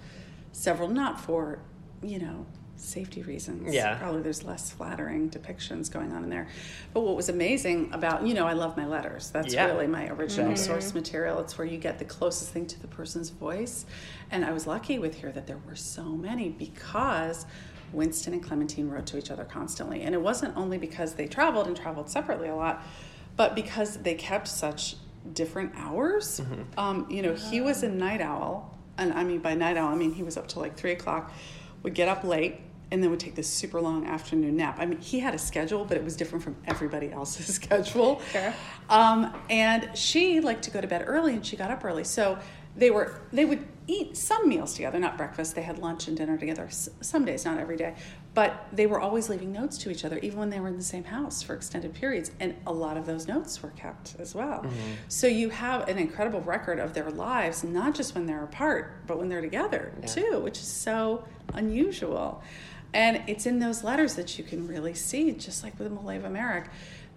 several, 0.53 0.88
not 0.88 1.21
for, 1.21 1.61
you 2.03 2.18
know, 2.18 2.47
safety 2.77 3.23
reasons. 3.23 3.75
Yeah. 3.75 3.99
Probably 3.99 4.23
there's 4.23 4.44
less 4.44 4.71
flattering 4.71 5.31
depictions 5.31 5.90
going 5.90 6.12
on 6.12 6.23
in 6.25 6.31
there. 6.31 6.49
But 6.94 7.01
what 7.01 7.16
was 7.16 7.29
amazing 7.29 7.90
about, 7.92 8.27
you 8.27 8.35
know, 8.35 8.47
I 8.47 8.53
love 8.53 8.77
my 8.77 8.87
letters. 8.87 9.31
That's 9.31 9.53
Yeah. 9.53 9.66
really 9.66 9.87
my 9.87 10.09
original 10.09 10.53
mm-hmm. 10.53 10.64
source 10.64 10.94
material. 10.94 11.40
It's 11.40 11.59
where 11.59 11.66
you 11.66 11.79
get 11.79 11.99
the 11.99 12.05
closest 12.05 12.53
thing 12.53 12.66
to 12.66 12.81
the 12.81 12.87
person's 12.87 13.31
voice. 13.31 13.85
And 14.31 14.44
I 14.44 14.53
was 14.53 14.66
lucky 14.66 14.99
with 14.99 15.16
here 15.16 15.33
that 15.33 15.47
there 15.47 15.59
were 15.66 15.75
so 15.75 16.05
many 16.05 16.51
because 16.51 17.47
Winston 17.92 18.33
and 18.33 18.42
Clementine 18.42 18.88
wrote 18.88 19.07
to 19.07 19.18
each 19.18 19.31
other 19.31 19.44
constantly. 19.44 20.03
And 20.03 20.14
it 20.14 20.20
wasn't 20.20 20.57
only 20.57 20.79
because 20.79 21.14
they 21.14 21.27
traveled 21.27 21.66
and 21.66 21.77
traveled 21.77 22.11
separately 22.11 22.48
a 22.48 22.57
lot, 22.57 22.83
but 23.37 23.55
because 23.55 23.98
they 23.98 24.14
kept 24.14 24.48
such 24.48 24.96
different 25.33 25.72
hours. 25.77 26.40
Um, 26.77 27.07
you 27.11 27.22
know, 27.22 27.35
he 27.35 27.61
was 27.61 27.83
a 27.83 27.88
night 27.88 28.20
owl. 28.20 28.77
And 28.96 29.12
I 29.12 29.24
mean, 29.24 29.38
by 29.40 29.55
night 29.55 29.77
owl, 29.77 29.92
I 29.92 29.94
mean 29.94 30.12
he 30.12 30.22
was 30.22 30.37
up 30.37 30.48
till 30.48 30.62
like 30.62 30.77
three 30.77 30.92
o'clock, 30.92 31.33
would 31.83 31.94
get 31.94 32.09
up 32.09 32.24
late, 32.24 32.61
and 32.90 33.03
then 33.03 33.11
would 33.11 33.20
take 33.20 33.35
this 33.35 33.48
super 33.48 33.81
long 33.81 34.07
afternoon 34.07 34.57
nap. 34.57 34.77
I 34.81 34.87
mean, 34.87 34.98
he 35.01 35.20
had 35.20 35.35
a 35.35 35.38
schedule, 35.38 35.85
but 35.85 35.96
it 35.96 36.05
was 36.05 36.16
different 36.16 36.42
from 36.42 36.57
everybody 36.66 37.12
else's 37.12 37.55
schedule. 37.55 38.20
Sure. 38.33 38.55
Um, 38.88 39.35
and 39.51 39.90
she 39.96 40.40
liked 40.40 40.64
to 40.64 40.70
go 40.70 40.81
to 40.81 40.87
bed 40.87 41.05
early, 41.07 41.35
and 41.35 41.44
she 41.44 41.57
got 41.57 41.70
up 41.70 41.85
early. 41.85 42.05
So 42.05 42.38
they 42.77 42.90
were 42.90 43.20
they 43.33 43.44
would 43.44 43.66
eat 43.88 44.16
some 44.16 44.48
meals 44.48 44.74
together, 44.74 44.98
not 44.98 45.16
breakfast. 45.16 45.55
They 45.55 45.62
had 45.62 45.79
lunch 45.79 46.09
and 46.09 46.16
dinner 46.16 46.37
together. 46.37 46.68
Some 46.70 47.24
days, 47.24 47.44
not 47.44 47.59
every 47.59 47.77
day, 47.77 47.94
but 48.35 48.66
they 48.70 48.87
were 48.87 49.01
always 49.01 49.31
leaving 49.31 49.51
notes 49.51 49.79
to 49.79 49.90
each 49.90 50.05
other, 50.05 50.18
even 50.18 50.38
when 50.38 50.51
they 50.51 50.61
were 50.61 50.68
in 50.68 50.77
the 50.77 50.83
same 50.83 51.05
house 51.05 51.42
for 51.42 51.55
extended 51.55 51.94
periods. 51.94 52.31
And 52.38 52.55
a 52.66 52.72
lot 52.72 52.98
of 52.98 53.07
those 53.07 53.27
notes 53.27 53.62
were 53.62 53.70
kept 53.70 54.14
as 54.18 54.35
well. 54.35 54.61
Mm-hmm. 54.61 54.92
So 55.09 55.27
you 55.27 55.48
have 55.48 55.88
an 55.88 55.96
incredible 55.96 56.42
record 56.42 56.79
of 56.79 56.92
their 56.92 57.11
lives, 57.11 57.64
not 57.64 57.94
just 57.94 58.14
when 58.14 58.27
they're 58.27 58.44
apart, 58.44 59.07
but 59.07 59.18
when 59.18 59.31
they're 59.31 59.40
together 59.40 59.92
Yeah. 60.01 60.07
too, 60.07 60.40
which 60.40 60.59
is 60.59 60.68
so 60.68 61.24
unusual. 61.55 62.42
And 62.92 63.22
it's 63.27 63.46
in 63.46 63.59
those 63.59 63.83
letters 63.83 64.16
that 64.16 64.38
you 64.38 64.44
can 64.44 64.68
really 64.68 64.94
see, 64.94 65.33
just 65.33 65.64
like 65.64 65.79
with 65.79 65.90
Malay 65.90 66.18
of 66.18 66.24
America, 66.24 66.70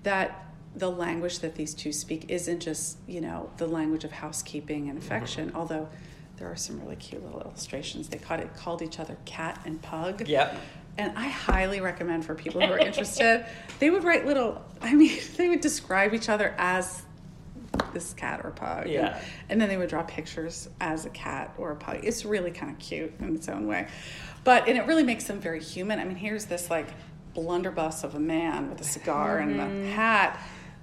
that 0.04 0.46
the 0.74 0.90
language 0.90 1.40
that 1.40 1.56
these 1.56 1.74
two 1.74 1.92
speak 1.92 2.26
isn't 2.30 2.62
just, 2.62 2.98
you 3.08 3.20
know, 3.20 3.50
the 3.58 3.68
language 3.68 4.06
of 4.06 4.12
housekeeping 4.14 4.90
and 4.90 4.98
mm-hmm. 4.98 5.06
affection, 5.06 5.52
although 5.54 5.90
there 6.42 6.52
are 6.52 6.56
some 6.56 6.82
really 6.82 6.96
cute 6.96 7.24
little 7.24 7.40
illustrations. 7.40 8.10
They 8.10 8.18
called 8.18 8.40
it 8.40 8.52
called 8.56 8.82
each 8.82 9.00
other 9.00 9.16
cat 9.26 9.62
and 9.64 9.80
pug. 9.80 10.28
Yep. 10.28 10.58
And 10.98 11.16
I 11.16 11.28
highly 11.28 11.82
recommend 11.82 12.26
for 12.26 12.34
people 12.34 12.62
who 12.62 12.74
are 12.74 12.80
interested, 12.80 13.46
they 13.80 13.92
would 13.92 14.04
write 14.04 14.26
little 14.26 14.60
I 14.82 14.96
mean, 14.96 15.20
they 15.38 15.50
would 15.50 15.62
describe 15.62 16.16
each 16.16 16.30
other 16.30 16.56
as 16.58 17.04
this 17.94 18.14
cat 18.16 18.42
or 18.44 18.50
pug. 18.52 18.86
And- 18.86 18.92
Yeah. 18.92 19.22
And, 19.50 19.62
then 19.62 19.70
they 19.70 19.78
would 19.78 19.90
draw 19.90 20.02
pictures 20.02 20.68
as 20.82 21.06
a 21.06 21.12
cat 21.12 21.54
or 21.60 21.72
a 21.72 21.76
pug. 21.76 22.00
It's 22.04 22.26
really 22.26 22.50
kind 22.52 22.72
of 22.72 22.80
cute 22.80 23.14
in 23.20 23.36
its 23.36 23.48
own 23.48 23.68
way. 23.68 23.88
But 24.44 24.68
and 24.68 24.80
it 24.80 24.88
really 24.88 25.04
makes 25.04 25.26
them 25.26 25.40
very 25.40 25.62
human. 25.62 26.00
I 26.00 26.06
mean, 26.06 26.18
here's 26.18 26.46
this 26.46 26.72
like 26.72 26.88
blunderbuss 27.36 28.04
of 28.04 28.16
a 28.16 28.20
man 28.20 28.68
with 28.68 28.82
a 28.82 28.84
cigar 28.84 29.38
and 29.38 29.58
Mm-hmm. 29.60 29.86
a 29.86 29.90
hat 29.92 30.42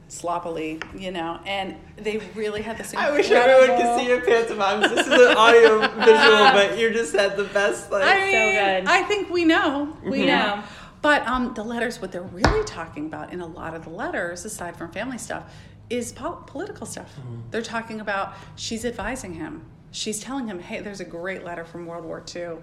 sloppily, 0.09 0.81
you 0.97 1.11
know, 1.11 1.39
and 1.47 1.77
they 1.97 2.19
really 2.35 2.63
had 2.63 2.79
this 2.79 2.95
I 2.95 3.11
wish 3.13 3.31
everyone 3.31 3.79
could 3.81 3.99
see 4.01 4.09
your 4.09 4.21
pantomimes. 4.23 4.89
This 4.91 5.07
is 5.07 5.13
an 5.13 5.37
audio 5.37 5.79
visual, 5.89 6.39
but 6.53 6.79
you 6.79 6.91
just 6.93 7.15
had 7.15 7.37
the 7.37 7.45
best 7.45 7.91
like. 7.93 8.05
I 8.05 8.25
mean, 8.25 8.55
good. 8.55 8.87
I 8.91 9.03
think 9.03 9.31
we 9.31 9.45
know. 9.45 9.97
We 10.03 10.21
Mhm. 10.23 10.27
know. 10.27 10.63
But 11.01 11.27
um, 11.29 11.55
the 11.55 11.63
letters, 11.63 12.01
what 12.01 12.11
they're 12.11 12.23
really 12.23 12.65
talking 12.65 13.07
about 13.07 13.33
in 13.33 13.41
a 13.41 13.47
lot 13.47 13.75
of 13.75 13.85
the 13.85 13.91
letters, 13.91 14.45
aside 14.45 14.77
from 14.77 14.91
family 14.91 15.19
stuff, 15.19 15.45
is 15.91 16.11
pol- 16.13 16.43
political 16.47 16.87
stuff. 16.87 17.11
They're 17.51 17.63
talking 17.63 18.01
about 18.01 18.35
she's 18.57 18.85
advising 18.85 19.35
him. 19.35 19.65
She's 19.93 20.19
telling 20.21 20.49
him, 20.49 20.59
"Hey, 20.59 20.81
there's 20.81 21.01
a 21.01 21.05
great 21.05 21.45
letter 21.45 21.65
from 21.65 21.87
World 21.87 22.05
War 22.05 22.23
II, 22.35 22.57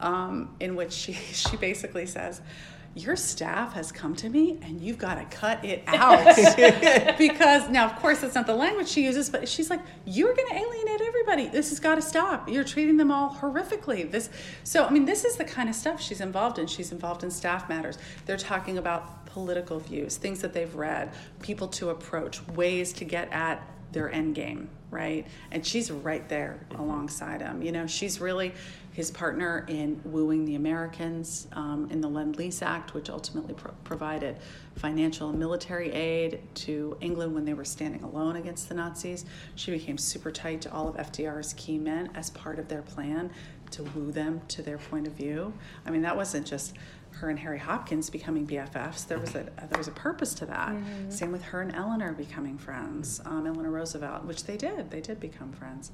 um, 0.00 0.54
in 0.60 0.76
which 0.76 0.92
she 0.92 1.12
she 1.32 1.56
basically 1.56 2.06
says." 2.06 2.40
Your 2.94 3.14
staff 3.14 3.74
has 3.74 3.92
come 3.92 4.16
to 4.16 4.28
me 4.28 4.58
and 4.62 4.80
you've 4.80 4.98
got 4.98 5.14
to 5.14 5.36
cut 5.36 5.64
it 5.64 5.84
out. 5.86 7.16
because 7.18 7.68
now, 7.68 7.86
of 7.86 7.96
course, 7.96 8.20
that's 8.20 8.34
not 8.34 8.46
the 8.46 8.54
language 8.54 8.88
she 8.88 9.04
uses, 9.04 9.30
but 9.30 9.48
she's 9.48 9.70
like, 9.70 9.80
You're 10.04 10.34
going 10.34 10.48
to 10.48 10.54
alienate 10.54 11.00
everybody. 11.00 11.46
This 11.46 11.70
has 11.70 11.78
got 11.78 11.94
to 11.94 12.02
stop. 12.02 12.48
You're 12.48 12.64
treating 12.64 12.96
them 12.96 13.12
all 13.12 13.30
horrifically. 13.30 14.10
This, 14.10 14.28
so, 14.64 14.84
I 14.84 14.90
mean, 14.90 15.04
this 15.04 15.24
is 15.24 15.36
the 15.36 15.44
kind 15.44 15.68
of 15.68 15.76
stuff 15.76 16.00
she's 16.00 16.20
involved 16.20 16.58
in. 16.58 16.66
She's 16.66 16.90
involved 16.90 17.22
in 17.22 17.30
staff 17.30 17.68
matters. 17.68 17.96
They're 18.26 18.36
talking 18.36 18.78
about 18.78 19.26
political 19.26 19.78
views, 19.78 20.16
things 20.16 20.40
that 20.40 20.52
they've 20.52 20.74
read, 20.74 21.12
people 21.40 21.68
to 21.68 21.90
approach, 21.90 22.46
ways 22.48 22.92
to 22.94 23.04
get 23.04 23.30
at 23.32 23.62
their 23.92 24.10
end 24.10 24.34
game, 24.34 24.68
right? 24.90 25.26
And 25.50 25.64
she's 25.64 25.90
right 25.90 26.28
there 26.28 26.58
mm-hmm. 26.70 26.82
alongside 26.82 27.40
him. 27.40 27.62
You 27.62 27.72
know, 27.72 27.86
she's 27.86 28.20
really 28.20 28.52
his 29.00 29.10
partner 29.10 29.64
in 29.66 29.98
wooing 30.04 30.44
the 30.44 30.56
Americans 30.56 31.48
um, 31.52 31.88
in 31.90 32.02
the 32.02 32.06
Lend 32.06 32.36
Lease 32.36 32.60
Act, 32.60 32.92
which 32.92 33.08
ultimately 33.08 33.54
pro- 33.54 33.72
provided 33.82 34.36
financial 34.76 35.30
and 35.30 35.38
military 35.38 35.90
aid 35.90 36.42
to 36.54 36.94
England 37.00 37.34
when 37.34 37.46
they 37.46 37.54
were 37.54 37.64
standing 37.64 38.02
alone 38.02 38.36
against 38.36 38.68
the 38.68 38.74
Nazis. 38.74 39.24
She 39.54 39.70
became 39.70 39.96
super 39.96 40.30
tight 40.30 40.60
to 40.60 40.72
all 40.72 40.86
of 40.86 40.96
FDR's 40.96 41.54
key 41.54 41.78
men 41.78 42.10
as 42.14 42.28
part 42.28 42.58
of 42.58 42.68
their 42.68 42.82
plan 42.82 43.30
to 43.70 43.84
woo 43.84 44.12
them 44.12 44.42
to 44.48 44.60
their 44.60 44.76
point 44.76 45.06
of 45.06 45.14
view. 45.14 45.54
I 45.86 45.90
mean, 45.90 46.02
that 46.02 46.14
wasn't 46.14 46.46
just 46.46 46.74
her 47.20 47.30
and 47.30 47.38
Harry 47.38 47.58
Hopkins 47.58 48.10
becoming 48.10 48.46
BFFs. 48.46 49.06
There 49.06 49.18
was 49.18 49.34
a 49.34 49.44
there 49.44 49.78
was 49.78 49.88
a 49.88 49.92
purpose 49.92 50.34
to 50.34 50.46
that. 50.46 50.74
Same 51.08 51.32
with 51.32 51.42
her 51.42 51.60
and 51.60 51.74
Eleanor 51.74 52.12
becoming 52.12 52.58
friends. 52.58 53.20
Um, 53.24 53.46
Eleanor 53.46 53.70
Roosevelt, 53.70 54.24
which 54.24 54.44
they 54.44 54.56
did, 54.56 54.90
they 54.90 55.00
did 55.00 55.20
become 55.20 55.52
friends. 55.52 55.92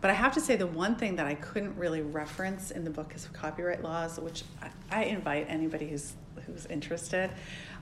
But 0.00 0.10
I 0.10 0.14
have 0.14 0.34
to 0.34 0.40
say, 0.40 0.56
the 0.56 0.66
one 0.66 0.96
thing 0.96 1.16
that 1.16 1.26
I 1.26 1.34
couldn't 1.34 1.76
really 1.76 2.02
reference 2.02 2.70
in 2.70 2.84
the 2.84 2.90
book 2.90 3.12
is 3.14 3.28
copyright 3.32 3.82
laws, 3.82 4.18
which 4.18 4.44
I, 4.60 4.70
I 4.90 5.04
invite 5.04 5.46
anybody 5.48 5.88
who's 5.88 6.14
who's 6.46 6.66
interested. 6.66 7.30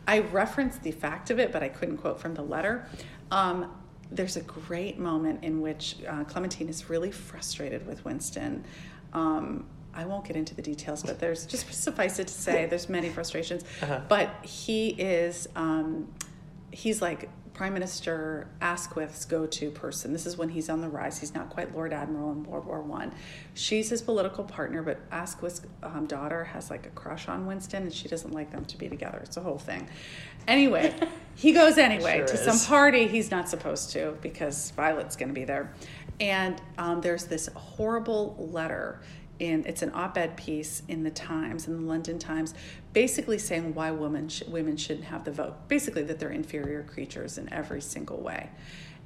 I 0.06 0.20
referenced 0.20 0.82
the 0.82 0.90
fact 0.90 1.30
of 1.30 1.38
it, 1.38 1.52
but 1.52 1.62
I 1.62 1.68
couldn't 1.68 1.98
quote 1.98 2.20
from 2.20 2.34
the 2.34 2.42
letter. 2.42 2.88
Um, 3.30 3.72
there's 4.10 4.36
a 4.36 4.42
great 4.42 4.98
moment 4.98 5.44
in 5.44 5.60
which 5.60 5.96
uh, 6.08 6.24
Clementine 6.24 6.68
is 6.68 6.90
really 6.90 7.10
frustrated 7.10 7.86
with 7.86 8.04
Winston. 8.04 8.64
Um, 9.12 9.66
I 9.94 10.04
won't 10.04 10.24
get 10.24 10.36
into 10.36 10.54
the 10.54 10.62
details, 10.62 11.02
but 11.02 11.18
there's 11.18 11.46
just 11.46 11.72
suffice 11.82 12.18
it 12.18 12.28
to 12.28 12.34
say 12.34 12.66
there's 12.66 12.88
many 12.88 13.08
frustrations. 13.08 13.64
Uh-huh. 13.82 14.00
But 14.08 14.44
he 14.44 14.88
is 14.90 15.48
um, 15.56 16.08
he's 16.70 17.02
like 17.02 17.28
Prime 17.60 17.74
Minister 17.74 18.48
Asquith's 18.62 19.26
go-to 19.26 19.70
person. 19.70 20.14
This 20.14 20.24
is 20.24 20.38
when 20.38 20.48
he's 20.48 20.70
on 20.70 20.80
the 20.80 20.88
rise. 20.88 21.18
He's 21.18 21.34
not 21.34 21.50
quite 21.50 21.74
Lord 21.74 21.92
Admiral 21.92 22.32
in 22.32 22.44
World 22.44 22.64
War 22.64 22.80
One. 22.80 23.12
She's 23.52 23.90
his 23.90 24.00
political 24.00 24.44
partner, 24.44 24.82
but 24.82 24.98
Asquith's 25.10 25.60
um, 25.82 26.06
daughter 26.06 26.44
has 26.44 26.70
like 26.70 26.86
a 26.86 26.90
crush 26.90 27.28
on 27.28 27.46
Winston, 27.46 27.82
and 27.82 27.92
she 27.92 28.08
doesn't 28.08 28.32
like 28.32 28.50
them 28.50 28.64
to 28.64 28.78
be 28.78 28.88
together. 28.88 29.20
It's 29.22 29.36
a 29.36 29.42
whole 29.42 29.58
thing. 29.58 29.88
Anyway, 30.48 30.94
he 31.34 31.52
goes 31.52 31.76
anyway 31.78 32.18
Sure 32.18 32.26
to 32.28 32.34
is. 32.34 32.40
some 32.40 32.58
party 32.66 33.06
he's 33.06 33.30
not 33.30 33.48
supposed 33.48 33.90
to 33.90 34.16
because 34.22 34.70
Violet's 34.70 35.16
going 35.16 35.28
to 35.28 35.34
be 35.34 35.44
there. 35.44 35.74
And 36.18 36.60
um, 36.78 37.00
there's 37.00 37.24
this 37.24 37.48
horrible 37.54 38.36
letter 38.52 39.00
in 39.40 39.64
it's 39.66 39.82
an 39.82 39.90
op-ed 39.94 40.36
piece 40.36 40.82
in 40.86 41.02
the 41.02 41.10
Times 41.10 41.66
in 41.66 41.74
the 41.74 41.82
London 41.88 42.18
Times, 42.18 42.54
basically 42.92 43.38
saying 43.38 43.74
why 43.74 43.90
women 43.90 44.28
sh- 44.28 44.42
women 44.46 44.76
shouldn't 44.76 45.06
have 45.06 45.24
the 45.24 45.32
vote. 45.32 45.68
Basically, 45.68 46.02
that 46.04 46.20
they're 46.20 46.30
inferior 46.30 46.82
creatures 46.82 47.38
in 47.38 47.52
every 47.52 47.80
single 47.80 48.20
way. 48.20 48.50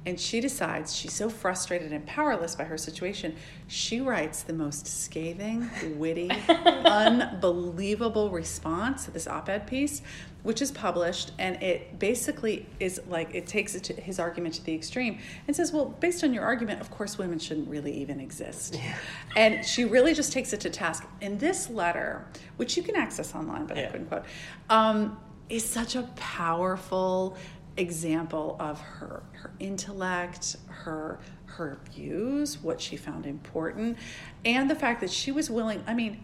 And 0.05 0.19
she 0.19 0.39
decides 0.39 0.95
she's 0.95 1.13
so 1.13 1.29
frustrated 1.29 1.91
and 1.91 2.05
powerless 2.05 2.55
by 2.55 2.63
her 2.65 2.77
situation, 2.77 3.35
she 3.67 4.01
writes 4.01 4.43
the 4.43 4.53
most 4.53 4.85
scathing, 4.85 5.69
witty, 5.95 6.29
unbelievable 6.47 8.29
response 8.29 9.05
to 9.05 9.11
this 9.11 9.27
op 9.27 9.49
ed 9.49 9.65
piece, 9.65 10.03
which 10.43 10.61
is 10.61 10.71
published. 10.71 11.31
And 11.39 11.61
it 11.63 11.97
basically 11.97 12.67
is 12.79 13.01
like, 13.09 13.33
it 13.33 13.47
takes 13.47 13.73
it 13.73 13.83
to 13.85 13.93
his 13.93 14.19
argument 14.19 14.53
to 14.55 14.63
the 14.63 14.75
extreme 14.75 15.17
and 15.47 15.55
says, 15.55 15.73
well, 15.73 15.85
based 15.85 16.23
on 16.23 16.33
your 16.33 16.43
argument, 16.43 16.81
of 16.81 16.91
course, 16.91 17.17
women 17.17 17.39
shouldn't 17.39 17.67
really 17.67 17.93
even 17.93 18.19
exist. 18.19 18.75
Yeah. 18.75 18.95
And 19.35 19.65
she 19.65 19.85
really 19.85 20.13
just 20.13 20.31
takes 20.31 20.53
it 20.53 20.61
to 20.61 20.69
task. 20.69 21.07
In 21.21 21.39
this 21.39 21.69
letter, 21.69 22.27
which 22.57 22.77
you 22.77 22.83
can 22.83 22.95
access 22.95 23.33
online, 23.33 23.65
but 23.65 23.77
yeah. 23.77 23.87
I 23.87 23.87
couldn't 23.87 24.07
quote, 24.07 24.25
um, 24.69 25.17
is 25.49 25.63
such 25.63 25.95
a 25.95 26.03
powerful, 26.15 27.37
example 27.77 28.55
of 28.59 28.79
her 28.79 29.23
her 29.33 29.51
intellect, 29.59 30.55
her 30.67 31.19
her 31.45 31.77
views, 31.91 32.61
what 32.61 32.81
she 32.81 32.97
found 32.97 33.25
important, 33.25 33.97
and 34.43 34.69
the 34.69 34.75
fact 34.75 35.01
that 35.01 35.09
she 35.09 35.31
was 35.31 35.49
willing. 35.49 35.83
I 35.87 35.93
mean, 35.93 36.23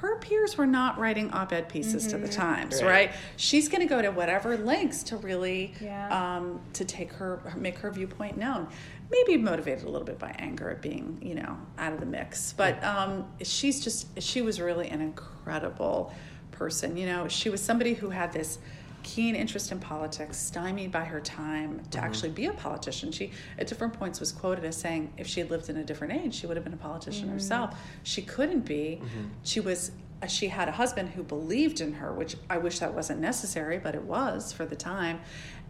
her 0.00 0.16
peers 0.16 0.58
were 0.58 0.66
not 0.66 0.98
writing 0.98 1.30
op-ed 1.30 1.68
pieces 1.68 2.02
mm-hmm. 2.02 2.10
to 2.12 2.18
the 2.18 2.28
mm-hmm. 2.28 2.40
Times, 2.40 2.82
right? 2.82 2.90
right? 2.90 3.12
She's 3.36 3.68
going 3.68 3.80
to 3.80 3.86
go 3.86 4.02
to 4.02 4.10
whatever 4.10 4.56
lengths 4.56 5.02
to 5.04 5.16
really 5.16 5.72
yeah. 5.80 6.36
um, 6.36 6.60
to 6.74 6.84
take 6.84 7.12
her 7.12 7.40
make 7.56 7.78
her 7.78 7.90
viewpoint 7.90 8.36
known. 8.36 8.68
Maybe 9.10 9.36
motivated 9.36 9.84
a 9.84 9.88
little 9.88 10.06
bit 10.06 10.18
by 10.18 10.34
anger 10.38 10.68
at 10.70 10.82
being, 10.82 11.18
you 11.22 11.36
know, 11.36 11.56
out 11.78 11.92
of 11.92 12.00
the 12.00 12.06
mix. 12.06 12.52
But 12.52 12.82
um, 12.82 13.26
she's 13.42 13.80
just 13.80 14.20
she 14.20 14.42
was 14.42 14.60
really 14.60 14.88
an 14.88 15.00
incredible 15.00 16.12
person. 16.50 16.96
You 16.96 17.06
know, 17.06 17.28
she 17.28 17.48
was 17.48 17.62
somebody 17.62 17.94
who 17.94 18.10
had 18.10 18.32
this 18.32 18.58
keen 19.06 19.36
interest 19.36 19.70
in 19.70 19.78
politics, 19.78 20.36
stymied 20.36 20.90
by 20.90 21.04
her 21.04 21.20
time 21.20 21.78
to 21.78 21.98
mm-hmm. 21.98 22.06
actually 22.06 22.30
be 22.30 22.46
a 22.46 22.52
politician. 22.52 23.12
She, 23.12 23.30
at 23.56 23.68
different 23.68 23.92
points, 23.92 24.18
was 24.18 24.32
quoted 24.32 24.64
as 24.64 24.76
saying 24.76 25.12
if 25.16 25.28
she 25.28 25.38
had 25.38 25.48
lived 25.48 25.70
in 25.70 25.76
a 25.76 25.84
different 25.84 26.12
age, 26.12 26.34
she 26.34 26.46
would 26.48 26.56
have 26.56 26.64
been 26.64 26.74
a 26.74 26.76
politician 26.76 27.26
mm-hmm. 27.26 27.34
herself. 27.34 27.78
She 28.02 28.20
couldn't 28.20 28.66
be. 28.66 29.00
Mm-hmm. 29.00 29.28
She 29.44 29.60
was. 29.60 29.92
Uh, 30.22 30.26
she 30.26 30.48
had 30.48 30.66
a 30.66 30.72
husband 30.72 31.10
who 31.10 31.22
believed 31.22 31.82
in 31.82 31.92
her, 31.92 32.10
which 32.12 32.36
I 32.48 32.56
wish 32.56 32.78
that 32.78 32.94
wasn't 32.94 33.20
necessary, 33.20 33.78
but 33.78 33.94
it 33.94 34.02
was 34.02 34.50
for 34.50 34.64
the 34.64 34.74
time. 34.74 35.20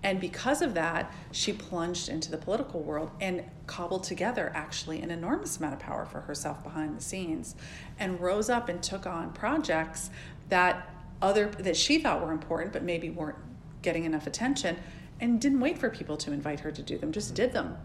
And 0.04 0.20
because 0.20 0.62
of 0.62 0.74
that, 0.74 1.12
she 1.32 1.52
plunged 1.52 2.08
into 2.08 2.30
the 2.30 2.38
political 2.38 2.80
world 2.80 3.10
and 3.20 3.42
cobbled 3.66 4.04
together 4.04 4.52
actually 4.54 5.02
an 5.02 5.10
enormous 5.10 5.56
amount 5.56 5.74
of 5.74 5.80
power 5.80 6.06
for 6.06 6.20
herself 6.20 6.62
behind 6.62 6.96
the 6.96 7.02
scenes 7.02 7.56
and 7.98 8.20
rose 8.20 8.48
up 8.48 8.68
and 8.68 8.80
took 8.80 9.04
on 9.04 9.32
projects 9.32 10.10
that 10.48 10.88
other 11.22 11.46
that 11.58 11.76
she 11.76 11.98
thought 11.98 12.24
were 12.24 12.32
important 12.32 12.72
but 12.72 12.82
maybe 12.82 13.10
weren't 13.10 13.38
getting 13.82 14.04
enough 14.04 14.26
attention 14.26 14.76
and 15.20 15.40
didn't 15.40 15.60
wait 15.60 15.78
for 15.78 15.88
people 15.88 16.16
to 16.16 16.32
invite 16.32 16.60
her 16.60 16.70
to 16.70 16.82
do 16.82 16.98
them 16.98 17.12
just 17.12 17.34
did 17.34 17.52
them 17.52 17.76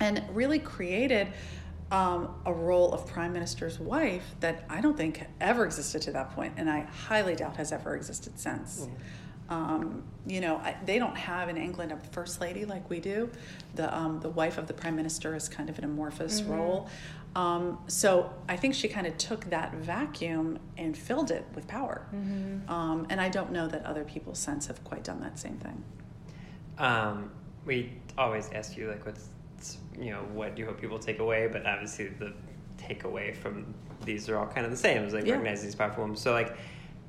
and 0.00 0.22
really 0.32 0.58
created 0.58 1.28
um, 1.90 2.34
a 2.44 2.52
role 2.52 2.92
of 2.92 3.06
prime 3.06 3.32
minister's 3.32 3.78
wife 3.78 4.34
that 4.40 4.64
i 4.68 4.80
don't 4.80 4.96
think 4.96 5.24
ever 5.40 5.64
existed 5.64 6.02
to 6.02 6.12
that 6.12 6.34
point 6.34 6.54
and 6.56 6.68
i 6.68 6.80
highly 6.80 7.34
doubt 7.34 7.56
has 7.56 7.72
ever 7.72 7.94
existed 7.94 8.38
since 8.38 8.86
mm. 8.86 8.90
Um, 9.48 10.02
you 10.26 10.40
know, 10.40 10.56
I, 10.56 10.76
they 10.84 10.98
don't 10.98 11.16
have 11.16 11.48
in 11.48 11.56
England 11.56 11.92
a 11.92 11.96
first 12.10 12.40
lady 12.40 12.64
like 12.64 12.90
we 12.90 12.98
do. 12.98 13.30
The 13.76 13.94
um, 13.96 14.20
the 14.20 14.28
wife 14.28 14.58
of 14.58 14.66
the 14.66 14.74
prime 14.74 14.96
minister 14.96 15.36
is 15.36 15.48
kind 15.48 15.68
of 15.68 15.78
an 15.78 15.84
amorphous 15.84 16.40
mm-hmm. 16.40 16.52
role. 16.52 16.88
Um, 17.36 17.78
so 17.86 18.32
I 18.48 18.56
think 18.56 18.74
she 18.74 18.88
kind 18.88 19.06
of 19.06 19.18
took 19.18 19.44
that 19.50 19.74
vacuum 19.74 20.58
and 20.78 20.96
filled 20.96 21.30
it 21.30 21.44
with 21.54 21.68
power. 21.68 22.06
Mm-hmm. 22.14 22.70
Um, 22.72 23.06
and 23.10 23.20
I 23.20 23.28
don't 23.28 23.52
know 23.52 23.68
that 23.68 23.84
other 23.84 24.04
people 24.04 24.34
since 24.34 24.66
have 24.68 24.82
quite 24.84 25.04
done 25.04 25.20
that 25.20 25.38
same 25.38 25.58
thing. 25.58 25.84
Um, 26.78 27.30
we 27.66 27.92
always 28.16 28.48
ask 28.54 28.74
you 28.78 28.88
like, 28.88 29.04
what's 29.04 29.28
you 29.98 30.12
know, 30.12 30.22
what 30.32 30.54
do 30.54 30.62
you 30.62 30.66
hope 30.66 30.80
people 30.80 30.98
take 30.98 31.18
away? 31.18 31.46
But 31.52 31.66
obviously, 31.66 32.08
the 32.08 32.32
takeaway 32.78 33.36
from 33.36 33.74
these 34.02 34.30
are 34.30 34.38
all 34.38 34.46
kind 34.46 34.64
of 34.64 34.72
the 34.72 34.78
same. 34.78 35.02
It's 35.04 35.12
like 35.12 35.26
yeah. 35.26 35.32
recognize 35.32 35.62
these 35.62 35.74
powerful 35.74 36.02
women. 36.02 36.16
So 36.16 36.32
like. 36.32 36.56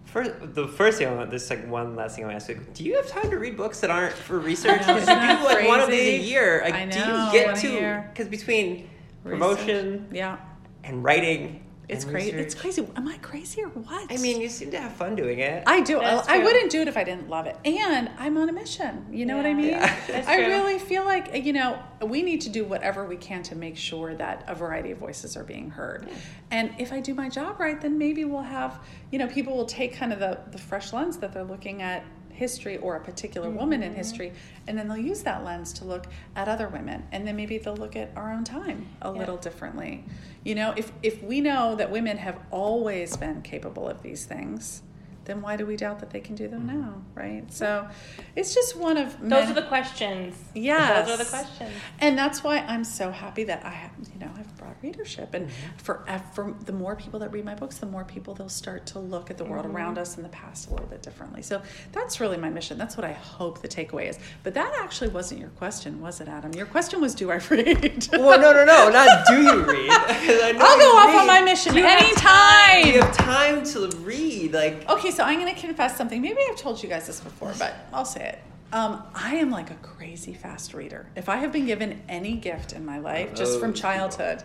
First, 0.05 0.32
the 0.55 0.69
first 0.69 0.99
thing 0.99 1.09
I 1.09 1.13
want, 1.13 1.30
this 1.30 1.49
like 1.49 1.69
one 1.69 1.97
last 1.97 2.15
thing 2.15 2.23
I 2.23 2.30
want 2.30 2.39
to 2.39 2.53
ask 2.53 2.61
you: 2.61 2.65
Do 2.73 2.86
you 2.86 2.95
have 2.95 3.07
time 3.07 3.30
to 3.30 3.38
read 3.38 3.57
books 3.57 3.82
that 3.82 3.89
aren't 3.89 4.13
for 4.13 4.39
research? 4.51 4.80
Because 4.80 5.01
you 5.01 5.15
do 5.15 5.43
like 5.43 5.57
crazy? 5.57 5.67
one 5.67 5.82
of 5.82 5.89
these 5.89 6.21
a 6.21 6.23
year. 6.23 6.61
Like, 6.63 6.73
I 6.75 6.86
know, 6.86 6.91
do 6.91 7.38
you 7.38 7.43
get 7.43 7.57
to? 7.57 8.07
Because 8.07 8.30
between 8.30 8.88
promotion, 9.30 10.07
yeah, 10.11 10.38
and 10.84 11.03
writing. 11.03 11.63
It's 11.89 12.03
crazy. 12.03 12.32
It's 12.32 12.53
crazy. 12.53 12.86
Am 12.97 13.07
I 13.07 13.17
crazy 13.19 13.63
or 13.63 13.69
what? 13.69 14.11
I 14.11 14.17
mean, 14.17 14.41
you 14.41 14.49
seem 14.49 14.71
to 14.71 14.80
have 14.80 14.91
fun 14.93 15.15
doing 15.15 15.39
it. 15.39 15.63
I 15.65 15.80
do. 15.80 15.99
I, 15.99 16.21
I, 16.28 16.39
wouldn't 16.39 16.69
do 16.69 16.82
it 16.82 16.89
if 16.89 16.97
I 16.97 17.05
didn't 17.05 17.30
love 17.30 17.45
it. 17.45 17.57
And 17.63 18.09
I'm 18.17 18.38
on 18.38 18.49
a 18.49 18.51
mission. 18.51 19.05
You 19.09 19.25
know 19.25 19.38
yeah. 19.38 19.43
what 19.43 19.49
I 19.49 19.53
mean? 19.53 19.69
Yeah. 19.69 20.25
I 20.28 20.38
really 20.47 20.80
feel 20.80 21.05
like 21.05 21.45
you 21.45 21.53
know 21.53 21.80
we 22.03 22.23
need 22.23 22.41
to 22.41 22.49
do 22.49 22.65
whatever 22.65 23.05
we 23.05 23.15
can 23.15 23.41
to 23.43 23.55
make 23.55 23.78
sure 23.78 24.15
that 24.15 24.43
a 24.47 24.55
variety 24.55 24.91
of 24.91 24.97
voices 24.97 25.38
are 25.38 25.45
being 25.45 25.69
heard. 25.69 26.07
Yeah. 26.09 26.15
And 26.51 26.75
if 26.78 26.91
I 26.91 26.99
do 26.99 27.13
my 27.13 27.30
job 27.30 27.57
right, 27.57 27.80
then 27.80 27.97
maybe 27.97 28.25
we'll 28.25 28.41
have 28.41 28.82
you 29.11 29.19
know 29.19 29.28
people 29.28 29.55
will 29.55 29.65
take 29.65 29.95
kind 29.95 30.11
of 30.11 30.19
the 30.19 30.39
the 30.51 30.57
fresh 30.57 30.91
lens 30.91 31.17
that 31.17 31.32
they're 31.32 31.43
looking 31.45 31.82
at 31.82 32.03
history 32.38 32.77
or 32.77 32.95
a 32.95 32.99
particular 32.99 33.47
mm-hmm. 33.47 33.57
woman 33.57 33.83
in 33.83 33.93
history 33.95 34.31
and 34.67 34.77
then 34.77 34.88
they'll 34.88 34.97
use 34.97 35.23
that 35.23 35.43
lens 35.43 35.73
to 35.73 35.83
look 35.83 36.05
at 36.35 36.47
other 36.47 36.67
women 36.67 37.03
and 37.11 37.27
then 37.27 37.35
maybe 37.35 37.57
they'll 37.57 37.75
look 37.75 37.95
at 37.95 38.11
our 38.15 38.31
own 38.31 38.43
time 38.43 38.88
a 39.01 39.11
yeah. 39.11 39.19
little 39.19 39.38
differently 39.38 40.05
you 40.43 40.53
know 40.53 40.73
if 40.77 40.91
if 41.01 41.21
we 41.23 41.41
know 41.41 41.75
that 41.75 41.89
women 41.91 42.17
have 42.17 42.39
always 42.51 43.17
been 43.17 43.41
capable 43.41 43.89
of 43.89 44.03
these 44.03 44.25
things 44.25 44.83
then 45.28 45.41
why 45.41 45.55
do 45.55 45.65
we 45.65 45.75
doubt 45.75 45.99
that 45.99 46.09
they 46.09 46.19
can 46.19 46.36
do 46.36 46.47
them 46.47 46.67
mm-hmm. 46.67 46.82
now, 46.82 47.01
right? 47.13 47.53
So 47.53 47.88
it's 48.36 48.55
just 48.55 48.75
one 48.75 48.97
of 48.97 49.19
those 49.19 49.30
many, 49.30 49.51
are 49.51 49.53
the 49.53 49.63
questions. 49.63 50.36
Yes, 50.55 51.07
those 51.07 51.19
are 51.19 51.23
the 51.23 51.30
questions, 51.30 51.71
and 51.99 52.17
that's 52.17 52.43
why 52.43 52.59
I'm 52.59 52.84
so 52.84 53.11
happy 53.11 53.43
that 53.43 53.65
I 53.65 53.69
have, 53.69 53.91
you 54.13 54.19
know, 54.19 54.32
I've 54.38 54.57
broad 54.57 54.75
readership, 54.82 55.34
and 55.34 55.47
mm-hmm. 55.47 55.78
for 55.78 56.05
for 56.34 56.55
the 56.65 56.73
more 56.73 56.95
people 56.95 57.19
that 57.19 57.32
read 57.32 57.45
my 57.45 57.55
books, 57.55 57.78
the 57.78 57.86
more 57.86 58.03
people 58.03 58.34
they'll 58.34 58.49
start 58.49 58.86
to 58.88 58.99
look 58.99 59.30
at 59.30 59.38
the 59.38 59.43
world 59.43 59.65
mm-hmm. 59.65 59.75
around 59.75 59.97
us 59.97 60.17
in 60.17 60.23
the 60.23 60.30
past 60.30 60.67
a 60.67 60.71
little 60.71 60.88
bit 60.88 61.01
differently. 61.01 61.41
So 61.41 61.61
that's 61.91 62.19
really 62.19 62.38
my 62.38 62.49
mission. 62.49 62.78
That's 62.78 62.97
what 62.97 63.05
I 63.05 63.13
hope 63.13 63.61
the 63.61 63.67
takeaway 63.67 64.09
is. 64.09 64.17
But 64.43 64.53
that 64.53 64.73
actually 64.80 65.09
wasn't 65.09 65.41
your 65.41 65.49
question, 65.49 66.01
was 66.01 66.21
it, 66.21 66.28
Adam? 66.28 66.53
Your 66.53 66.65
question 66.65 67.01
was, 67.01 67.13
do 67.13 67.32
I 67.32 67.36
read? 67.49 68.07
well, 68.13 68.39
no, 68.39 68.53
no, 68.53 68.65
no, 68.65 68.89
not 68.89 69.28
do 69.28 69.41
you 69.41 69.63
read. 69.63 69.89
I'll 69.91 70.78
go 70.78 70.97
off 70.97 71.07
read. 71.07 71.19
on 71.19 71.28
my 71.28 71.41
mission 71.41 71.78
anytime. 71.78 72.88
You 72.88 73.01
have 73.01 73.15
time 73.15 73.63
to 73.65 73.89
read, 73.97 74.53
like 74.53 74.88
okay 74.89 75.11
so 75.11 75.16
I'm 75.24 75.39
going 75.39 75.53
to 75.53 75.59
confess 75.59 75.97
something. 75.97 76.22
Maybe 76.22 76.39
I've 76.49 76.57
told 76.57 76.82
you 76.82 76.89
guys 76.89 77.07
this 77.07 77.20
before, 77.20 77.53
but 77.57 77.74
I'll 77.93 78.05
say 78.05 78.30
it. 78.30 78.39
Um, 78.74 79.03
I 79.15 79.36
am 79.36 79.49
like 79.49 79.72
a 79.72 79.76
crazy 79.76 80.34
fast 80.34 80.74
reader. 80.74 81.07
If 81.15 81.30
I 81.30 81.38
have 81.38 81.51
been 81.51 81.65
given 81.65 82.01
any 82.09 82.36
gift 82.36 82.74
in 82.74 82.86
my 82.86 82.99
life, 82.99 83.34
just 83.34 83.59
from 83.59 83.70
oh. 83.70 83.74
childhood, 83.74 84.43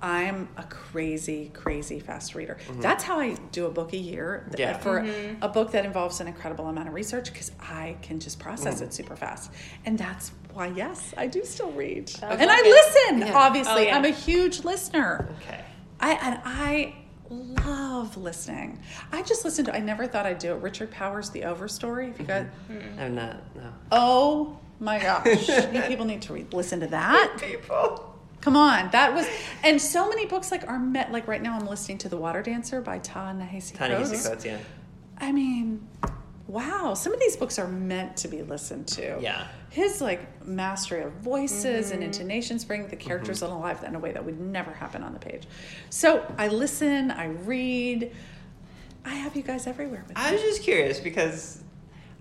I'm 0.00 0.48
a 0.56 0.62
crazy, 0.64 1.50
crazy 1.54 1.98
fast 1.98 2.34
reader. 2.34 2.58
Mm-hmm. 2.68 2.82
That's 2.82 3.02
how 3.02 3.18
I 3.18 3.34
do 3.52 3.66
a 3.66 3.70
book 3.70 3.92
a 3.94 3.96
year 3.96 4.46
yeah. 4.56 4.76
for 4.76 5.00
mm-hmm. 5.00 5.42
a 5.42 5.48
book 5.48 5.72
that 5.72 5.84
involves 5.86 6.20
an 6.20 6.28
incredible 6.28 6.68
amount 6.68 6.88
of 6.88 6.94
research 6.94 7.32
because 7.32 7.50
I 7.58 7.96
can 8.02 8.20
just 8.20 8.38
process 8.38 8.76
mm-hmm. 8.76 8.84
it 8.84 8.94
super 8.94 9.16
fast. 9.16 9.50
And 9.86 9.98
that's 9.98 10.30
why, 10.52 10.68
yes, 10.68 11.14
I 11.16 11.26
do 11.26 11.44
still 11.44 11.72
read. 11.72 12.12
Okay. 12.22 12.36
And 12.38 12.50
I 12.50 12.60
listen, 12.60 13.20
yeah. 13.20 13.34
obviously. 13.34 13.72
Oh, 13.72 13.78
yeah. 13.78 13.96
I'm 13.96 14.04
a 14.04 14.10
huge 14.10 14.62
listener. 14.62 15.34
Okay. 15.40 15.60
I, 16.00 16.12
and 16.12 16.40
I 16.44 16.94
love 17.34 18.16
listening. 18.16 18.78
I 19.12 19.22
just 19.22 19.44
listened 19.44 19.66
to. 19.66 19.74
I 19.74 19.80
never 19.80 20.06
thought 20.06 20.26
I'd 20.26 20.38
do 20.38 20.52
it. 20.52 20.62
Richard 20.62 20.90
Powers, 20.90 21.30
The 21.30 21.42
Overstory. 21.42 22.10
If 22.10 22.18
you 22.20 22.26
got, 22.26 22.46
mm-hmm. 22.70 22.98
I'm 23.00 23.14
not. 23.14 23.36
No. 23.56 23.72
Oh 23.92 24.58
my 24.80 24.98
gosh! 24.98 25.46
people 25.88 26.04
need 26.04 26.22
to 26.22 26.32
read, 26.32 26.52
listen 26.52 26.80
to 26.80 26.86
that. 26.88 27.36
People. 27.40 28.10
Come 28.40 28.56
on, 28.58 28.90
that 28.90 29.14
was, 29.14 29.26
and 29.62 29.80
so 29.80 30.06
many 30.06 30.26
books 30.26 30.50
like 30.50 30.68
are 30.68 30.78
met. 30.78 31.10
Like 31.10 31.26
right 31.26 31.40
now, 31.40 31.58
I'm 31.58 31.66
listening 31.66 31.96
to 31.98 32.10
The 32.10 32.18
Water 32.18 32.42
Dancer 32.42 32.82
by 32.82 32.98
Ta-Nehisi 32.98 33.74
Coates. 33.74 34.44
yeah. 34.44 34.58
I 35.16 35.32
mean, 35.32 35.88
wow, 36.46 36.94
some 36.94 37.12
of 37.12 37.20
these 37.20 37.36
books 37.36 37.58
are 37.58 37.68
meant 37.68 38.16
to 38.18 38.28
be 38.28 38.42
listened 38.42 38.86
to. 38.86 39.18
Yeah. 39.20 39.46
His 39.70 40.00
like 40.00 40.46
mastery 40.46 41.02
of 41.02 41.12
voices 41.14 41.86
mm-hmm. 41.86 41.94
and 41.94 42.04
intonations 42.04 42.64
bring 42.64 42.86
the 42.88 42.96
characters 42.96 43.42
mm-hmm. 43.42 43.52
alive 43.52 43.82
in 43.84 43.94
a 43.94 43.98
way 43.98 44.12
that 44.12 44.24
would 44.24 44.40
never 44.40 44.72
happen 44.72 45.02
on 45.02 45.12
the 45.12 45.18
page. 45.18 45.46
So 45.90 46.24
I 46.38 46.48
listen, 46.48 47.10
I 47.10 47.26
read. 47.26 48.12
I 49.06 49.14
have 49.14 49.36
you 49.36 49.42
guys 49.42 49.66
everywhere. 49.66 50.04
I 50.16 50.32
was 50.32 50.40
just 50.40 50.62
curious 50.62 50.98
because 50.98 51.62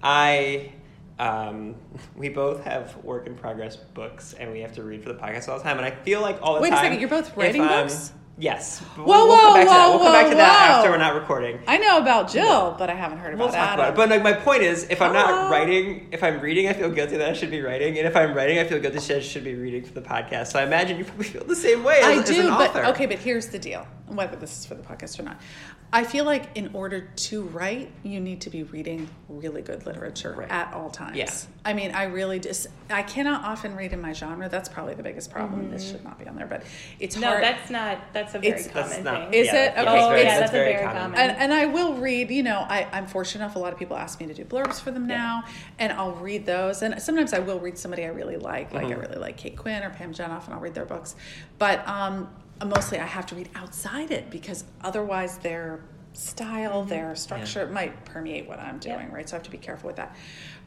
I 0.02 0.74
um, 1.20 1.76
we 2.16 2.30
both 2.30 2.64
have 2.64 2.96
work 3.04 3.28
in 3.28 3.36
progress 3.36 3.76
books 3.76 4.34
and 4.34 4.52
we 4.52 4.62
have 4.62 4.74
to 4.76 4.84
read 4.84 5.04
for 5.04 5.10
the 5.10 5.20
podcast 5.20 5.50
all 5.50 5.58
the 5.58 5.64
time. 5.64 5.78
And 5.78 5.86
I 5.86 5.92
feel 5.92 6.22
like 6.22 6.40
all 6.42 6.56
the 6.56 6.62
Wait 6.62 6.70
time. 6.70 6.78
Wait 6.78 6.80
a 6.80 6.86
second, 6.86 7.00
you're 7.00 7.10
both 7.10 7.36
writing 7.38 7.62
books? 7.62 8.14
Yes. 8.38 8.80
Whoa, 8.80 9.06
we'll, 9.06 9.28
whoa, 9.28 9.42
come 9.42 9.54
back 9.54 9.68
whoa, 9.68 9.74
to 9.74 9.78
that. 9.78 9.90
We'll 9.90 10.00
come 10.00 10.14
back 10.14 10.30
to 10.30 10.36
that 10.38 10.72
after 10.72 10.90
we're 10.90 10.98
not 10.98 11.14
recording. 11.14 11.60
I 11.68 11.78
know 11.78 12.00
about 12.00 12.32
Jill, 12.32 12.76
but 12.80 12.90
I 12.90 12.96
haven't 12.96 13.20
heard 13.20 13.38
we'll 13.38 13.50
about 13.50 13.58
talk 13.58 13.68
Adam. 13.70 13.80
About 13.80 13.94
it. 13.94 13.96
But 13.96 14.10
like 14.10 14.24
my 14.24 14.34
point 14.34 14.64
is, 14.64 14.88
if 14.90 15.04
I'm 15.04 15.14
not 15.14 15.30
ah. 15.30 15.50
writing, 15.50 16.08
if 16.12 16.24
I'm 16.24 16.40
reading, 16.40 16.68
I 16.68 16.74
feel 16.74 16.90
guilty 16.90 17.18
that 17.18 17.30
I 17.30 17.34
should 17.34 17.52
be 17.52 17.62
writing, 17.62 17.98
and 18.00 18.08
if 18.08 18.16
I'm 18.16 18.34
writing, 18.34 18.58
I 18.58 18.64
feel 18.64 18.80
guilty 18.80 18.98
that 18.98 19.18
I 19.18 19.20
should 19.20 19.44
be 19.44 19.54
reading 19.54 19.84
for 19.84 19.94
the 19.94 20.02
podcast. 20.02 20.48
So 20.48 20.60
I 20.60 20.64
imagine 20.64 20.98
you 20.98 21.06
probably 21.06 21.26
feel 21.26 21.44
the 21.44 21.56
same 21.56 21.84
way. 21.84 22.00
As, 22.00 22.20
I 22.20 22.24
do, 22.24 22.50
but 22.50 22.76
okay. 22.76 23.06
But 23.06 23.20
here's 23.20 23.50
the 23.50 23.60
deal: 23.60 23.88
whether 24.08 24.36
this 24.36 24.58
is 24.58 24.66
for 24.66 24.74
the 24.74 24.84
podcast 24.84 25.20
or 25.20 25.24
not. 25.24 25.40
I 25.96 26.04
feel 26.04 26.26
like 26.26 26.50
in 26.56 26.72
order 26.74 27.02
to 27.02 27.44
write, 27.44 27.92
you 28.02 28.20
need 28.20 28.42
to 28.42 28.50
be 28.50 28.64
reading 28.64 29.08
really 29.30 29.62
good 29.62 29.86
literature 29.86 30.34
Right. 30.36 30.50
at 30.50 30.74
all 30.74 30.90
times. 30.90 31.16
Yeah. 31.16 31.30
I 31.64 31.74
mean, 31.74 31.92
I 31.94 32.06
really 32.06 32.40
just 32.40 32.66
I 32.90 33.04
cannot 33.04 33.44
often 33.44 33.76
read 33.76 33.94
in 33.94 34.02
my 34.02 34.12
genre. 34.14 34.50
That's 34.50 34.68
probably 34.70 34.96
the 34.96 35.04
biggest 35.04 35.32
problem. 35.32 35.70
This 35.70 35.88
should 35.90 36.04
not 36.04 36.18
be 36.20 36.28
on 36.28 36.36
there, 36.36 36.48
but 36.48 36.64
it's 37.00 37.16
No, 37.16 37.28
hard. 37.28 37.44
that's 37.44 37.70
not. 37.70 38.00
That's 38.12 38.34
a 38.34 38.40
very 38.40 38.54
It's- 38.60 38.68
common 38.68 38.90
That's 38.90 39.04
not. 39.04 39.32
thing. 39.32 39.40
Is 39.42 39.48
yeah, 39.48 39.54
it? 39.54 39.74
yeah, 39.76 39.82
Okay. 39.82 39.86
that's 39.86 40.04
Oh, 40.06 40.10
very- 40.10 40.22
yeah, 40.24 40.28
that's 40.28 40.40
that's 40.40 40.52
a 40.52 40.54
very 40.72 40.84
common. 40.84 41.20
and, 41.20 41.32
and 41.38 41.54
I 41.54 41.66
will 41.68 41.94
read, 41.94 42.32
you 42.32 42.42
know, 42.44 42.66
I, 42.68 42.88
I'm 42.92 43.06
fortunate 43.06 43.44
enough, 43.46 43.56
a 43.56 43.60
lot 43.60 43.72
of 43.72 43.78
people 43.80 43.96
ask 43.96 44.20
me 44.20 44.26
to 44.26 44.34
do 44.34 44.44
blurbs 44.46 44.82
for 44.82 44.90
them 44.92 45.08
Yeah. 45.10 45.16
now, 45.18 45.44
and 45.78 45.94
I'll 45.94 46.14
read 46.14 46.46
those. 46.48 46.82
And 46.82 47.00
sometimes 47.02 47.34
I 47.34 47.40
will 47.40 47.60
read 47.60 47.78
somebody 47.78 48.04
I 48.04 48.08
really 48.10 48.38
like, 48.38 48.74
like 48.74 48.86
I 48.88 48.92
Mhm. 48.94 49.02
really 49.02 49.18
like 49.20 49.38
Kate 49.38 49.56
Quinn 49.56 49.84
or 49.84 49.92
Pam 49.92 50.12
Jenoff, 50.12 50.46
and 50.46 50.56
I'll 50.56 50.60
read 50.60 50.74
their 50.74 50.86
books. 50.86 51.16
But 51.60 51.88
um, 51.88 52.30
Uh, 52.62 52.66
mostly 52.66 53.00
I 53.00 53.06
have 53.06 53.26
to 53.28 53.36
read 53.36 53.50
outside 53.56 54.12
it 54.12 54.30
because 54.30 54.64
otherwise 54.82 55.38
their 55.40 55.82
style, 56.14 56.82
mm-hmm. 56.82 56.90
their 56.90 57.16
structure 57.16 57.68
might 57.68 58.06
permeate 58.06 58.48
what 58.48 58.60
I'm 58.60 58.80
Yeah. 58.82 58.98
doing, 58.98 59.12
right? 59.12 59.28
So 59.28 59.36
I 59.36 59.38
have 59.38 59.44
to 59.44 59.52
be 59.52 59.58
careful 59.58 59.88
with 59.88 59.98
that. 59.98 60.16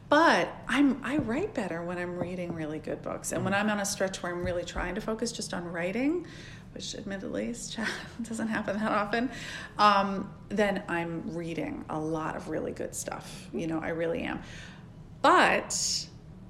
But 0.09 0.49
I'm 0.69 1.01
I 1.03 1.17
write 1.17 1.53
better 1.53 1.83
when 1.83 1.97
I'm 1.97 2.17
reading 2.17 2.53
really 2.53 2.79
good 2.79 3.01
books, 3.01 3.33
and 3.33 3.43
when 3.43 3.53
mm-hmm. 3.53 3.69
I'm 3.69 3.71
on 3.71 3.79
a 3.79 3.85
stretch 3.85 4.23
where 4.23 4.31
I'm 4.31 4.43
really 4.43 4.63
trying 4.63 4.95
to 4.95 5.01
focus 5.01 5.33
just 5.33 5.53
on 5.53 5.69
writing, 5.69 6.25
which 6.73 6.95
admittedly 6.95 7.47
doesn't 8.21 8.47
happen 8.47 8.77
that 8.79 8.91
often, 8.91 9.29
um, 9.77 10.31
then 10.47 10.83
I'm 10.87 11.35
reading 11.35 11.83
a 11.89 11.99
lot 11.99 12.37
of 12.37 12.47
really 12.47 12.71
good 12.71 12.95
stuff. 12.95 13.47
You 13.53 13.67
know, 13.67 13.79
I 13.79 13.89
really 13.89 14.21
am. 14.21 14.41
But 15.21 16.07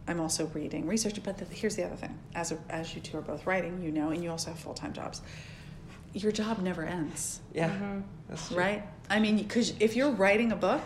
I'm 0.08 0.20
also 0.20 0.46
reading, 0.48 0.88
researching. 0.88 1.24
But 1.24 1.38
the, 1.38 1.46
here's 1.46 1.76
the 1.76 1.86
other 1.86 1.96
thing: 1.96 2.18
as 2.36 2.52
a, 2.52 2.58
as 2.70 2.94
you 2.96 3.02
two 3.02 3.18
are 3.18 3.22
both 3.22 3.46
writing, 3.46 3.82
you 3.84 3.92
know, 3.92 4.10
and 4.10 4.24
you 4.24 4.32
also 4.32 4.52
have 4.52 4.60
full 4.60 4.74
time 4.74 4.94
jobs. 4.94 5.22
Your 6.14 6.32
job 6.32 6.60
never 6.60 6.84
ends 6.84 7.42
Yeah. 7.54 7.70
Mm-hmm. 7.70 8.00
That's 8.30 8.48
true. 8.48 8.58
right? 8.58 8.84
I 9.10 9.20
mean, 9.20 9.38
because 9.38 9.74
if 9.80 9.96
you're 9.96 10.12
writing 10.12 10.52
a 10.52 10.56
book, 10.56 10.82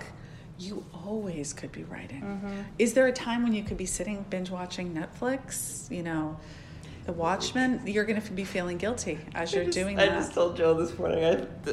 you 0.60 0.86
always 1.06 1.54
could 1.54 1.72
be 1.72 1.84
writing. 1.84 2.22
Mm-hmm. 2.22 2.62
Is 2.80 2.94
there 2.94 3.08
a 3.08 3.14
time 3.14 3.44
when 3.44 3.54
you 3.54 3.64
could 3.64 3.78
be 3.78 3.86
sitting 3.86 4.26
binge 4.30 4.50
watching 4.50 4.94
Netflix? 4.94 5.90
You 5.90 6.04
know, 6.04 6.40
The 7.06 7.14
Watchmen. 7.14 7.82
You're 7.86 8.04
going 8.06 8.22
to 8.22 8.32
be 8.32 8.44
feeling 8.44 8.78
guilty 8.78 9.18
as 9.34 9.54
you're 9.54 9.64
just- 9.66 9.76
doing 9.78 10.00
I 10.00 10.06
that. 10.06 10.12
I 10.14 10.16
just 10.20 10.34
told 10.34 10.56
Joe 10.56 10.74
this 10.76 10.98
morning 11.00 11.24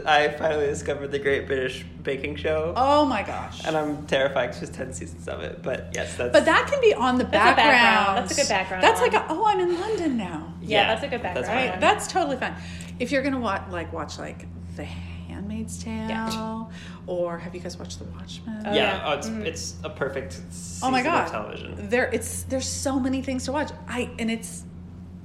I, 0.07 0.24
I 0.24 0.29
finally 0.33 0.66
discovered 0.66 1.09
the 1.11 1.18
Great 1.18 1.47
British 1.47 1.85
Baking 2.03 2.37
Show. 2.37 2.72
oh 2.76 3.05
my 3.05 3.22
gosh! 3.22 3.62
And 3.66 3.76
I'm 3.76 4.07
terrified 4.07 4.51
'cause 4.53 4.61
there's 4.61 4.70
10 4.76 4.93
seasons 4.95 5.29
of 5.29 5.41
it. 5.41 5.62
But 5.62 5.91
yes, 5.95 6.16
that's. 6.16 6.33
But 6.33 6.47
that 6.47 6.66
can 6.70 6.81
be 6.81 6.95
on 6.95 7.18
the 7.18 7.24
That's 7.24 7.35
a 7.35 7.57
background. 7.57 7.57
background. 7.57 8.18
That's 8.18 8.33
a 8.39 8.41
good 8.43 8.49
background 8.49 8.83
That's 8.83 9.01
on. 9.03 9.09
like, 9.09 9.14
a, 9.14 9.26
oh, 9.29 9.45
I'm 9.47 9.61
in 9.61 9.79
London 9.81 10.16
now. 10.16 10.55
Yeah, 10.62 10.89
that's 10.95 11.05
a 11.05 11.09
good 11.09 11.22
background. 11.22 11.47
fine. 11.47 11.70
Right? 11.70 11.81
That's 11.81 12.07
totally 12.07 12.37
fine. 12.39 12.55
If 12.99 13.12
you're 13.12 13.22
gonna 13.22 13.39
watch, 13.41 13.62
like, 13.70 13.93
watch 13.93 14.18
like 14.18 14.47
The 14.76 14.85
Handmaid's 14.85 15.83
Tale, 15.83 16.09
Yeah. 16.09 16.64
or 17.07 17.39
have 17.39 17.55
you 17.55 17.61
guys 17.61 17.79
watched 17.79 17.99
The 17.99 18.05
Watchmen? 18.07 18.62
Oh, 18.66 18.70
yeah, 18.72 18.74
yeah. 18.74 19.03
Oh, 19.05 19.12
it's, 19.12 19.29
Mhm. 19.29 19.45
it's 19.45 19.74
a 19.85 19.91
perfect 19.91 20.33
season 20.51 20.89
oh 20.89 20.91
my 20.91 21.03
god 21.03 21.26
of 21.26 21.31
television. 21.31 21.89
there 21.91 22.09
it's 22.12 22.45
there's 22.45 22.66
so 22.68 22.99
many 22.99 23.20
things 23.22 23.45
to 23.45 23.53
watch 23.53 23.70
i 23.89 24.09
and 24.18 24.31
it's 24.31 24.64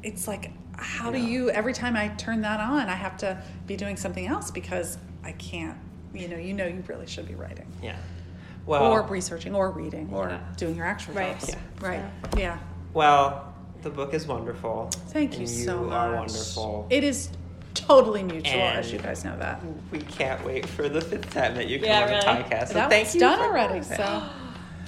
it's 0.04 0.28
like 0.28 0.51
how 0.78 1.12
do 1.12 1.18
you 1.20 1.49
every 1.51 1.74
time 1.74 1.95
i 1.95 2.08
turn 2.10 2.41
that 2.41 2.60
on 2.60 2.89
i 2.89 2.95
have 2.95 3.16
to 3.18 3.41
be 3.68 3.76
doing 3.76 3.95
something 3.95 4.28
else 4.28 4.51
because 4.51 4.97
i 5.24 5.32
can't 5.34 5.78
you 6.14 6.28
know 6.28 6.38
you 6.38 6.54
know 6.54 6.66
you 6.66 6.84
really 6.88 7.08
should 7.08 7.28
be 7.28 7.36
writing 7.36 7.66
Yeah. 7.82 7.95
Well, 8.66 8.91
or 8.91 9.01
researching 9.04 9.54
or 9.56 9.72
reading 9.72 10.10
or 10.14 10.30
Yeah. 10.30 10.39
doing 10.58 10.76
your 10.76 10.86
actual 10.86 11.14
Right. 11.16 11.38
jobs 11.39 11.49
Yeah. 11.82 11.88
right 11.88 12.04
yeah 12.38 12.58
well, 12.93 13.51
the 13.82 13.89
book 13.89 14.14
is 14.14 14.28
wonderful. 14.28 14.89
thank 15.10 15.34
you 15.34 15.39
and 15.39 15.49
so 15.49 15.78
much 15.82 15.89
You 15.89 15.91
are 15.95 16.16
wonderful. 16.16 16.88
it 16.89 17.04
is 17.04 17.30
totally 17.74 18.24
mutual 18.24 18.62
as 18.62 18.91
you 18.93 18.99
guys 18.99 19.26
know 19.26 19.36
that 19.39 19.62
we 19.91 19.99
can't 19.99 20.43
wait 20.45 20.68
for 20.68 20.88
the 20.88 21.01
fifth 21.01 21.32
time 21.34 21.56
that 21.56 21.68
you 21.68 21.80
come 21.80 21.88
Yeah, 21.89 22.01
on 22.04 22.10
really. 22.10 22.20
the 22.22 22.26
podcast. 22.28 22.68
So 22.68 22.74
that 22.76 22.89
thank 22.89 23.06
one's 23.06 23.16
you 23.16 23.20
done 23.22 23.39
for 23.39 23.45
already 23.45 23.82
so 23.84 23.95
that. 23.95 24.24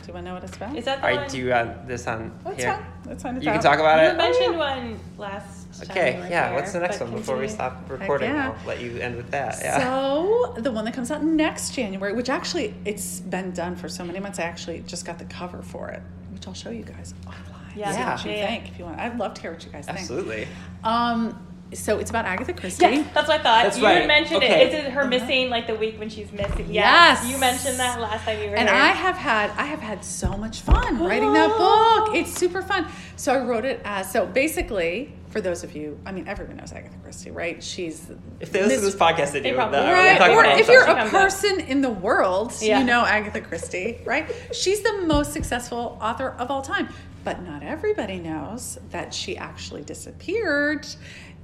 do 0.06 0.12
you 0.12 0.14
want 0.14 0.26
to 0.26 0.30
know 0.30 0.36
what 0.36 0.44
it's 0.44 0.56
about 0.56 0.76
Is 0.78 0.86
that 0.86 1.02
the 1.02 1.08
I 1.08 1.14
one? 1.16 1.30
do 1.30 1.52
uh, 1.52 1.76
this 1.88 2.06
on 2.08 2.32
that's 2.44 2.62
here. 2.62 2.74
fine 2.76 2.86
that's 3.06 3.24
fine 3.24 3.36
it's 3.38 3.46
You 3.46 3.50
can 3.52 3.58
out. 3.58 3.64
talk 3.64 3.80
about 3.80 4.00
it. 4.00 4.04
You 4.04 4.10
it. 4.12 4.18
mentioned 4.18 4.58
one 4.58 5.00
last 5.18 5.82
time. 5.82 5.92
Okay, 5.92 6.16
we 6.16 6.22
were 6.22 6.28
yeah. 6.28 6.48
here, 6.50 6.56
What's 6.56 6.74
the 6.74 6.80
next 6.80 7.00
but 7.00 7.10
one 7.10 7.18
before 7.18 7.38
we 7.38 7.48
continue. 7.48 7.56
stop 7.56 7.90
recording? 7.90 8.30
yeah. 8.30 8.56
I'll 8.60 8.68
let 8.68 8.82
you 8.82 8.98
end 9.00 9.16
with 9.16 9.32
that. 9.32 9.58
Yeah. 9.62 9.80
So 9.80 10.54
the 10.58 10.72
one 10.72 10.86
that 10.86 10.94
comes 10.94 11.10
out 11.10 11.24
next 11.24 11.74
January, 11.74 12.14
which 12.14 12.30
actually 12.30 12.76
it's 12.86 13.20
been 13.20 13.52
done 13.52 13.76
for 13.76 13.90
so 13.90 14.04
many 14.06 14.20
months, 14.20 14.38
I 14.38 14.44
actually 14.44 14.82
just 14.82 15.06
got 15.06 15.18
the 15.18 15.26
cover 15.26 15.62
for 15.64 15.90
it, 15.90 16.02
which 16.34 16.48
I'll 16.48 16.54
show 16.54 16.70
you 16.70 16.84
guys 16.84 17.14
offline. 17.26 17.76
Yeah, 17.76 17.92
See 17.92 17.98
Yeah. 18.00 18.12
what 18.12 18.26
you 18.26 18.32
yeah, 18.32 18.38
yeah. 18.38 18.48
think 18.48 18.68
if 18.70 18.80
you 18.80 18.86
want. 18.86 19.00
I'd 19.00 19.18
love 19.18 19.34
to 19.34 19.42
hear 19.42 19.52
what 19.54 19.66
you 19.66 19.72
guys 19.72 19.86
think. 19.88 19.98
Absolutely. 20.00 20.48
Um, 20.84 21.46
so 21.76 22.00
it's 22.00 22.10
about 22.10 22.26
Agatha 22.26 22.54
Christie. 22.54 22.86
Yeah, 22.86 23.04
that's 23.14 23.28
what 23.28 23.40
I 23.40 23.44
thought. 23.44 23.64
That's 23.64 23.78
you 23.78 23.84
right. 23.86 23.98
had 24.00 24.08
mentioned 24.08 24.44
Okay. 24.44 24.64
it. 24.66 24.74
Is 24.74 24.86
it 24.86 24.92
her 24.92 25.06
missing 25.06 25.50
like 25.50 25.68
the 25.68 25.76
week 25.76 26.00
when 26.00 26.10
she's 26.10 26.32
missing? 26.32 26.68
Yes. 26.70 27.28
You 27.30 27.38
mentioned 27.38 27.78
that 27.80 28.00
last 28.02 28.24
time 28.26 28.42
you 28.42 28.50
were 28.50 28.56
And 28.56 28.68
here. 28.70 28.78
I 28.78 28.88
have 28.90 29.16
had 29.16 29.52
I 29.52 29.66
have 29.66 29.80
had 29.82 30.04
so 30.04 30.36
much 30.38 30.62
fun 30.62 31.00
writing 31.04 31.34
that 31.34 31.50
book. 31.58 32.16
It's 32.16 32.34
super 32.34 32.62
fun. 32.62 32.88
So 33.18 33.34
I 33.34 33.40
wrote 33.46 33.66
it 33.66 33.82
as 33.86 34.12
so 34.12 34.26
basically 34.26 35.14
for 35.30 35.42
those 35.42 35.64
of 35.66 35.76
you, 35.76 36.00
I 36.06 36.12
mean 36.14 36.28
everyone 36.30 36.56
knows 36.58 36.72
Agatha 36.72 36.98
Christie, 37.04 37.32
right? 37.32 37.62
She's 37.62 38.10
If 38.40 38.52
they 38.54 38.62
listen 38.64 38.80
to 38.80 38.86
this 38.86 38.96
podcast, 38.96 39.34
they 39.34 39.42
They 39.42 39.50
do. 39.50 39.56
probably- 39.56 39.80
That- 39.80 39.88
we're 39.90 39.94
Right, 39.94 40.18
talking 40.18 40.36
or 40.36 40.46
if 40.46 40.68
you're 40.70 40.84
a 40.84 40.86
Comes 40.86 41.14
up. 41.14 41.22
person 41.22 41.60
in 41.60 41.82
the 41.82 41.90
world, 41.90 42.54
Yeah. 42.62 42.80
you 42.80 42.86
know 42.86 43.06
Agatha 43.06 43.42
Christie, 43.42 44.00
right? 44.06 44.32
She's 44.54 44.80
the 44.82 45.02
most 45.06 45.34
successful 45.34 45.98
author 46.02 46.36
of 46.40 46.50
all 46.50 46.62
time. 46.62 46.88
But 47.26 47.42
not 47.42 47.64
everybody 47.64 48.20
knows 48.20 48.78
that 48.92 49.12
she 49.14 49.36
actually 49.36 49.82
disappeared 49.82 50.86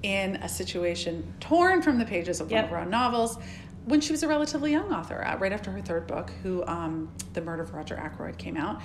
in 0.03 0.37
a 0.37 0.49
situation 0.49 1.33
torn 1.39 1.81
from 1.81 1.97
the 1.99 2.05
pages 2.05 2.39
of 2.41 2.47
one 2.47 2.55
Yep. 2.55 2.63
of 2.65 2.69
her 2.71 2.77
own 2.79 2.89
novels 2.89 3.37
when 3.85 3.99
she 3.99 4.11
was 4.11 4.21
a 4.21 4.27
relatively 4.27 4.71
young 4.71 4.93
author, 4.93 5.25
uh, 5.25 5.37
right 5.37 5.51
after 5.51 5.71
her 5.71 5.81
third 5.81 6.05
book, 6.05 6.31
who 6.43 6.63
um, 6.67 7.11
The 7.33 7.41
Murder 7.41 7.63
of 7.63 7.73
Roger 7.73 7.97
Ackroyd 7.97 8.37
came 8.37 8.55
out. 8.55 8.81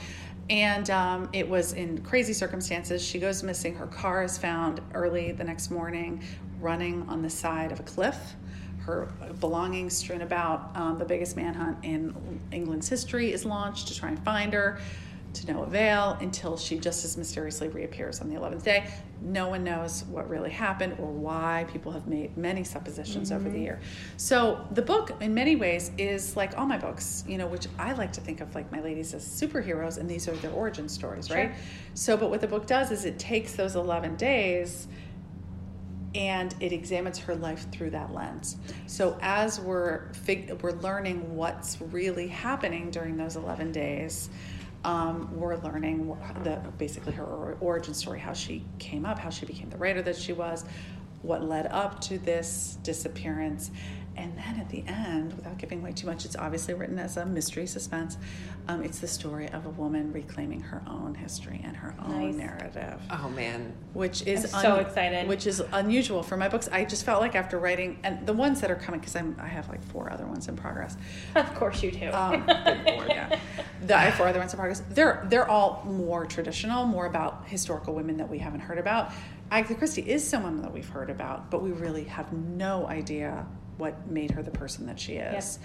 And 0.48 0.88
um, 0.90 1.28
it 1.32 1.46
was 1.46 1.74
in 1.74 2.00
crazy 2.02 2.32
circumstances. 2.32 3.04
She 3.04 3.18
goes 3.18 3.42
missing. 3.42 3.74
Her 3.74 3.88
car 3.88 4.24
is 4.24 4.38
found 4.38 4.80
early 4.94 5.32
the 5.32 5.44
next 5.44 5.70
morning, 5.70 6.22
running 6.60 7.06
on 7.08 7.20
the 7.20 7.28
side 7.28 7.72
of 7.72 7.80
a 7.80 7.82
cliff 7.82 8.16
her 8.86 9.08
belongings 9.40 9.96
strewn 9.96 10.22
about. 10.22 10.70
Um, 10.76 10.96
the 10.96 11.04
biggest 11.04 11.36
manhunt 11.36 11.78
in 11.84 12.40
England's 12.52 12.88
history 12.88 13.32
is 13.32 13.44
launched 13.44 13.88
to 13.88 13.96
try 13.96 14.10
and 14.10 14.24
find 14.24 14.52
her, 14.52 14.78
to 15.36 15.52
no 15.52 15.62
avail, 15.62 16.16
until 16.20 16.56
she 16.56 16.78
just 16.78 17.04
as 17.04 17.16
mysteriously 17.16 17.68
reappears 17.68 18.20
on 18.20 18.28
the 18.28 18.38
11th 18.38 18.62
day. 18.62 18.90
No 19.22 19.48
one 19.48 19.64
knows 19.64 20.04
what 20.04 20.28
really 20.28 20.50
happened 20.50 20.96
or 20.98 21.10
why. 21.10 21.66
People 21.72 21.92
have 21.92 22.06
made 22.06 22.36
many 22.36 22.64
suppositions 22.64 23.32
over 23.32 23.44
the 23.44 23.50
mm-hmm. 23.50 23.62
year. 23.62 23.80
So 24.16 24.66
the 24.72 24.82
book, 24.82 25.12
in 25.20 25.34
many 25.34 25.56
ways, 25.56 25.90
is 25.96 26.36
like 26.36 26.56
all 26.58 26.66
my 26.66 26.78
books, 26.78 27.24
you 27.26 27.38
know, 27.38 27.46
which 27.46 27.66
I 27.78 27.92
like 27.92 28.12
to 28.14 28.20
think 28.20 28.40
of 28.40 28.54
like 28.54 28.70
my 28.70 28.80
ladies 28.80 29.14
as 29.14 29.24
superheroes, 29.24 29.98
and 29.98 30.08
these 30.08 30.28
are 30.28 30.36
their 30.36 30.52
origin 30.52 30.88
stories, 30.88 31.30
right? 31.30 31.48
Sure. 31.48 31.56
So, 31.94 32.16
but 32.16 32.30
what 32.30 32.40
the 32.40 32.48
book 32.48 32.66
does 32.66 32.90
is 32.90 33.04
it 33.04 33.18
takes 33.18 33.54
those 33.54 33.74
11 33.74 34.16
days 34.16 34.86
and 36.16 36.54
it 36.60 36.72
examines 36.72 37.18
her 37.18 37.36
life 37.36 37.66
through 37.70 37.90
that 37.90 38.12
lens. 38.14 38.56
So 38.86 39.18
as 39.20 39.60
we're 39.60 40.12
fig- 40.12 40.60
we're 40.62 40.72
learning 40.72 41.36
what's 41.36 41.80
really 41.80 42.28
happening 42.28 42.90
during 42.90 43.16
those 43.16 43.36
11 43.36 43.72
days, 43.72 44.30
um, 44.86 45.28
we're 45.36 45.56
learning 45.56 46.16
the 46.44 46.62
basically 46.78 47.12
her 47.12 47.56
origin 47.60 47.92
story, 47.92 48.20
how 48.20 48.32
she 48.32 48.64
came 48.78 49.04
up, 49.04 49.18
how 49.18 49.30
she 49.30 49.44
became 49.44 49.68
the 49.68 49.76
writer 49.76 50.00
that 50.00 50.16
she 50.16 50.32
was, 50.32 50.64
what 51.22 51.42
led 51.42 51.66
up 51.66 52.00
to 52.02 52.18
this 52.18 52.78
disappearance. 52.84 53.72
And 54.16 54.36
then 54.36 54.58
at 54.60 54.68
the 54.70 54.82
end, 54.86 55.34
without 55.34 55.58
giving 55.58 55.80
away 55.80 55.92
too 55.92 56.06
much, 56.06 56.24
it's 56.24 56.36
obviously 56.36 56.72
written 56.74 56.98
as 56.98 57.16
a 57.16 57.26
mystery 57.26 57.66
suspense. 57.66 58.16
Um, 58.68 58.82
it's 58.82 58.98
the 58.98 59.06
story 59.06 59.48
of 59.50 59.66
a 59.66 59.68
woman 59.70 60.12
reclaiming 60.12 60.60
her 60.60 60.82
own 60.88 61.14
history 61.14 61.60
and 61.62 61.76
her 61.76 61.94
own 62.04 62.26
Nice. 62.32 62.34
narrative 62.34 63.00
Oh 63.10 63.28
man. 63.28 63.72
which 63.92 64.26
is 64.26 64.52
I'm 64.54 64.62
so 64.62 64.76
excited. 64.76 65.28
Which 65.28 65.46
is 65.46 65.62
unusual 65.72 66.22
for 66.22 66.36
my 66.36 66.48
books. 66.48 66.68
I 66.72 66.84
just 66.84 67.04
felt 67.04 67.20
like 67.20 67.34
after 67.34 67.58
writing 67.58 67.98
and 68.02 68.26
the 68.26 68.32
ones 68.32 68.60
that 68.62 68.70
are 68.70 68.74
coming 68.76 69.00
because 69.00 69.14
I'm 69.14 69.36
I 69.40 69.46
have 69.46 69.68
like 69.68 69.82
four 69.84 70.10
other 70.12 70.26
ones 70.26 70.48
in 70.48 70.56
progress. 70.56 70.96
of 71.34 71.54
course 71.54 71.82
you 71.82 71.92
do. 71.92 72.10
Um, 72.10 72.44
good 72.46 72.82
lord, 72.86 73.08
yeah. 73.08 73.38
The, 73.86 73.94
I 73.96 74.00
have 74.04 74.14
four 74.14 74.26
other 74.26 74.38
ones 74.38 74.52
in 74.52 74.58
progress. 74.58 74.82
They're 74.90 75.24
they're 75.28 75.48
all 75.48 75.84
more 75.86 76.24
traditional, 76.26 76.86
more 76.86 77.06
about 77.06 77.44
historical 77.46 77.94
women 77.94 78.16
that 78.16 78.28
we 78.28 78.38
haven't 78.38 78.60
heard 78.60 78.78
about. 78.78 79.12
Agatha 79.50 79.74
Christie 79.74 80.02
is 80.08 80.26
someone 80.28 80.60
that 80.62 80.72
we've 80.72 80.88
heard 80.88 81.10
about, 81.10 81.50
but 81.50 81.62
we 81.62 81.70
really 81.70 82.04
have 82.04 82.32
no 82.32 82.86
idea 82.88 83.46
what 83.78 84.08
made 84.10 84.30
her 84.32 84.42
the 84.42 84.50
person 84.50 84.86
that 84.86 84.98
she 84.98 85.14
is. 85.14 85.58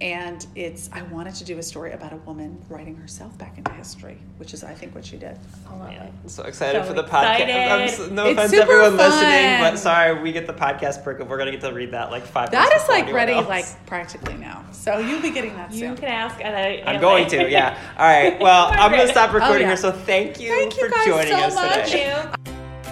And 0.00 0.44
it's 0.56 0.90
I 0.92 1.02
wanted 1.02 1.36
to 1.36 1.44
do 1.44 1.58
a 1.58 1.62
story 1.62 1.92
about 1.92 2.12
a 2.12 2.16
woman 2.16 2.60
writing 2.68 2.96
herself 2.96 3.36
back 3.38 3.56
into 3.58 3.70
history, 3.72 4.18
which 4.38 4.52
is 4.52 4.64
I 4.64 4.74
think 4.74 4.92
what 4.92 5.04
she 5.04 5.16
did. 5.16 5.38
I 5.70 5.76
love 5.76 5.92
Yeah, 5.92 6.02
it. 6.04 6.12
I'm 6.24 6.28
so 6.28 6.42
excited 6.42 6.82
So 6.82 6.88
for 6.88 6.94
the 6.94 7.04
excited. 7.04 7.48
podcast. 7.48 8.08
I'm 8.08 8.14
no 8.14 8.26
It's 8.26 8.32
offense, 8.38 8.50
super 8.50 8.62
everyone 8.72 8.96
listening, 8.96 9.60
but 9.60 9.76
sorry, 9.78 10.20
we 10.20 10.32
get 10.32 10.48
the 10.48 10.52
podcast 10.52 11.04
perk. 11.04 11.20
and 11.20 11.30
We're 11.30 11.38
gonna 11.38 11.52
get 11.52 11.60
to 11.60 11.72
read 11.72 11.92
that 11.92 12.10
like 12.10 12.24
five. 12.26 12.50
That 12.50 12.64
minutes 12.68 12.82
is 12.84 12.88
like 12.88 13.12
ready, 13.12 13.34
else. 13.34 13.48
like 13.48 13.86
practically 13.86 14.34
now. 14.34 14.64
So 14.72 14.98
you'll 14.98 15.22
be 15.22 15.30
getting 15.30 15.54
that 15.56 15.72
Soon. 15.72 15.90
You 15.90 15.94
can 15.94 16.04
ask. 16.06 16.44
And 16.44 16.56
I, 16.56 16.82
I'm 16.90 17.00
going 17.00 17.28
to, 17.28 17.48
yeah. 17.50 17.78
All 17.96 18.06
right. 18.06 18.38
Well, 18.40 18.68
I'm 18.72 18.90
gonna 18.90 19.06
stop 19.08 19.32
recording 19.32 19.58
Oh, 19.58 19.60
yeah. 19.60 19.66
here. 19.68 19.76
So 19.76 19.92
thank 19.92 20.40
you 20.40 20.48
Thank 20.48 20.76
you 20.76 20.88
for 20.88 20.90
guys 20.94 21.06
joining 21.06 21.28
so 21.28 21.38
us 21.38 21.54
much. 21.54 21.90
today. 21.92 22.53